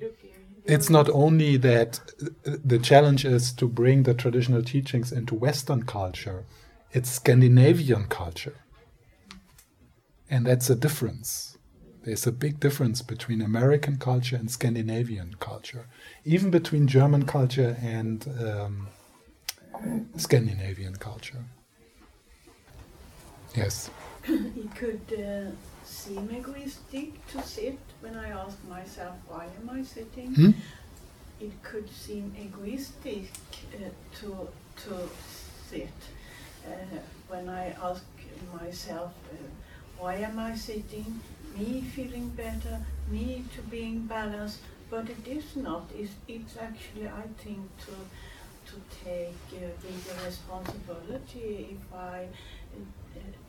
it's 0.65 0.89
not 0.89 1.09
only 1.09 1.57
that 1.57 1.99
the 2.43 2.79
challenge 2.79 3.25
is 3.25 3.53
to 3.53 3.67
bring 3.67 4.03
the 4.03 4.13
traditional 4.13 4.63
teachings 4.63 5.11
into 5.11 5.35
Western 5.35 5.83
culture, 5.83 6.45
it's 6.91 7.09
Scandinavian 7.09 8.05
culture. 8.07 8.55
And 10.29 10.45
that's 10.45 10.69
a 10.69 10.75
difference. 10.75 11.57
There's 12.03 12.27
a 12.27 12.31
big 12.31 12.59
difference 12.59 13.01
between 13.01 13.41
American 13.41 13.97
culture 13.97 14.35
and 14.35 14.49
Scandinavian 14.49 15.35
culture, 15.39 15.87
even 16.23 16.51
between 16.51 16.87
German 16.87 17.25
culture 17.25 17.77
and 17.81 18.27
um, 18.39 18.87
Scandinavian 20.15 20.95
culture. 20.95 21.45
Yes. 23.55 23.89
It 24.27 24.75
could 24.75 25.07
uh, 25.13 25.51
seem 25.83 26.29
egoistic 26.31 27.25
to 27.27 27.41
sit 27.43 27.77
when 28.01 28.15
I 28.15 28.29
ask 28.29 28.57
myself, 28.67 29.15
why 29.27 29.45
am 29.45 29.69
I 29.69 29.83
sitting? 29.83 30.33
Hmm? 30.33 30.51
It 31.39 31.61
could 31.61 31.89
seem 31.89 32.35
egoistic 32.39 33.29
uh, 33.75 33.89
to, 34.19 34.47
to 34.83 35.09
sit 35.69 35.93
uh, 36.65 36.97
when 37.27 37.49
I 37.49 37.75
ask 37.83 38.03
myself, 38.59 39.11
uh, 39.31 39.37
why 39.99 40.15
am 40.15 40.39
I 40.39 40.55
sitting? 40.55 41.21
Me 41.55 41.81
feeling 41.81 42.29
better, 42.29 42.81
me 43.09 43.45
to 43.55 43.61
being 43.61 44.07
balanced, 44.07 44.59
but 44.89 45.09
it 45.09 45.27
is 45.27 45.55
not. 45.55 45.83
It's, 45.95 46.11
it's 46.27 46.57
actually, 46.57 47.07
I 47.07 47.23
think, 47.43 47.61
to 47.85 47.93
to 48.65 48.81
take 49.05 49.37
uh, 49.53 49.67
bigger 49.81 50.25
responsibility. 50.25 51.77
If 51.77 51.93
I 51.93 52.27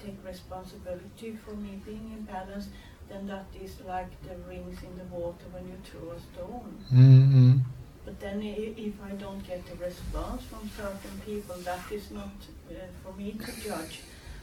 take 0.02 0.18
responsibility 0.24 1.36
for 1.44 1.55
me 1.55 1.80
being 1.84 2.10
in 2.16 2.22
balance, 2.24 2.68
then 3.09 3.26
that 3.26 3.47
is 3.62 3.76
like 3.86 4.10
the 4.22 4.34
rings 4.48 4.78
in 4.82 4.97
the 4.98 5.05
water 5.14 5.47
when 5.52 5.66
you 5.68 5.76
throw 5.84 6.10
a 6.12 6.20
stone. 6.20 6.76
Mm-hmm. 6.93 7.59
But 8.05 8.20
then 8.20 8.40
if 8.43 8.94
I 9.05 9.10
don't 9.10 9.44
get 9.47 9.62
a 9.72 9.84
response 9.84 10.43
from 10.44 10.70
certain 10.76 11.20
people, 11.24 11.56
that 11.64 11.80
is 11.90 12.10
not 12.10 12.30
uh, 12.70 12.74
for 13.02 13.12
me 13.18 13.32
to 13.32 13.60
judge. 13.68 14.01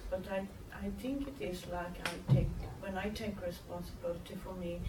But 0.09 0.25
I, 0.29 0.39
I 0.85 0.89
think 1.01 1.27
it 1.27 1.41
is 1.43 1.65
like 1.71 1.95
I 2.07 2.33
take, 2.33 2.49
when 2.81 2.97
I 2.97 3.09
take 3.09 3.35
responsibility 3.45 4.35
for 4.43 4.53
me, 4.53 4.81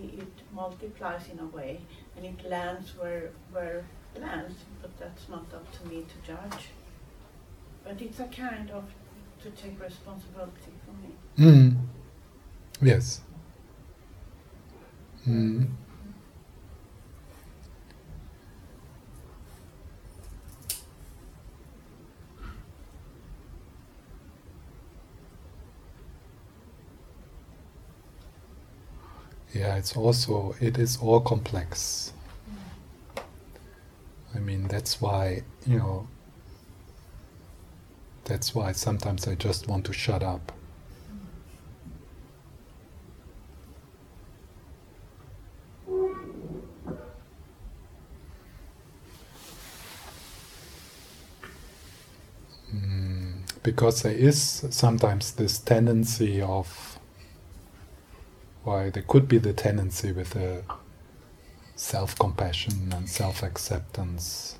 i- 0.00 0.20
it 0.22 0.32
multiplies 0.52 1.28
in 1.30 1.38
a 1.40 1.46
way 1.46 1.80
and 2.16 2.24
it 2.24 2.48
lands 2.48 2.96
where, 2.98 3.30
where 3.52 3.84
it 4.14 4.22
lands, 4.22 4.54
but 4.80 4.98
that's 4.98 5.28
not 5.28 5.44
up 5.54 5.66
to 5.78 5.88
me 5.88 6.02
to 6.12 6.26
judge. 6.32 6.68
But 7.84 8.00
it's 8.00 8.20
a 8.20 8.24
kind 8.26 8.70
of 8.70 8.84
to 9.42 9.50
take 9.50 9.80
responsibility 9.80 10.72
for 10.86 10.92
me. 11.02 11.50
Mm. 11.50 11.76
Yes. 12.80 13.20
Mm. 15.28 15.68
Yeah, 29.52 29.76
it's 29.76 29.96
also 29.96 30.54
it 30.60 30.78
is 30.78 30.96
all 30.96 31.20
complex. 31.20 32.12
I 34.34 34.38
mean, 34.38 34.66
that's 34.68 35.00
why 35.00 35.42
you 35.66 35.78
know. 35.78 36.08
That's 38.24 38.54
why 38.54 38.72
sometimes 38.72 39.26
I 39.26 39.34
just 39.34 39.68
want 39.68 39.84
to 39.86 39.92
shut 39.92 40.22
up. 40.22 40.52
Hmm, 52.70 53.32
because 53.62 54.02
there 54.02 54.12
is 54.12 54.66
sometimes 54.70 55.32
this 55.32 55.58
tendency 55.58 56.40
of 56.40 56.98
why 58.62 58.82
well, 58.82 58.90
there 58.92 59.02
could 59.02 59.26
be 59.28 59.38
the 59.38 59.52
tendency 59.52 60.12
with 60.12 60.30
the 60.30 60.62
self-compassion 61.74 62.92
and 62.94 63.08
self-acceptance 63.08 64.58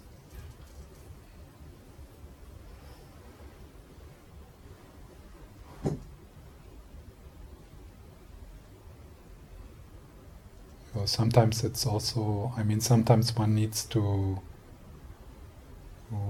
Well, 10.94 11.06
sometimes 11.06 11.64
it's 11.64 11.86
also, 11.86 12.52
I 12.56 12.62
mean, 12.62 12.80
sometimes 12.80 13.34
one 13.34 13.54
needs 13.54 13.84
to 13.86 14.40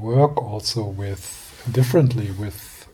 work 0.01 0.41
also 0.41 0.85
with 0.85 1.69
differently 1.71 2.31
with 2.31 2.87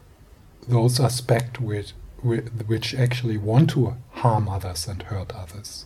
those 0.67 0.99
aspects 0.99 1.61
which, 1.61 1.93
which 2.23 2.95
actually 2.95 3.37
want 3.37 3.71
to 3.71 3.97
harm 4.13 4.49
others 4.49 4.89
and 4.89 5.03
hurt 5.03 5.35
others. 5.35 5.85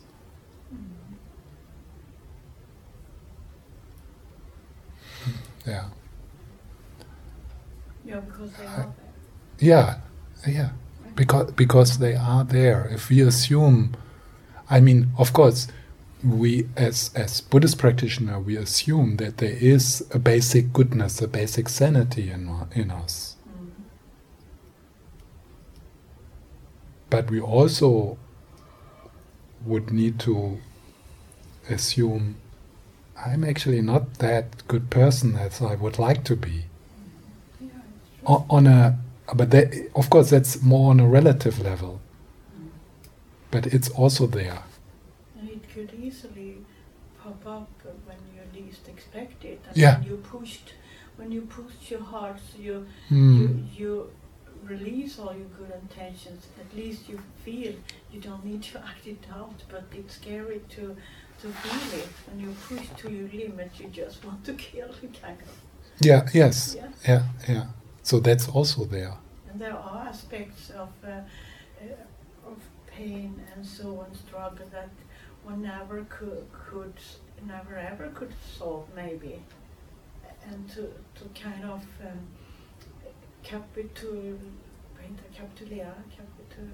Yeah. 5.65 5.85
Yeah, 8.05 8.19
because 8.19 8.51
they 8.53 8.65
are 8.65 8.77
there. 8.77 8.93
Yeah, 9.59 9.97
yeah. 10.47 10.69
Because 11.15 11.51
because 11.51 11.97
they 11.99 12.15
are 12.15 12.43
there. 12.43 12.89
If 12.91 13.09
we 13.09 13.21
assume 13.21 13.95
I 14.69 14.79
mean, 14.79 15.09
of 15.17 15.33
course, 15.33 15.67
we 16.23 16.67
as 16.77 17.11
as 17.15 17.41
Buddhist 17.41 17.77
practitioner 17.77 18.39
we 18.39 18.55
assume 18.55 19.17
that 19.17 19.37
there 19.37 19.57
is 19.59 20.05
a 20.11 20.19
basic 20.19 20.71
goodness, 20.71 21.21
a 21.21 21.27
basic 21.27 21.67
sanity 21.69 22.31
in 22.31 22.49
in 22.73 22.91
us. 22.91 23.35
Mm. 23.49 23.69
But 27.09 27.29
we 27.29 27.39
also 27.41 28.17
would 29.65 29.91
need 29.91 30.19
to 30.21 30.59
assume 31.69 32.35
I'm 33.17 33.43
actually 33.43 33.81
not 33.81 34.15
that 34.15 34.67
good 34.67 34.89
person 34.89 35.35
as 35.35 35.61
I 35.61 35.75
would 35.75 35.99
like 35.99 36.23
to 36.25 36.35
be. 36.35 36.65
Yeah, 37.61 37.67
it's. 37.67 38.29
O- 38.29 38.45
On 38.49 38.67
a 38.67 38.97
but 39.35 39.51
that, 39.51 39.73
of 39.95 40.09
course 40.09 40.29
that's 40.29 40.61
more 40.61 40.89
on 40.91 40.99
a 40.99 41.07
relative 41.07 41.59
level. 41.59 42.01
But 43.53 43.67
it's 43.67 43.89
also 43.89 44.25
there. 44.25 44.63
It 45.55 45.63
could 45.73 45.91
easily 45.93 46.57
pop 47.21 47.45
up 47.45 47.69
when 48.07 48.17
you 48.35 48.41
least 48.59 48.87
expect 48.87 49.45
it. 49.45 49.59
And 49.67 49.77
Yeah. 49.77 49.99
when 49.99 50.07
you 50.09 50.17
pushed, 50.17 50.67
when 51.17 51.31
you 51.31 51.41
pushed 51.57 51.91
your 51.91 52.01
heart, 52.13 52.37
so 52.49 52.57
you, 52.67 52.75
Hmm. 53.09 53.37
you 53.37 53.47
you 53.79 53.91
release 54.73 55.13
all 55.21 55.33
your 55.41 55.51
good 55.59 55.71
intentions. 55.83 56.41
At 56.63 56.69
least 56.81 57.01
you 57.09 57.19
feel 57.45 57.73
you 58.13 58.19
don't 58.27 58.43
need 58.51 58.63
to 58.71 58.77
act 58.91 59.05
it 59.15 59.23
out. 59.39 59.57
But 59.73 59.83
it's 59.99 60.15
scary 60.21 60.59
to 60.75 60.83
to 61.41 61.47
feel 61.63 61.99
it. 62.01 62.09
When 62.27 62.37
you 62.45 62.51
push 62.69 62.85
to 63.01 63.07
your 63.17 63.29
limit, 63.41 63.71
you 63.79 63.87
just 64.03 64.17
want 64.25 64.39
to 64.45 64.53
kill, 64.67 64.89
kind 65.21 65.39
of. 65.45 65.51
Yeah, 66.09 66.21
yes. 66.33 66.75
Yeah. 66.75 66.91
Yeah, 67.09 67.23
yeah. 67.55 67.65
So 68.09 68.19
that's 68.19 68.47
also 68.55 68.85
there. 68.85 69.13
And 69.51 69.61
there 69.61 69.77
are 69.77 70.07
aspects 70.11 70.69
of 70.71 70.89
uh, 71.03 71.09
uh, 71.09 72.05
of 72.05 72.12
pain 72.97 73.41
and 73.55 73.65
so 73.65 73.99
on, 73.99 74.13
struggle 74.15 74.65
that 74.71 74.89
one 75.43 75.61
never 75.61 76.05
could, 76.09 76.45
could 76.69 76.93
never 77.47 77.75
ever 77.75 78.07
could 78.13 78.33
solve, 78.57 78.87
maybe. 78.95 79.41
And 80.49 80.69
to, 80.69 80.81
to 81.15 81.29
kind 81.43 81.63
of 81.63 81.81
um, 82.01 82.19
capitul, 83.43 84.39
vad 84.95 85.03
heter 85.03 85.23
det? 85.29 85.37
kapitulera, 85.37 85.93
capitul, 86.15 86.69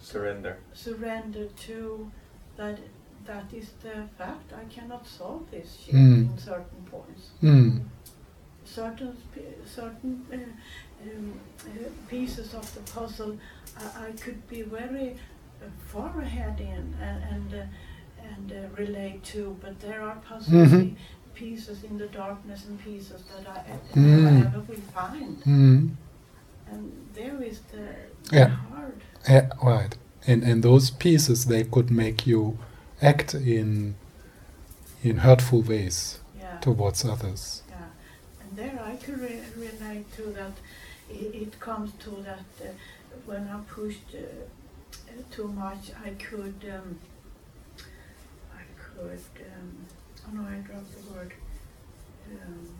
Surrender. 0.00 0.56
surrender 0.74 1.48
to 1.66 2.10
that 2.56 2.78
that 3.26 3.52
is 3.52 3.70
the 3.82 4.08
fact. 4.18 4.52
I 4.52 4.64
cannot 4.74 5.06
solve 5.06 5.50
this 5.50 5.78
shit 5.84 5.94
Mm. 5.94 6.30
in 6.32 6.38
certain 6.38 6.82
points 6.90 7.30
Hmm. 7.40 7.78
certain 8.64 9.16
certain 9.66 10.26
uh, 10.32 10.36
um, 10.36 11.32
uh, 11.66 11.90
pieces 12.08 12.54
of 12.54 12.72
the 12.74 12.80
puzzle 12.92 13.36
I, 13.76 14.06
I 14.08 14.10
could 14.12 14.46
be 14.48 14.62
very 14.62 15.16
far 15.92 16.20
ahead 16.20 16.60
in 16.60 16.94
and 17.00 17.22
and, 17.32 17.54
uh, 17.54 17.66
and 18.32 18.52
uh, 18.52 18.56
relate 18.76 19.22
to, 19.32 19.56
but 19.60 19.78
there 19.80 20.00
are 20.02 20.16
puzzles, 20.28 20.68
Mhm. 20.72 20.96
pieces 21.34 21.84
in 21.84 21.98
the 21.98 22.06
darkness 22.08 22.64
and 22.68 22.78
pieces 22.84 23.22
that 23.30 23.46
I 23.48 23.98
Mm. 23.98 24.24
never 24.24 24.46
ever 24.46 24.60
will 24.68 24.86
find, 24.94 25.36
Hmm. 25.44 25.88
and 26.70 26.92
there 27.14 27.42
is 27.42 27.60
the, 27.72 27.84
Yeah. 28.36 28.48
hard. 28.48 29.00
Yeah, 29.28 29.48
right. 29.62 29.96
And 30.26 30.42
and 30.44 30.62
those 30.62 30.90
pieces 30.90 31.44
they 31.46 31.64
could 31.64 31.90
make 31.90 32.26
you 32.26 32.58
act 33.02 33.34
in 33.34 33.94
in 35.02 35.18
hurtful 35.18 35.62
ways 35.62 36.18
Yeah. 36.38 36.58
towards 36.60 37.04
others. 37.04 37.62
Yeah, 37.68 37.76
and 38.42 38.56
there 38.56 38.80
I 38.92 38.96
could 38.96 39.18
re- 39.20 39.42
relate 39.56 40.06
to 40.16 40.22
that. 40.38 40.52
It, 41.10 41.34
it 41.34 41.60
comes 41.60 41.90
to 42.04 42.10
that 42.28 42.46
uh, 42.60 42.72
when 43.26 43.42
I 43.48 43.58
pushed 43.74 44.14
uh, 44.14 44.20
too 45.30 45.48
much, 45.48 45.90
I 46.04 46.10
could, 46.10 46.64
um, 46.72 46.98
I 48.54 48.62
could, 48.78 49.20
um, 49.54 49.86
oh 50.26 50.32
no, 50.34 50.42
I 50.42 50.56
dropped 50.60 50.92
the 50.92 51.12
word. 51.12 51.32
Um, 52.30 52.75